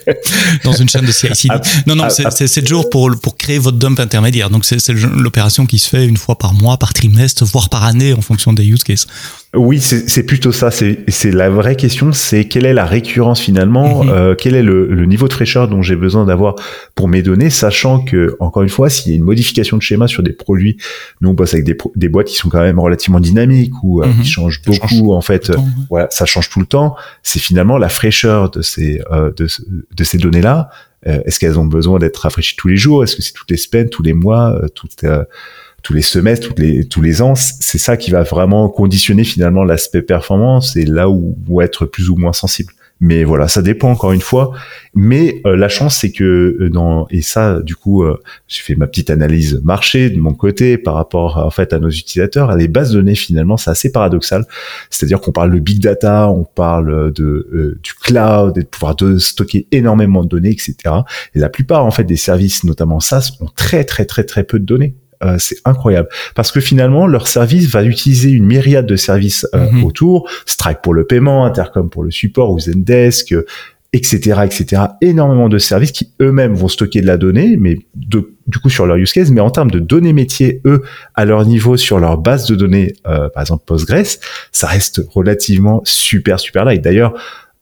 dans 0.66 0.74
une 0.74 0.90
chaîne 0.90 1.06
de 1.06 1.12
CI/CD. 1.12 1.48
Ah, 1.58 1.62
Non, 1.88 1.96
non, 1.96 2.04
ah, 2.06 2.10
c'est 2.10 2.26
ah. 2.26 2.32
c'est 2.32 2.48
7 2.48 2.68
jours 2.68 2.90
pour, 2.90 3.10
pour 3.22 3.38
créer 3.38 3.58
votre 3.58 3.78
dump 3.78 4.00
intermédiaire. 4.00 4.50
Donc, 4.50 4.66
c'est 4.66 4.78
l'opération 4.90 5.66
qui 5.66 5.80
se 5.80 5.88
fait 5.90 6.06
une 6.06 6.18
fois 6.18 6.38
par 6.38 6.54
mois, 6.54 6.78
par 6.78 6.94
trimestre, 6.94 7.46
voire 7.46 7.70
par 7.70 7.86
année 7.86 8.14
en 8.14 8.20
fonction 8.22 8.52
des 8.52 8.66
use 8.66 8.84
cases. 8.84 9.08
Oui, 9.54 9.80
c'est 9.80 10.24
plutôt 10.24 10.52
ça. 10.52 10.70
C'est 10.72 11.00
c'est 11.08 11.32
la 11.32 11.50
vraie 11.50 11.78
question, 11.78 12.12
c'est 12.12 12.46
quelle 12.46 12.66
est 12.66 12.74
la 12.74 12.86
récurrence 12.86 13.40
finalement, 13.40 14.04
Mhm. 14.04 14.10
euh, 14.10 14.36
quel 14.38 14.56
est 14.56 14.64
le, 14.64 14.88
le 14.88 15.06
niveau 15.06 15.30
de 15.30 15.34
fraîcheur 15.34 15.70
dont 15.70 15.82
j'ai 15.82 15.96
besoin 15.96 16.26
d'avoir 16.26 16.56
pour 16.96 17.08
mes 17.08 17.22
données, 17.22 17.50
sachant 17.50 18.00
que 18.00 18.36
encore 18.42 18.64
une 18.64 18.70
fois, 18.70 18.90
s'il 18.90 19.12
y 19.12 19.14
a 19.14 19.16
une 19.16 19.24
modification 19.24 19.55
de 19.64 19.82
schéma 19.82 20.08
sur 20.08 20.24
des 20.24 20.34
produits, 20.34 20.78
nous 21.22 21.30
on 21.30 21.34
bosse 21.34 21.54
avec 21.54 21.66
des, 21.96 22.10
boîtes 22.10 22.28
qui 22.28 22.36
sont 22.36 22.50
quand 22.50 22.62
même 22.62 22.80
relativement 22.80 23.20
dynamiques 23.20 23.74
ou 23.84 24.02
euh, 24.04 24.08
Mhm. 24.08 24.22
qui 24.22 24.30
changent 24.30 24.62
Ça 24.66 24.72
beaucoup 24.72 24.88
change 24.88 25.10
en 25.12 25.22
fait. 25.22 25.50
Ouais. 25.50 25.56
Voilà, 25.90 26.08
ça 26.12 26.26
change 26.26 26.50
tout 26.50 26.60
le 26.60 26.66
temps. 26.66 26.96
C'est 27.24 27.40
finalement 27.40 27.78
la 27.78 27.90
fraîcheur 27.90 28.50
de 28.52 28.62
ces 28.62 29.02
euh, 29.12 29.32
de, 29.36 29.48
ce- 29.48 29.62
de 29.96 30.04
ces 30.04 30.18
données 30.18 30.42
là. 30.42 30.70
Est-ce 31.06 31.40
qu'elles 31.40 31.60
ont 31.60 31.66
besoin 31.66 32.00
d'être 32.00 32.18
rafraîchies 32.18 32.56
tous 32.56 32.68
les 32.68 32.78
jours? 32.78 33.04
Est-ce 33.04 33.16
que 33.16 33.22
c'est 33.22 33.34
toutes 33.34 33.52
les 33.52 33.58
semaines, 33.58 33.90
tous 33.90 34.02
les 34.02 34.14
mois, 34.14 34.56
euh, 34.64 34.68
toutes 34.70 35.04
euh, 35.04 35.24
tous 35.84 35.94
les 35.94 36.02
semestres, 36.02 36.48
toutes 36.48 36.58
les, 36.58 36.88
tous 36.88 37.04
les 37.04 37.22
ans, 37.22 37.36
c'est 37.36 37.78
ça 37.78 37.96
qui 37.96 38.10
va 38.10 38.24
vraiment 38.24 38.70
conditionner 38.70 39.24
finalement 39.24 39.64
l'aspect 39.64 40.02
performance 40.02 40.76
et 40.76 40.84
là 40.86 41.08
où, 41.12 41.38
où 41.48 41.62
être 41.62 41.86
plus 41.86 42.10
ou 42.10 42.16
moins 42.16 42.34
sensible. 42.34 42.74
Mais 43.02 43.26
voilà, 43.26 43.48
ça 43.50 43.62
dépend 43.62 43.92
encore 43.92 44.14
une 44.14 44.22
fois. 44.22 44.52
Mais 44.94 45.42
euh, 45.46 45.58
la 45.58 45.68
chance, 45.68 45.98
c'est 45.98 46.12
que 46.12 46.58
euh, 46.60 46.70
dans 46.70 47.08
et 47.10 47.22
ça, 47.22 47.60
du 47.60 47.76
coup, 47.76 48.04
euh, 48.04 48.22
j'ai 48.48 48.62
fait 48.62 48.76
ma 48.76 48.88
petite 48.88 49.10
analyse 49.10 49.62
marché 49.64 50.10
de 50.10 50.18
mon 50.18 50.34
côté 50.34 50.78
par 50.78 50.94
rapport 50.94 51.38
en 51.38 51.50
fait 51.50 51.74
à 51.74 51.80
nos 51.80 51.90
utilisateurs. 51.90 52.56
Les 52.56 52.70
bases 52.70 52.92
de 52.92 53.00
données, 53.00 53.16
finalement, 53.16 53.58
c'est 53.58 53.70
assez 53.70 53.92
paradoxal. 53.92 54.46
C'est-à-dire 54.90 55.20
qu'on 55.20 55.34
parle 55.34 55.52
de 55.52 55.60
big 55.60 55.82
data, 55.82 56.30
on 56.30 56.46
parle 56.46 57.12
de 57.12 57.50
euh, 57.54 57.80
du 57.84 57.94
cloud 57.94 58.58
et 58.58 58.62
de 58.62 58.68
pouvoir 58.68 58.96
de 58.96 59.18
stocker 59.18 59.68
énormément 59.74 60.24
de 60.24 60.30
données, 60.30 60.52
etc. 60.52 60.76
Et 61.34 61.40
la 61.40 61.50
plupart 61.50 61.86
en 61.86 61.92
fait 61.92 62.06
des 62.06 62.16
services, 62.16 62.64
notamment 62.64 63.02
SaaS, 63.02 63.32
ont 63.42 63.50
très 63.56 63.84
très 63.84 64.06
très 64.06 64.24
très 64.24 64.46
peu 64.46 64.58
de 64.58 64.66
données. 64.66 64.96
Euh, 65.24 65.38
c'est 65.40 65.58
incroyable 65.66 66.10
parce 66.36 66.52
que 66.52 66.60
finalement 66.60 67.08
leur 67.08 67.28
service 67.28 67.68
va 67.70 67.84
utiliser 67.84 68.32
une 68.32 68.46
myriade 68.46 68.86
de 68.86 68.96
services 68.96 69.48
euh, 69.56 69.70
Mhm. 69.72 69.84
autour, 69.86 70.30
Stripe 70.46 70.80
pour 70.84 70.94
le 70.94 71.06
paiement, 71.06 71.46
Intercom 71.46 71.90
pour 71.90 72.04
le 72.04 72.12
support, 72.12 72.52
ou 72.52 72.60
Zendesk, 72.60 73.32
euh, 73.32 73.46
etc., 73.94 74.42
etc. 74.44 74.82
Énormément 75.00 75.48
de 75.48 75.58
services 75.58 75.94
qui 75.94 76.10
eux-mêmes 76.22 76.54
vont 76.54 76.68
stocker 76.68 77.00
de 77.02 77.08
la 77.08 77.16
donnée, 77.16 77.56
mais 77.58 77.78
de, 77.96 78.34
du 78.46 78.60
coup 78.60 78.70
sur 78.70 78.86
leur 78.86 78.98
use 78.98 79.14
case, 79.14 79.32
mais 79.32 79.40
en 79.40 79.50
termes 79.52 79.72
de 79.72 79.80
données 79.80 80.12
métiers, 80.12 80.62
eux, 80.66 80.82
à 81.14 81.24
leur 81.24 81.46
niveau 81.46 81.78
sur 81.78 81.98
leur 82.00 82.18
base 82.18 82.46
de 82.46 82.56
données, 82.56 82.94
euh, 83.08 83.30
par 83.30 83.42
exemple 83.42 83.64
Postgres, 83.66 84.18
ça 84.52 84.68
reste 84.68 85.02
relativement 85.10 85.82
super 85.86 86.42
super 86.42 86.66
light. 86.66 86.82
D'ailleurs, 86.82 87.14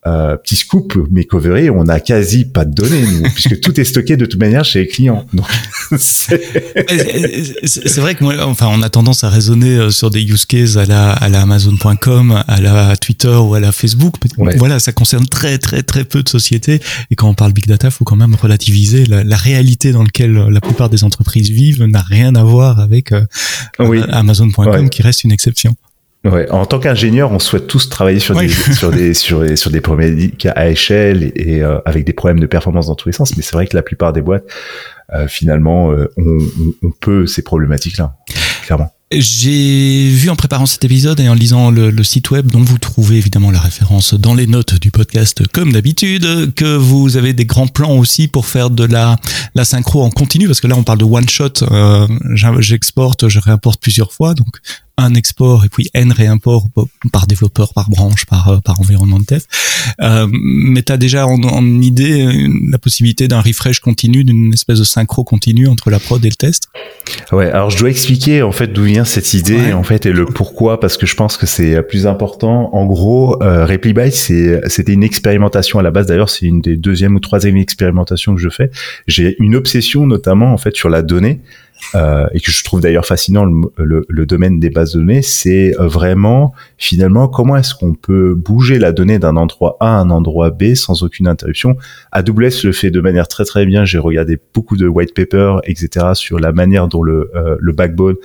euh, 0.06 0.36
petit 0.38 0.56
scoop, 0.58 0.98
mais 1.12 1.24
Covery, 1.24 1.70
on 1.70 1.88
a 1.88 2.00
quasi 2.00 2.46
pas 2.46 2.66
de 2.66 2.74
données, 2.74 3.02
nous, 3.06 3.24
puisque 3.34 3.60
tout 3.62 3.80
est 3.80 3.84
stocké 3.86 4.18
de 4.18 4.26
toute 4.26 4.40
manière 4.40 4.66
chez 4.66 4.80
les 4.82 4.88
clients. 4.88 5.26
C'est- 5.98 6.42
Mais 6.76 7.44
C'est 7.66 8.00
vrai 8.02 8.16
que 8.16 8.24
moi, 8.24 8.36
enfin, 8.46 8.68
on 8.70 8.82
a 8.82 8.90
tendance 8.90 9.24
à 9.24 9.30
raisonner 9.30 9.78
euh, 9.78 9.90
sur 9.92 10.10
des 10.10 10.22
use 10.22 10.46
cases 10.46 10.76
à 10.78 10.86
la, 10.86 11.12
à 11.12 11.30
la 11.30 11.42
Amazon.com, 11.42 12.44
à 12.48 12.62
la 12.62 12.96
Twitter 12.98 13.28
ou 13.36 13.54
à 13.54 13.60
la 13.60 13.72
Facebook. 13.72 14.16
Ouais. 14.38 14.56
Voilà, 14.58 14.80
ça 14.80 14.92
concerne 14.92 15.26
très, 15.28 15.58
très, 15.58 15.84
très 15.84 16.04
peu 16.04 16.24
de 16.24 16.30
sociétés. 16.30 16.82
Et 17.12 17.16
quand 17.16 17.30
on 17.30 17.34
parle 17.34 17.54
big 17.54 17.68
data, 17.68 17.90
faut 17.92 18.04
quand 18.06 18.16
même 18.16 18.36
relativiser 18.36 19.06
la, 19.06 19.24
la 19.24 19.38
réalité 19.38 19.92
dans 19.92 20.04
laquelle 20.04 20.34
la 20.34 20.62
plupart 20.62 20.90
des 20.90 21.04
entreprises 21.04 21.50
vivent 21.50 21.84
n'a 21.86 22.02
rien 22.02 22.36
à 22.36 22.44
voir 22.44 22.80
avec 22.80 23.12
euh, 23.12 23.26
Oui. 23.80 24.00
euh, 24.00 24.06
Amazon.com 24.12 24.66
Ouais. 24.68 24.90
qui 24.90 25.02
reste 25.02 25.24
une 25.24 25.32
exception. 25.32 25.76
Ouais, 26.26 26.50
en 26.52 26.66
tant 26.66 26.80
qu'ingénieur, 26.80 27.32
on 27.32 27.40
souhaite 27.40 27.68
tous 27.68 27.90
travailler 27.90 28.20
sur 28.20 28.36
Oui. 28.36 28.48
des 28.48 28.54
sur 28.74 28.92
des 28.92 29.14
sur 29.14 29.42
des 29.42 29.56
sur 29.58 29.72
des 29.72 29.82
problématiques 29.82 30.48
à 30.56 30.70
échelle 30.70 31.24
et, 31.24 31.56
et, 31.56 31.64
euh, 31.64 31.80
avec 31.86 32.06
des 32.06 32.14
problèmes 32.14 32.40
de 32.40 32.46
performance 32.46 32.88
dans 32.88 32.96
tous 32.96 33.10
les 33.10 33.14
sens. 33.14 33.36
Mais 33.36 33.44
c'est 33.44 33.54
vrai 33.54 33.68
que 33.68 33.76
la 33.76 33.84
plupart 33.84 34.14
des 34.14 34.22
boîtes, 34.22 34.46
euh, 35.14 35.28
finalement, 35.28 35.92
euh, 35.92 36.10
on, 36.18 36.92
peut 37.02 37.28
ces 37.28 37.42
problématiques-là, 37.42 38.16
clairement. 38.66 38.92
J'ai 39.12 40.10
vu 40.10 40.30
en 40.30 40.36
préparant 40.36 40.66
cet 40.66 40.84
épisode 40.86 41.20
et 41.20 41.30
en 41.30 41.36
lisant 41.36 41.70
le, 41.70 41.92
le 41.92 42.04
site 42.04 42.32
web 42.32 42.48
dont 42.48 42.62
vous 42.62 42.80
trouvez 42.80 43.18
évidemment 43.18 43.52
la 43.52 43.60
référence 43.60 44.16
dans 44.16 44.34
les 44.34 44.48
notes 44.48 44.80
du 44.80 44.90
podcast 44.90 45.46
comme 45.52 45.72
d'habitude, 45.72 46.54
que 46.56 46.78
vous 46.78 47.16
avez 47.16 47.34
des 47.34 47.46
grands 47.46 47.68
plans 47.68 47.96
aussi 47.96 48.28
pour 48.28 48.48
faire 48.48 48.72
de 48.72 48.86
la, 48.86 49.18
la 49.54 49.66
synchro 49.66 50.02
en 50.02 50.10
continu, 50.10 50.48
parce 50.48 50.62
que 50.62 50.68
là 50.68 50.76
on 50.76 50.84
parle 50.84 50.98
de 50.98 51.04
one 51.04 51.30
shot, 51.30 51.62
euh, 51.62 52.08
j'exporte, 52.60 53.28
je 53.28 53.40
réimporte 53.40 53.80
plusieurs 53.80 54.12
fois, 54.12 54.34
donc 54.34 54.48
un 54.98 55.16
export 55.16 55.66
et 55.66 55.70
puis 55.70 55.90
n 55.94 56.12
réimport 56.12 56.68
par 57.12 57.28
développeur, 57.28 57.74
par 57.74 57.90
branche, 57.90 58.26
par, 58.26 58.50
euh, 58.50 58.58
par 58.64 58.80
environnement 58.80 59.20
de 59.20 59.26
test. 59.26 59.50
Euh, 60.02 60.28
mais 60.32 60.84
tu 60.84 60.92
as 60.94 60.98
déjà 60.98 61.26
en, 61.28 61.42
en 61.44 61.66
idée 61.82 62.26
euh, 62.26 62.50
la 62.70 62.78
possibilité 62.78 63.28
d'un 63.28 63.42
refresh 63.42 63.80
continu, 63.80 64.24
d'une 64.24 64.54
espèce 64.54 64.80
de 64.80 64.84
synchro 64.84 65.24
continu 65.24 65.68
entre 65.68 65.90
la 65.90 66.00
prod 66.00 66.24
et 66.24 66.30
le 66.30 66.36
test? 66.36 66.68
Ouais, 67.32 67.50
alors 67.50 67.70
je 67.70 67.78
dois 67.78 67.90
expliquer 67.90 68.44
en 68.44 68.52
fait 68.52 68.68
d'où 68.68 68.84
vient 68.84 69.06
cette 69.06 69.34
idée 69.34 69.54
Ouais. 69.54 69.74
en 69.74 69.84
fait 69.84 70.06
et 70.06 70.12
le 70.12 70.26
pourquoi 70.26 70.80
parce 70.80 70.98
que 70.98 71.06
je 71.06 71.16
pense 71.16 71.38
que 71.38 71.46
c'est 71.46 71.82
plus 71.84 72.08
important. 72.08 72.74
En 72.74 72.86
gros, 72.86 73.42
euh, 73.44 73.66
RepliByte 73.66 74.14
c'est 74.14 74.62
c'était 74.70 74.94
une 74.94 75.04
expérimentation 75.04 75.80
à 75.80 75.84
la 75.84 75.92
base. 75.92 76.08
D'ailleurs, 76.08 76.30
c'est 76.30 76.46
une 76.46 76.62
des 76.62 76.76
deuxième 76.78 77.16
ou 77.16 77.20
troisième 77.20 77.58
expérimentations 77.58 78.36
que 78.36 78.42
je 78.42 78.50
fais. 78.50 78.72
J'ai 79.08 79.36
une 79.40 79.56
obsession 79.56 80.06
notamment 80.08 80.54
en 80.54 80.58
fait 80.58 80.76
sur 80.76 80.90
la 80.90 81.02
donnée 81.02 81.42
euh, 81.96 82.26
et 82.34 82.40
que 82.40 82.52
je 82.52 82.64
trouve 82.64 82.82
d'ailleurs 82.82 83.06
fascinant 83.06 83.46
le, 83.46 84.26
domaine 84.26 84.60
des 84.60 84.70
bases 84.70 84.94
de 84.94 85.00
données. 85.00 85.22
C'est 85.22 85.80
euh, 85.80 85.88
vraiment 85.88 86.54
finalement 86.78 87.28
comment 87.28 87.58
est-ce 87.58 87.76
qu'on 87.76 87.94
peut 87.94 88.34
bouger 88.36 88.80
la 88.80 88.92
donnée 88.92 89.20
d'un 89.20 89.36
endroit 89.36 89.78
A 89.80 89.98
à 89.98 90.00
un 90.00 90.10
endroit 90.10 90.50
B 90.50 90.76
sans 90.76 91.04
aucune 91.04 91.28
interruption? 91.28 91.76
AWS 92.12 92.64
le 92.64 92.72
fait 92.72 92.92
de 92.92 93.02
manière 93.02 93.28
très 93.28 93.46
très 93.46 93.66
bien. 93.66 93.86
J'ai 93.86 94.00
regardé 94.00 94.40
beaucoup 94.54 94.78
de 94.78 94.88
white 94.88 95.14
paper, 95.14 95.58
etc. 95.66 96.08
sur 96.14 96.40
la 96.40 96.52
manière 96.52 96.88
dont 96.88 97.04
le, 97.04 97.32
euh, 97.36 97.58
backbone, 97.74 98.16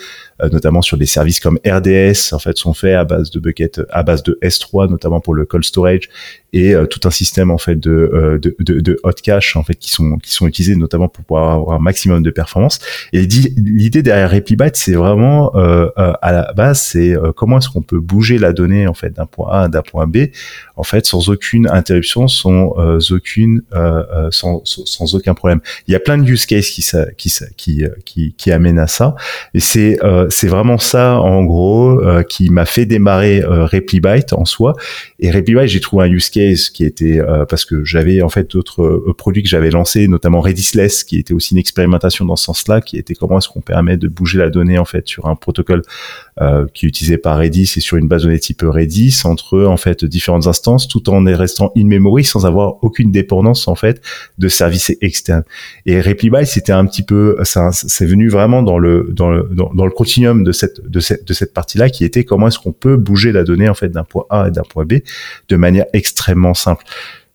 notamment 0.52 0.82
sur 0.82 0.96
des 0.96 1.06
services 1.06 1.40
comme 1.40 1.58
RDS, 1.66 2.32
en 2.32 2.38
fait, 2.38 2.56
sont 2.56 2.74
faits 2.74 2.94
à 2.94 3.04
base 3.04 3.30
de 3.30 3.40
bucket, 3.40 3.80
à 3.90 4.02
base 4.02 4.22
de 4.22 4.38
S3, 4.42 4.88
notamment 4.88 5.20
pour 5.20 5.34
le 5.34 5.44
cold 5.46 5.64
storage, 5.64 6.08
et 6.52 6.74
euh, 6.74 6.86
tout 6.86 7.00
un 7.06 7.10
système 7.10 7.50
en 7.50 7.58
fait 7.58 7.76
de, 7.76 7.90
euh, 7.90 8.38
de, 8.38 8.56
de, 8.58 8.80
de 8.80 8.98
hot 9.02 9.12
cache 9.22 9.56
en 9.56 9.62
fait 9.62 9.74
qui 9.74 9.90
sont 9.90 10.16
qui 10.16 10.32
sont 10.32 10.46
utilisés 10.46 10.76
notamment 10.76 11.08
pour 11.08 11.24
pouvoir 11.24 11.54
avoir 11.54 11.76
un 11.76 11.80
maximum 11.80 12.22
de 12.22 12.30
performance. 12.30 12.78
Et 13.12 13.20
l'idée 13.26 14.02
derrière 14.02 14.30
RepliByte, 14.30 14.76
c'est 14.76 14.94
vraiment 14.94 15.54
euh, 15.56 15.88
euh, 15.98 16.12
à 16.22 16.32
la 16.32 16.52
base, 16.54 16.80
c'est 16.80 17.14
euh, 17.14 17.32
comment 17.32 17.58
est-ce 17.58 17.68
qu'on 17.68 17.82
peut 17.82 18.00
bouger 18.00 18.38
la 18.38 18.52
donnée 18.52 18.86
en 18.86 18.94
fait 18.94 19.10
d'un 19.10 19.26
point 19.26 19.50
A 19.50 19.62
à 19.64 19.68
d'un 19.68 19.82
point 19.82 20.06
B, 20.06 20.28
en 20.76 20.84
fait 20.84 21.04
sans 21.04 21.28
aucune 21.28 21.68
interruption, 21.68 22.28
sans 22.28 22.72
aucune 23.10 23.62
sans, 24.30 24.62
sans, 24.64 25.14
aucun 25.14 25.34
problème. 25.34 25.60
Il 25.86 25.92
y 25.92 25.96
a 25.96 26.00
plein 26.00 26.18
de 26.18 26.28
use 26.28 26.46
cases 26.46 26.70
qui 26.70 26.84
qui 27.16 27.32
qui 27.56 27.84
qui, 28.04 28.34
qui 28.34 28.52
amènent 28.52 28.78
à 28.78 28.86
ça 28.86 29.14
et 29.54 29.60
c'est 29.60 29.98
c'est 30.28 30.48
vraiment 30.48 30.78
ça 30.78 31.20
en 31.20 31.44
gros 31.44 32.00
qui 32.28 32.50
m'a 32.50 32.64
fait 32.64 32.86
démarrer 32.86 33.42
RepliByte 33.44 34.32
en 34.32 34.44
soi. 34.44 34.74
Et 35.18 35.30
RepliByte 35.30 35.68
j'ai 35.68 35.80
trouvé 35.80 36.06
un 36.06 36.08
use 36.08 36.30
case 36.30 36.70
qui 36.70 36.84
était 36.84 37.20
parce 37.48 37.64
que 37.64 37.84
j'avais 37.84 38.22
en 38.22 38.28
fait 38.28 38.50
d'autres 38.50 39.04
produits 39.16 39.42
que 39.42 39.48
j'avais 39.48 39.70
lancés 39.70 40.08
notamment 40.08 40.40
Redistless 40.40 41.04
qui 41.04 41.18
était 41.18 41.34
aussi 41.34 41.54
une 41.54 41.60
expérimentation 41.60 42.24
dans 42.24 42.36
ce 42.36 42.44
sens-là 42.44 42.80
qui 42.80 42.96
était 42.96 43.14
comment 43.14 43.38
est-ce 43.38 43.48
qu'on 43.48 43.60
permet 43.60 43.96
de 43.96 44.08
bouger 44.08 44.38
la 44.38 44.50
donnée 44.50 44.78
en 44.78 44.84
fait 44.84 45.06
sur 45.08 45.26
un 45.26 45.34
protocole 45.34 45.82
euh, 46.40 46.66
qui 46.72 46.86
est 46.86 46.88
utilisé 46.88 47.18
par 47.18 47.38
Redis 47.38 47.72
et 47.76 47.80
sur 47.80 47.96
une 47.96 48.06
base 48.06 48.22
de 48.22 48.28
données 48.28 48.38
type 48.38 48.62
Redis 48.62 49.22
entre 49.24 49.64
en 49.64 49.76
fait 49.76 50.04
différentes 50.04 50.46
instances 50.46 50.86
tout 50.86 51.10
en 51.10 51.24
restant 51.24 51.72
in 51.76 51.84
memory 51.84 52.24
sans 52.24 52.46
avoir 52.46 52.82
aucune 52.82 53.10
dépendance 53.10 53.66
en 53.68 53.74
fait 53.74 54.00
de 54.38 54.48
services 54.48 54.92
externes. 55.00 55.42
Et 55.86 56.00
RepliBy 56.00 56.46
c'était 56.46 56.72
un 56.72 56.86
petit 56.86 57.02
peu 57.02 57.36
ça 57.42 57.70
c'est 57.72 58.06
venu 58.06 58.28
vraiment 58.28 58.62
dans 58.62 58.78
le 58.78 59.10
dans 59.12 59.30
le 59.30 59.48
dans, 59.52 59.84
le 59.84 59.90
continuum 59.90 60.44
de 60.44 60.52
cette 60.52 60.80
de 60.88 61.00
cette 61.00 61.26
de 61.26 61.32
cette 61.32 61.52
partie-là 61.52 61.90
qui 61.90 62.04
était 62.04 62.24
comment 62.24 62.48
est-ce 62.48 62.58
qu'on 62.58 62.72
peut 62.72 62.96
bouger 62.96 63.32
la 63.32 63.44
donnée 63.44 63.68
en 63.68 63.74
fait 63.74 63.88
d'un 63.88 64.04
point 64.04 64.24
A 64.30 64.48
et 64.48 64.50
d'un 64.50 64.62
point 64.62 64.84
B 64.84 64.98
de 65.48 65.56
manière 65.56 65.86
extrêmement 65.92 66.54
simple 66.54 66.84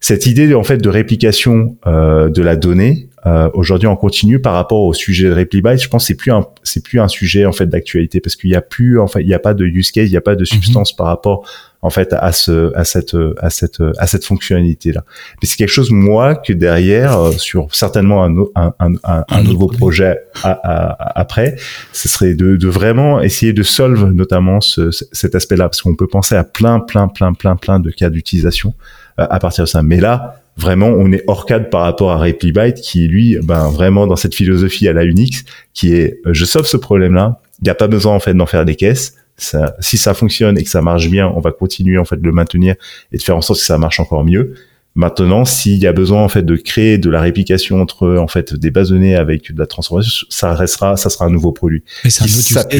cette 0.04 0.26
idée 0.26 0.54
en 0.54 0.64
fait 0.64 0.80
de 0.80 0.90
réplication 0.90 1.78
euh, 1.88 2.30
de 2.30 2.42
la 2.42 2.58
donnée 2.58 3.08
euh, 3.26 3.50
aujourd'hui 3.54 3.88
en 3.88 3.96
continu 3.96 4.42
par 4.42 4.54
rapport 4.54 4.82
au 4.82 4.94
sujet 4.94 5.30
de 5.30 5.34
RepliByte, 5.34 5.82
je 5.82 5.88
pense 5.88 6.08
c'est 6.08 6.16
plus 6.16 6.34
un 6.34 6.46
c'est 6.62 6.84
plus 6.84 7.00
un 7.00 7.08
sujet 7.08 7.46
en 7.46 7.54
fait 7.54 7.68
d'actualité 7.68 8.20
parce 8.20 8.36
qu'il 8.36 8.50
y 8.50 8.56
a 8.56 8.60
plus 8.62 9.00
en 9.00 9.08
fait 9.08 9.22
il 9.22 9.30
y 9.30 9.34
a 9.34 9.40
pas 9.40 9.54
de 9.54 9.64
use 9.64 9.92
case, 9.92 10.10
il 10.10 10.12
y 10.12 10.18
a 10.18 10.22
pas 10.22 10.36
de 10.36 10.42
mhm. 10.42 10.46
substance 10.46 10.94
par 10.94 11.08
rapport 11.08 11.48
en 11.82 11.90
fait 11.90 12.12
à 12.12 12.34
ce 12.34 12.76
à 12.76 12.84
cette 12.84 13.16
à 13.40 13.50
cette 13.50 13.82
à 13.98 14.06
cette 14.08 14.26
fonctionnalité 14.26 14.92
là. 14.92 15.06
Mais 15.42 15.48
c'est 15.48 15.56
quelque 15.56 15.70
chose 15.70 15.90
moi 15.90 16.36
que 16.36 16.52
derrière 16.52 17.18
euh, 17.18 17.32
sur 17.32 17.74
certainement 17.74 18.26
un 18.26 18.36
un, 18.56 18.74
un, 18.82 19.24
un, 19.30 19.44
nouveau 19.44 19.68
projet 19.68 20.18
après, 20.44 21.56
ce 21.94 22.10
serait 22.10 22.34
de, 22.34 22.58
de 22.58 22.68
vraiment 22.68 23.22
essayer 23.22 23.54
de 23.54 23.64
solve 23.64 24.12
notamment 24.12 24.60
ce, 24.60 24.92
cet 24.92 25.34
aspect 25.34 25.56
là 25.56 25.70
parce 25.70 25.82
qu'on 25.82 25.96
peut 25.96 26.08
penser 26.08 26.36
à 26.36 26.44
plein 26.44 26.82
plein 26.82 27.08
plein 27.08 27.32
plein 27.32 27.56
plein 27.56 27.80
de 27.80 27.90
cas 27.90 28.10
d'utilisation 28.10 28.74
à 29.18 29.40
partir 29.40 29.66
de 29.66 29.70
ça. 29.70 29.84
Mais 29.84 30.00
là 30.00 30.44
vraiment 30.58 30.88
on 30.88 31.12
est 31.12 31.24
hors 31.28 31.46
cadre 31.46 31.70
par 31.70 31.82
rapport 31.82 32.12
à 32.12 32.18
RepliByte 32.18 32.76
qui 32.76 33.08
lui 33.08 33.38
ben 33.42 33.70
vraiment 33.70 34.06
dans 34.08 34.16
cette 34.16 34.36
philosophie 34.36 34.88
à 34.88 34.94
la 34.94 35.04
Unix 35.04 35.44
qui 35.74 35.94
est 35.94 36.20
euh, 36.26 36.34
je 36.34 36.46
sauve 36.46 36.68
ce 36.68 36.78
problème 36.78 37.14
là 37.14 37.40
il 37.60 37.64
n'y 37.66 37.70
a 37.70 37.76
pas 37.76 37.88
besoin 37.88 38.14
en 38.14 38.20
fait 38.20 38.34
d'en 38.34 38.46
faire 38.46 38.66
des 38.66 38.76
caisses 38.76 39.16
ça, 39.36 39.76
si 39.80 39.98
ça 39.98 40.14
fonctionne 40.14 40.58
et 40.60 40.64
que 40.64 40.70
ça 40.70 40.82
marche 40.82 41.10
bien 41.10 41.28
on 41.28 41.40
va 41.40 41.52
continuer 41.52 41.98
en 41.98 42.06
fait 42.06 42.18
de 42.18 42.26
le 42.26 42.32
maintenir 42.32 42.76
et 43.12 43.18
de 43.18 43.22
faire 43.22 43.36
en 43.36 43.42
sorte 43.42 43.60
que 43.60 43.66
ça 43.66 43.80
marche 43.80 44.00
encore 44.00 44.24
mieux 44.24 44.54
Maintenant, 44.96 45.44
s'il 45.44 45.80
y 45.80 45.88
a 45.88 45.94
besoin 45.94 46.24
en 46.24 46.30
fait 46.30 46.44
de 46.44 46.56
créer 46.56 47.00
de 47.00 47.10
la 47.10 47.20
réplication 47.20 47.82
entre 47.82 48.18
en 48.18 48.28
fait 48.28 48.54
des 48.54 48.70
bases 48.70 48.90
données 48.90 49.16
avec 49.16 49.52
de 49.52 49.58
la 49.58 49.66
transformation, 49.66 50.28
ça 50.30 50.54
restera, 50.54 50.98
ça 50.98 51.10
sera 51.10 51.26
un 51.26 51.32
nouveau 51.32 51.52
produit. 51.52 51.84
Mais 52.04 52.12
c'est 52.12 52.24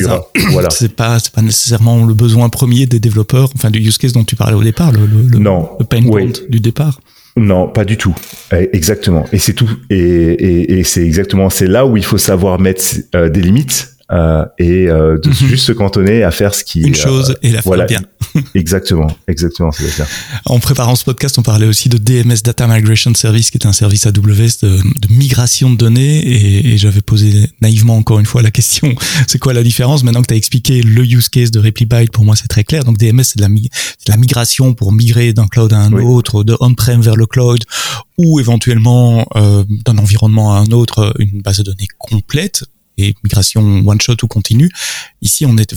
un 0.08 0.22
Voilà. 0.52 0.70
C'est 0.70 0.96
pas, 0.96 1.18
c'est 1.18 1.34
pas 1.34 1.42
nécessairement 1.42 2.06
le 2.06 2.14
besoin 2.14 2.50
premier 2.50 2.86
des 2.86 3.00
développeurs, 3.00 3.50
enfin 3.56 3.72
du 3.72 3.80
use 3.80 3.98
case 3.98 4.14
dont 4.14 4.24
tu 4.24 4.36
parlais 4.36 4.56
au 4.56 4.64
départ, 4.64 4.92
le, 4.92 5.08
le, 5.08 5.40
non. 5.40 5.70
le 5.80 5.86
pain 5.86 6.04
point 6.04 6.30
du 6.50 6.60
départ. 6.60 7.00
Non, 7.36 7.68
pas 7.68 7.84
du 7.84 7.98
tout. 7.98 8.16
Eh, 8.52 8.70
exactement. 8.74 9.26
Et 9.32 9.40
c'est 9.40 9.54
tout. 9.54 9.70
Et, 9.90 9.98
et, 9.98 10.80
et 10.80 10.84
c'est 10.84 11.04
exactement, 11.04 11.50
c'est 11.50 11.66
là 11.66 11.86
où 11.88 11.98
il 11.98 12.06
faut 12.06 12.20
savoir 12.20 12.60
mettre 12.60 12.84
euh, 13.16 13.30
des 13.30 13.42
limites 13.42 13.93
euh, 14.14 14.46
et 14.60 14.88
euh, 14.88 15.18
de 15.18 15.30
mhm. 15.30 15.36
juste 15.36 15.66
se 15.66 15.72
cantonner 15.72 16.24
à 16.24 16.32
faire 16.32 16.54
ce 16.54 16.64
qui 16.64 16.82
une 16.82 16.94
chose 16.94 17.32
euh, 17.32 17.48
et 17.48 17.52
la 17.52 17.62
faire 17.62 17.86
bien. 17.88 18.02
exactement, 18.56 19.08
exactement, 19.28 19.72
c'est 19.72 19.88
ça. 19.90 20.06
En 20.46 20.60
préparant 20.60 20.96
ce 20.96 21.04
podcast, 21.04 21.38
on 21.40 21.42
parlait 21.42 21.66
aussi 21.66 21.90
de 21.90 21.98
DMS 21.98 22.44
Data 22.44 22.68
Migration 22.68 23.14
Service, 23.16 23.50
qui 23.50 23.58
est 23.58 23.66
un 23.66 23.74
service 23.74 24.06
AWS 24.06 24.14
de, 24.62 24.78
de 24.78 25.14
migration 25.14 25.72
de 25.72 25.78
données, 25.78 26.20
et, 26.20 26.74
et 26.74 26.78
j'avais 26.78 27.02
posé 27.02 27.50
naïvement 27.62 27.98
encore 27.98 28.20
une 28.20 28.26
fois 28.26 28.42
la 28.42 28.52
question 28.52 28.94
c'est 29.28 29.40
quoi 29.40 29.54
la 29.54 29.64
différence? 29.64 30.04
Maintenant 30.04 30.22
que 30.22 30.28
tu 30.28 30.34
as 30.34 30.38
expliqué 30.38 30.84
le 30.84 31.04
use 31.04 31.30
case 31.30 31.52
de 31.52 31.60
RepliByte, 31.60 32.12
pour 32.12 32.24
moi 32.24 32.36
c'est 32.36 32.48
très 32.48 32.64
clair. 32.64 32.84
Donc 32.84 32.98
DMS 32.98 33.24
c'est 33.24 33.38
de 33.38 33.44
la 34.10 34.18
migration 34.18 34.74
pour 34.74 34.92
migrer 34.92 35.34
d'un 35.34 35.48
cloud 35.48 35.74
à 35.74 35.80
un 35.80 35.94
autre, 35.94 36.44
de 36.44 36.56
on-prem 36.60 37.02
vers 37.02 37.16
le 37.16 37.26
cloud, 37.26 37.64
ou 38.18 38.40
éventuellement 38.40 39.26
euh, 39.36 39.64
d'un 39.86 39.98
environnement 39.98 40.54
à 40.54 40.60
un 40.60 40.68
autre, 40.68 41.14
une 41.20 41.42
base 41.42 41.58
de 41.58 41.64
données 41.64 41.88
complète 41.98 42.64
et 42.98 43.16
migration 43.24 43.84
one 43.86 44.02
shot 44.02 44.18
ou 44.24 44.28
continue. 44.28 44.70
Ici, 45.22 45.46
on 45.46 45.58
est, 45.58 45.74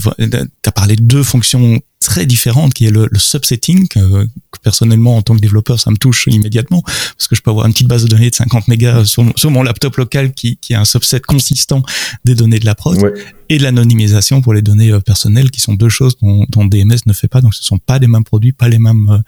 t'as 0.61 0.71
parlé 0.71 0.95
de 0.95 1.03
deux 1.03 1.23
fonctions 1.23 1.81
très 1.99 2.25
différente 2.25 2.73
qui 2.73 2.85
est 2.85 2.91
le, 2.91 3.07
le 3.09 3.19
subsetting 3.19 3.87
que, 3.87 4.27
personnellement 4.63 5.17
en 5.17 5.21
tant 5.21 5.35
que 5.35 5.41
développeur 5.41 5.79
ça 5.79 5.91
me 5.91 5.97
touche 5.97 6.27
immédiatement 6.27 6.81
parce 6.81 7.27
que 7.27 7.35
je 7.35 7.41
peux 7.41 7.51
avoir 7.51 7.65
une 7.65 7.73
petite 7.73 7.87
base 7.87 8.03
de 8.03 8.07
données 8.07 8.29
de 8.29 8.35
50 8.35 8.67
mégas 8.67 9.05
sur, 9.05 9.25
sur 9.35 9.51
mon 9.51 9.63
laptop 9.63 9.95
local 9.97 10.33
qui, 10.33 10.57
qui 10.57 10.73
a 10.73 10.79
un 10.79 10.85
subset 10.85 11.19
consistant 11.19 11.83
des 12.25 12.35
données 12.35 12.59
de 12.59 12.65
la 12.65 12.75
prod 12.75 13.13
et 13.49 13.59
l'anonymisation 13.59 14.41
pour 14.41 14.53
les 14.53 14.61
données 14.61 14.91
euh, 14.91 14.99
personnelles 14.99 15.51
qui 15.51 15.61
sont 15.61 15.73
deux 15.73 15.89
choses 15.89 16.17
dont, 16.21 16.45
dont, 16.49 16.65
DMS 16.65 16.97
ne 17.05 17.13
fait 17.13 17.29
pas. 17.29 17.39
Donc 17.39 17.55
ce 17.55 17.63
sont 17.63 17.77
pas 17.77 17.97
les 17.97 18.07
mêmes 18.07 18.25
produits 18.25 18.51
pas 18.51 18.67
les 18.67 18.79
mêmes 18.79 19.23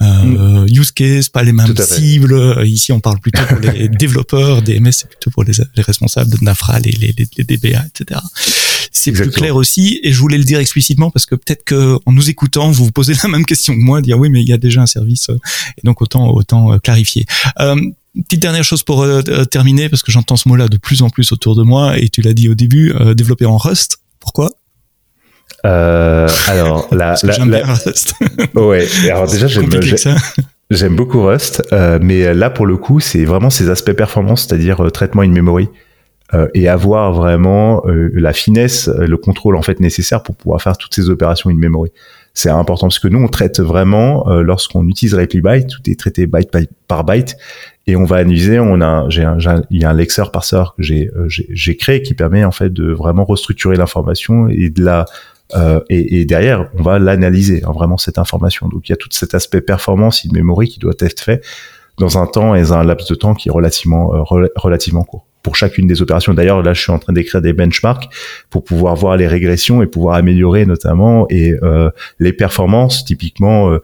euh, 0.00 0.04
euh 0.04 0.64
mm. 0.64 0.78
use 0.78 0.92
cases 0.92 1.28
pas 1.28 1.42
les 1.42 1.52
mêmes 1.52 1.76
cibles. 1.76 2.62
Ici 2.64 2.92
on 2.92 3.00
parle 3.00 3.18
plutôt 3.18 3.42
pour 3.48 3.58
les 3.58 3.88
développeurs. 4.02 4.62
DMS 4.62 4.92
c'est 4.92 5.08
plutôt 5.08 5.30
pour 5.30 5.44
les, 5.44 5.54
les 5.74 5.82
responsables 5.82 6.30
de 6.30 6.38
Nafra 6.42 6.78
les, 6.80 6.92
les, 6.92 7.14
les 7.36 7.44
DBA 7.44 7.84
etc 7.86 8.20
c'est 8.92 9.12
plus 9.12 9.30
clair 9.30 9.56
aussi. 9.56 10.00
Et 10.02 10.12
je 10.12 10.18
voulais 10.20 10.38
le 10.38 10.44
dire 10.44 10.58
explicitement 10.58 11.10
parce 11.10 11.26
que 11.26 11.34
peut-être 11.34 11.64
que 11.64 11.98
en 12.06 12.12
nous 12.12 12.30
écoutant, 12.30 12.70
vous 12.70 12.86
vous 12.86 12.92
posez 12.92 13.14
la 13.22 13.28
même 13.28 13.44
question 13.44 13.74
que 13.74 13.80
moi, 13.80 14.00
dire 14.00 14.18
oui, 14.18 14.30
mais 14.30 14.42
il 14.42 14.48
y 14.48 14.52
a 14.52 14.58
déjà 14.58 14.82
un 14.82 14.86
service, 14.86 15.30
euh, 15.30 15.38
et 15.78 15.80
donc 15.84 16.02
autant 16.02 16.30
autant 16.30 16.72
euh, 16.72 16.78
clarifier. 16.78 17.26
Euh, 17.60 17.76
petite 18.14 18.40
dernière 18.40 18.64
chose 18.64 18.82
pour 18.82 19.02
euh, 19.02 19.22
terminer, 19.44 19.88
parce 19.88 20.02
que 20.02 20.12
j'entends 20.12 20.36
ce 20.36 20.48
mot-là 20.48 20.68
de 20.68 20.76
plus 20.76 21.02
en 21.02 21.10
plus 21.10 21.32
autour 21.32 21.56
de 21.56 21.62
moi, 21.62 21.98
et 21.98 22.08
tu 22.08 22.22
l'as 22.22 22.34
dit 22.34 22.48
au 22.48 22.54
début, 22.54 22.92
développer 23.14 23.46
en 23.46 23.56
Rust. 23.56 23.98
Pourquoi? 24.20 24.50
Alors, 25.62 26.88
la, 26.92 27.16
la, 27.22 27.44
la... 27.44 27.74
Rust. 27.74 28.14
ouais. 28.54 28.86
Alors 29.10 29.28
déjà, 29.28 29.46
j'aime, 29.48 29.68
j'aime 30.70 30.96
beaucoup 30.96 31.22
Rust, 31.24 31.62
euh, 31.72 31.98
mais 32.00 32.32
là 32.34 32.50
pour 32.50 32.66
le 32.66 32.76
coup, 32.76 33.00
c'est 33.00 33.24
vraiment 33.24 33.50
ces 33.50 33.68
aspects 33.68 33.92
performance, 33.92 34.46
c'est-à-dire 34.46 34.90
traitement 34.92 35.22
in 35.22 35.28
memory. 35.28 35.68
Euh, 36.34 36.48
et 36.54 36.66
avoir 36.66 37.12
vraiment 37.12 37.84
euh, 37.86 38.10
la 38.12 38.32
finesse, 38.32 38.88
euh, 38.88 39.06
le 39.06 39.16
contrôle 39.16 39.54
en 39.54 39.62
fait 39.62 39.78
nécessaire 39.78 40.24
pour 40.24 40.34
pouvoir 40.34 40.60
faire 40.60 40.76
toutes 40.76 40.92
ces 40.92 41.08
opérations 41.08 41.50
in 41.50 41.54
memory. 41.54 41.92
C'est 42.34 42.50
important 42.50 42.88
parce 42.88 42.98
que 42.98 43.06
nous 43.06 43.22
on 43.22 43.28
traite 43.28 43.60
vraiment 43.60 44.28
lorsqu'on 44.40 44.86
utilise 44.88 45.14
RepliByte, 45.14 45.68
tout 45.68 45.80
est 45.88 45.98
traité 45.98 46.26
byte 46.26 46.50
par 46.86 47.04
byte 47.04 47.36
et 47.86 47.96
on 47.96 48.04
va 48.04 48.16
analyser. 48.16 48.58
On 48.58 48.80
a, 48.82 49.08
j'ai 49.08 49.22
un, 49.22 49.38
il 49.70 49.80
y 49.80 49.84
a 49.84 49.90
un 49.90 49.94
lexer 49.94 50.24
parseur 50.30 50.74
que 50.74 50.82
j'ai, 50.82 51.10
j'ai, 51.28 51.76
créé 51.76 52.02
qui 52.02 52.12
permet 52.12 52.44
en 52.44 52.50
fait 52.50 52.70
de 52.70 52.92
vraiment 52.92 53.24
restructurer 53.24 53.76
l'information 53.76 54.48
et 54.48 54.68
de 54.68 54.84
la 54.84 55.06
euh, 55.54 55.80
et, 55.88 56.20
et, 56.20 56.24
derrière, 56.26 56.68
on 56.76 56.82
va 56.82 56.98
l'analyser, 56.98 57.62
hein, 57.64 57.72
vraiment 57.72 57.96
cette 57.96 58.18
information. 58.18 58.68
Donc 58.68 58.88
il 58.88 58.92
y 58.92 58.94
a 58.94 58.96
tout 58.96 59.08
cet 59.12 59.32
aspect 59.34 59.62
performance 59.62 60.26
in 60.26 60.30
memory 60.34 60.68
qui 60.68 60.80
doit 60.80 60.92
être 60.98 61.20
fait 61.20 61.42
dans 61.98 62.18
un 62.18 62.26
temps 62.26 62.54
et 62.54 62.72
un 62.72 62.82
laps 62.82 63.08
de 63.08 63.14
temps 63.14 63.32
qui 63.34 63.48
est 63.48 63.52
relativement 63.52 64.24
relativement 64.56 65.04
court 65.04 65.26
pour 65.46 65.54
chacune 65.54 65.86
des 65.86 66.02
opérations. 66.02 66.34
D'ailleurs, 66.34 66.60
là, 66.60 66.74
je 66.74 66.80
suis 66.82 66.90
en 66.90 66.98
train 66.98 67.12
d'écrire 67.12 67.40
des 67.40 67.52
benchmarks 67.52 68.08
pour 68.50 68.64
pouvoir 68.64 68.96
voir 68.96 69.16
les 69.16 69.28
régressions 69.28 69.80
et 69.80 69.86
pouvoir 69.86 70.16
améliorer 70.16 70.66
notamment 70.66 71.28
et 71.30 71.54
euh, 71.62 71.88
les 72.18 72.32
performances. 72.32 73.04
Typiquement, 73.04 73.78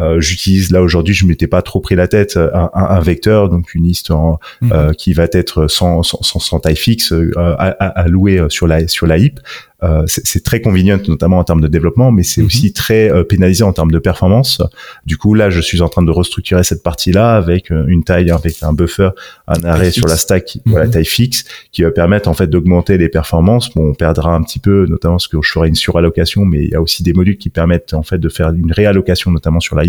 euh, 0.00 0.14
euh, 0.14 0.20
j'utilise 0.20 0.70
là 0.70 0.82
aujourd'hui, 0.82 1.14
je 1.14 1.26
m'étais 1.26 1.46
pas 1.46 1.62
trop 1.62 1.80
pris 1.80 1.94
la 1.94 2.08
tête 2.08 2.36
un, 2.36 2.70
un, 2.72 3.00
vecteur, 3.00 3.48
donc 3.48 3.74
une 3.74 3.84
liste 3.84 4.10
en, 4.10 4.38
mmh. 4.60 4.72
euh, 4.72 4.92
qui 4.92 5.12
va 5.12 5.26
être 5.32 5.66
sans, 5.68 6.02
sans, 6.02 6.22
sans 6.22 6.60
taille 6.60 6.76
fixe 6.76 7.12
euh, 7.12 7.32
à, 7.36 7.68
à, 7.68 8.08
louer 8.08 8.44
sur 8.48 8.66
la 8.66 8.86
sur 8.88 9.06
la 9.06 9.18
HIP. 9.18 9.40
Euh, 9.84 10.04
c'est 10.06 10.42
très 10.42 10.60
convenient 10.60 10.98
notamment 11.08 11.38
en 11.38 11.44
termes 11.44 11.60
de 11.60 11.68
développement, 11.68 12.10
mais 12.10 12.22
c'est 12.22 12.40
mmh. 12.40 12.46
aussi 12.46 12.72
très 12.72 13.12
euh, 13.12 13.22
pénalisé 13.22 13.64
en 13.64 13.72
termes 13.72 13.90
de 13.90 13.98
performance. 13.98 14.62
Du 15.04 15.18
coup, 15.18 15.34
là, 15.34 15.50
je 15.50 15.60
suis 15.60 15.82
en 15.82 15.88
train 15.88 16.02
de 16.02 16.10
restructurer 16.10 16.64
cette 16.64 16.82
partie-là 16.82 17.36
avec 17.36 17.70
une 17.70 18.02
taille, 18.02 18.30
avec 18.30 18.62
un 18.62 18.72
buffer, 18.72 19.10
un 19.46 19.62
arrêt 19.64 19.90
sur 19.90 20.06
la 20.06 20.16
stack, 20.16 20.56
mmh. 20.64 20.70
voilà, 20.70 20.88
taille 20.88 21.04
fixe, 21.04 21.44
qui 21.70 21.82
va 21.82 21.90
permettre 21.90 22.28
en 22.28 22.34
fait 22.34 22.46
d'augmenter 22.46 22.96
les 22.96 23.10
performances. 23.10 23.74
Bon, 23.74 23.90
on 23.90 23.94
perdra 23.94 24.34
un 24.34 24.42
petit 24.42 24.58
peu, 24.58 24.86
notamment 24.88 25.16
parce 25.16 25.28
que 25.28 25.36
je 25.42 25.50
ferai 25.50 25.68
une 25.68 25.74
surallocation, 25.74 26.44
mais 26.46 26.64
il 26.64 26.70
y 26.70 26.74
a 26.74 26.80
aussi 26.80 27.02
des 27.02 27.12
modules 27.12 27.36
qui 27.36 27.50
permettent 27.50 27.92
en 27.92 28.02
fait 28.02 28.18
de 28.18 28.28
faire 28.28 28.50
une 28.50 28.72
réallocation, 28.72 29.32
notamment 29.32 29.60
sur 29.60 29.76
la 29.76 29.83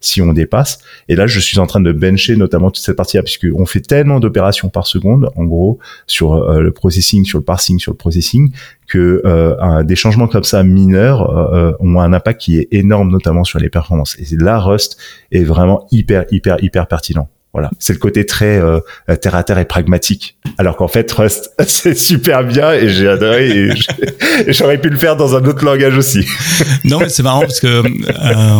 si 0.00 0.20
on 0.22 0.32
dépasse. 0.32 0.78
Et 1.08 1.16
là, 1.16 1.26
je 1.26 1.40
suis 1.40 1.58
en 1.58 1.66
train 1.66 1.80
de 1.80 1.92
bencher 1.92 2.36
notamment 2.36 2.70
toute 2.70 2.84
cette 2.84 2.96
partie-là, 2.96 3.22
puisque 3.22 3.46
on 3.54 3.66
fait 3.66 3.80
tellement 3.80 4.20
d'opérations 4.20 4.68
par 4.68 4.86
seconde, 4.86 5.30
en 5.36 5.44
gros, 5.44 5.78
sur 6.06 6.34
euh, 6.34 6.60
le 6.60 6.72
processing, 6.72 7.24
sur 7.24 7.38
le 7.38 7.44
parsing, 7.44 7.78
sur 7.78 7.92
le 7.92 7.96
processing, 7.96 8.52
que 8.88 9.22
euh, 9.24 9.82
des 9.82 9.96
changements 9.96 10.28
comme 10.28 10.44
ça 10.44 10.62
mineurs 10.62 11.30
euh, 11.30 11.72
ont 11.80 12.00
un 12.00 12.12
impact 12.12 12.40
qui 12.40 12.58
est 12.58 12.68
énorme, 12.70 13.10
notamment 13.10 13.44
sur 13.44 13.58
les 13.58 13.68
performances. 13.68 14.16
Et 14.18 14.36
là, 14.36 14.58
Rust 14.58 14.96
est 15.32 15.44
vraiment 15.44 15.86
hyper, 15.90 16.24
hyper, 16.30 16.62
hyper 16.62 16.86
pertinent. 16.86 17.28
Voilà, 17.56 17.70
c'est 17.78 17.94
le 17.94 17.98
côté 17.98 18.26
très 18.26 18.58
euh, 18.58 18.80
terre 19.22 19.34
à 19.34 19.42
terre 19.42 19.58
et 19.58 19.64
pragmatique. 19.64 20.36
Alors 20.58 20.76
qu'en 20.76 20.88
fait, 20.88 21.10
Rust, 21.10 21.52
c'est 21.66 21.96
super 21.96 22.44
bien 22.44 22.74
et 22.74 22.90
j'ai 22.90 23.08
adoré 23.08 23.70
et 24.46 24.52
j'aurais 24.52 24.78
pu 24.78 24.90
le 24.90 24.98
faire 24.98 25.16
dans 25.16 25.34
un 25.34 25.42
autre 25.42 25.64
langage 25.64 25.96
aussi. 25.96 26.20
non, 26.84 27.00
mais 27.00 27.08
c'est 27.08 27.22
marrant 27.22 27.40
parce 27.40 27.60
que 27.60 27.66
euh, 27.66 27.82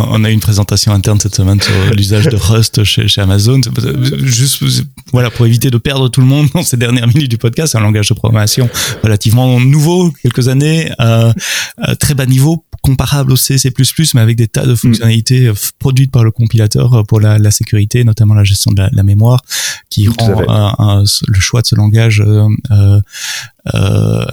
on 0.08 0.24
a 0.24 0.30
eu 0.30 0.32
une 0.32 0.40
présentation 0.40 0.92
interne 0.92 1.20
cette 1.20 1.34
semaine 1.34 1.60
sur 1.60 1.74
l'usage 1.94 2.28
de 2.28 2.36
Rust 2.36 2.84
chez, 2.84 3.06
chez 3.06 3.20
Amazon. 3.20 3.60
Juste, 4.22 4.64
voilà, 5.12 5.28
pour 5.28 5.44
éviter 5.44 5.70
de 5.70 5.76
perdre 5.76 6.08
tout 6.08 6.22
le 6.22 6.26
monde 6.26 6.48
dans 6.54 6.62
ces 6.62 6.78
dernières 6.78 7.06
minutes 7.06 7.30
du 7.30 7.36
podcast, 7.36 7.72
c'est 7.72 7.78
un 7.78 7.82
langage 7.82 8.08
de 8.08 8.14
programmation 8.14 8.70
relativement 9.02 9.60
nouveau, 9.60 10.10
quelques 10.22 10.48
années, 10.48 10.90
euh, 11.00 11.34
très 12.00 12.14
bas 12.14 12.24
niveau 12.24 12.64
comparable 12.86 13.32
au 13.32 13.36
C, 13.36 13.58
C++, 13.58 13.72
mais 14.14 14.20
avec 14.20 14.36
des 14.36 14.46
tas 14.46 14.64
de 14.64 14.72
mm. 14.72 14.76
fonctionnalités 14.76 15.46
euh, 15.48 15.54
produites 15.78 16.12
par 16.12 16.22
le 16.22 16.30
compilateur 16.30 16.94
euh, 16.94 17.02
pour 17.02 17.20
la, 17.20 17.38
la 17.38 17.50
sécurité, 17.50 18.04
notamment 18.04 18.34
la 18.34 18.44
gestion 18.44 18.70
de 18.72 18.80
la, 18.80 18.85
la 18.92 19.02
mémoire, 19.02 19.42
qui 19.90 20.08
rend 20.08 21.04
le 21.28 21.40
choix 21.40 21.62
de 21.62 21.66
ce 21.66 21.74
langage 21.74 22.20
euh, 22.20 22.48
euh, 22.70 23.00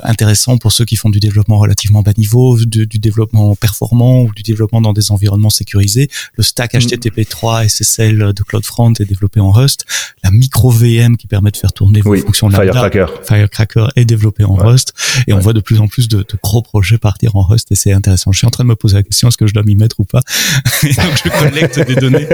intéressant 0.04 0.58
pour 0.58 0.72
ceux 0.72 0.86
qui 0.86 0.96
font 0.96 1.10
du 1.10 1.20
développement 1.20 1.58
relativement 1.58 2.02
bas 2.02 2.14
niveau, 2.18 2.58
du, 2.58 2.88
du, 2.88 3.00
développement 3.00 3.56
performant 3.56 4.22
ou 4.22 4.34
du 4.34 4.44
développement 4.44 4.82
dans 4.82 4.94
des 4.94 5.12
environnements 5.12 5.50
sécurisés. 5.50 6.10
Le 6.36 6.44
stack 6.44 6.74
HTTP3 6.74 7.68
SSL 7.68 8.34
de 8.34 8.44
CloudFront 8.44 8.94
est 8.94 9.06
développé 9.06 9.40
en 9.40 9.52
Rust. 9.52 9.86
La 10.24 10.32
micro 10.32 10.70
VM 10.70 11.18
qui 11.18 11.28
permet 11.28 11.52
de 11.52 11.58
faire 11.58 11.74
tourner 11.74 12.02
vos 12.02 12.16
fonctions 12.18 12.50
Firecracker. 12.50 13.06
Firecracker 13.24 13.88
est 13.96 14.06
développé 14.06 14.44
en 14.44 14.56
Rust. 14.56 14.94
Et 15.28 15.34
on 15.34 15.40
voit 15.40 15.54
de 15.54 15.60
plus 15.60 15.80
en 15.80 15.88
plus 15.88 16.08
de, 16.08 16.18
de, 16.18 16.38
gros 16.42 16.62
projets 16.62 16.98
partir 16.98 17.36
en 17.36 17.42
Rust 17.42 17.72
et 17.72 17.76
c'est 17.76 17.94
intéressant. 17.94 18.32
Je 18.32 18.38
suis 18.38 18.48
en 18.48 18.52
train 18.52 18.64
de 18.64 18.70
me 18.70 18.76
poser 18.76 18.96
la 18.96 19.04
question 19.04 19.28
est-ce 19.28 19.38
que 19.38 19.48
je 19.48 19.54
dois 19.54 19.64
m'y 19.64 19.76
mettre 19.76 20.00
ou 20.00 20.06
pas? 20.06 20.22
Donc 20.84 21.22
je 21.24 21.30
collecte 21.30 21.80
des 21.80 21.96
données 21.96 22.28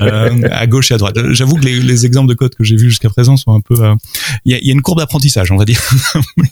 euh, 0.00 0.48
à 0.50 0.66
gauche 0.66 0.90
et 0.90 0.94
à 0.94 0.98
droite. 0.98 1.16
J'avoue 1.30 1.56
que 1.56 1.64
les, 1.64 1.80
les, 1.80 2.06
exemples 2.06 2.28
de 2.28 2.34
code 2.34 2.54
que 2.54 2.64
j'ai 2.64 2.76
vus 2.76 2.90
jusqu'à 2.90 3.08
présent 3.08 3.36
sont 3.36 3.54
un 3.54 3.60
peu. 3.60 3.80
Euh, 3.82 3.94
il 4.44 4.52
y, 4.52 4.54
a, 4.54 4.58
y, 4.58 4.70
a, 4.70 4.72
une 4.72 4.82
courbe 4.82 4.98
d'apprentissage, 4.98 5.50
on 5.50 5.56
va 5.56 5.64
dire. 5.64 5.80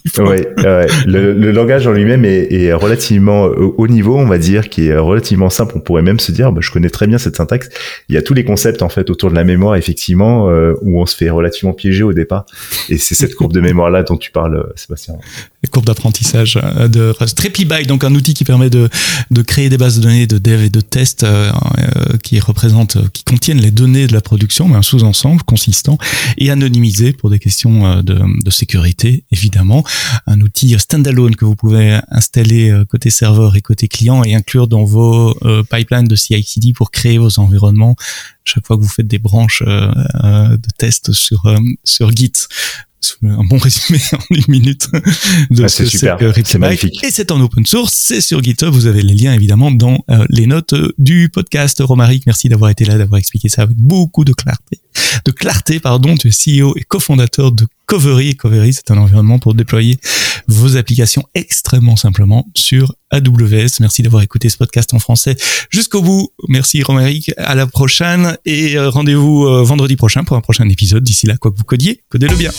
ouais, 0.19 0.49
le, 1.07 1.33
le, 1.33 1.53
langage 1.53 1.87
en 1.87 1.93
lui-même 1.93 2.25
est, 2.25 2.53
est, 2.53 2.73
relativement 2.73 3.45
haut 3.45 3.89
niveau, 3.89 4.17
on 4.19 4.27
va 4.27 4.39
dire, 4.39 4.69
qui 4.69 4.89
est 4.89 4.97
relativement 4.97 5.51
simple. 5.51 5.75
On 5.77 5.81
pourrait 5.81 6.03
même 6.03 6.21
se 6.21 6.33
dire, 6.33 6.53
bah, 6.53 6.61
je 6.63 6.71
connais 6.71 6.91
très 6.91 7.07
bien 7.07 7.19
cette 7.19 7.37
syntaxe. 7.37 7.69
Il 8.09 8.15
y 8.15 8.19
a 8.19 8.23
tous 8.23 8.35
les 8.35 8.45
concepts 8.45 8.83
en 8.83 8.89
fait 8.89 9.11
autour 9.11 9.31
de 9.31 9.35
la 9.35 9.45
mémoire, 9.45 9.77
effectivement, 9.77 10.49
euh, 10.51 10.75
où 10.83 11.01
on 11.01 11.07
se 11.07 11.17
fait 11.17 11.31
relativement 11.31 11.73
piéger 11.73 12.03
au 12.03 12.13
départ. 12.13 12.47
Et 12.89 12.99
c'est 12.99 13.15
cette 13.15 13.35
courbe 13.35 13.53
de 13.53 13.61
mémoire 13.61 13.91
là 13.91 14.03
dont 14.03 14.17
tu 14.17 14.31
parles, 14.31 14.73
Sébastien. 14.77 15.15
Courbe 15.71 15.87
d'apprentissage 15.87 16.59
euh, 16.63 16.89
de 16.89 17.15
TrepiByte, 17.35 17.87
donc 17.87 18.05
un 18.05 18.15
outil 18.15 18.35
qui 18.35 18.45
permet 18.45 18.71
de, 18.71 18.89
de 19.31 19.43
créer 19.43 19.69
des 19.69 19.79
bases 19.79 19.97
de 19.97 20.03
données 20.03 20.27
de 20.27 20.39
dev 20.39 20.63
et 20.65 20.71
de 20.71 20.81
test 20.81 21.23
euh, 21.23 21.51
euh, 21.79 22.17
qui 22.23 22.41
représentent, 22.41 23.11
qui 23.13 23.25
contiennent 23.25 23.61
les 23.61 23.71
données 23.71 24.07
de 24.07 24.13
la 24.13 24.21
production, 24.21 24.69
mais 24.69 24.77
un 24.77 24.83
sous-ensemble 24.83 25.43
consistant 25.43 25.99
et 26.37 26.51
anonymisé 26.51 27.13
pour 27.13 27.31
des 27.31 27.39
questions 27.39 28.03
de, 28.03 28.21
de 28.43 28.51
sécurité, 28.51 29.25
évidemment. 29.31 29.85
Un 30.27 30.41
outil 30.41 30.77
standalone 30.79 31.37
que 31.37 31.45
vous 31.45 31.57
pouvez 31.57 31.99
installer 32.11 32.71
euh, 32.71 32.85
côté 32.85 33.11
serveur 33.11 33.57
et 33.57 33.63
côté 33.63 33.89
client 33.89 34.23
et 34.25 34.35
inclure 34.35 34.69
dans 34.69 34.85
vos 34.85 35.37
euh, 35.45 35.63
pipelines 35.63 36.09
de 36.09 36.17
CI/CD 36.17 36.73
pour 36.73 36.91
créer 36.91 37.19
vos 37.19 37.39
environnements 37.39 37.97
chaque 38.45 38.67
fois 38.67 38.77
que 38.77 38.83
vous 38.83 38.89
faites 38.89 39.07
des 39.07 39.19
branches 39.19 39.63
euh, 39.67 40.57
de 40.57 40.69
test 40.77 41.13
sur 41.13 41.43
sur 41.85 42.11
Git 42.11 42.33
un 43.23 43.45
bon 43.45 43.59
résumé 43.59 43.99
en 44.13 44.35
une 44.35 44.45
minute 44.49 44.89
de 45.51 45.65
ah, 45.65 45.69
ce 45.69 45.83
que 45.85 46.45
c'est 46.45 46.59
magnifique. 46.59 47.03
Et 47.05 47.11
c'est 47.11 47.31
en 47.31 47.41
open 47.41 47.67
source, 47.67 47.95
c'est 47.95 48.21
sur 48.21 48.43
GitHub. 48.43 48.73
Vous 48.73 48.87
avez 48.87 49.03
les 49.03 49.15
liens 49.15 49.33
évidemment 49.33 49.71
dans 49.71 50.05
euh, 50.11 50.25
les 50.31 50.47
notes 50.47 50.75
du 50.99 51.29
podcast. 51.29 51.83
Romaric, 51.83 52.27
merci 52.27 52.49
d'avoir 52.49 52.71
été 52.71 52.85
là, 52.85 52.99
d'avoir 52.99 53.19
expliqué 53.19 53.49
ça 53.49 53.63
avec 53.63 53.77
beaucoup 53.77 54.25
de 54.25 54.33
clarté. 54.33 54.82
De 55.25 55.31
clarté, 55.31 55.81
pardon. 55.81 56.17
Tu 56.17 56.29
es 56.29 56.31
CEO 56.31 56.75
et 56.77 56.83
cofondateur 56.83 57.53
de 57.53 57.67
Covery. 57.87 58.37
Covery, 58.37 58.73
c'est 58.73 58.91
un 58.91 58.99
environnement 58.99 59.39
pour 59.39 59.55
déployer 59.55 59.99
vos 60.49 60.77
applications 60.77 61.25
extrêmement 61.35 61.97
simplement 61.97 62.47
sur 62.55 62.95
AWS. 63.11 63.81
Merci 63.81 64.03
d'avoir 64.03 64.23
écouté 64.23 64.49
ce 64.49 64.57
podcast 64.57 64.95
en 64.95 64.99
français 64.99 65.37
jusqu'au 65.71 66.03
bout. 66.03 66.31
Merci 66.49 66.83
Romaric. 66.83 67.33
À 67.37 67.55
la 67.55 67.67
prochaine 67.67 68.37
et 68.45 68.77
euh, 68.77 68.91
rendez-vous 68.91 69.47
euh, 69.47 69.63
vendredi 69.63 69.97
prochain 69.97 70.25
pour 70.25 70.37
un 70.37 70.41
prochain 70.41 70.69
épisode. 70.69 71.05
D'ici 71.05 71.27
là, 71.27 71.37
quoi 71.37 71.51
que 71.51 71.57
vous 71.57 71.65
codiez, 71.65 72.03
codez-le 72.09 72.37
bien. 72.37 72.51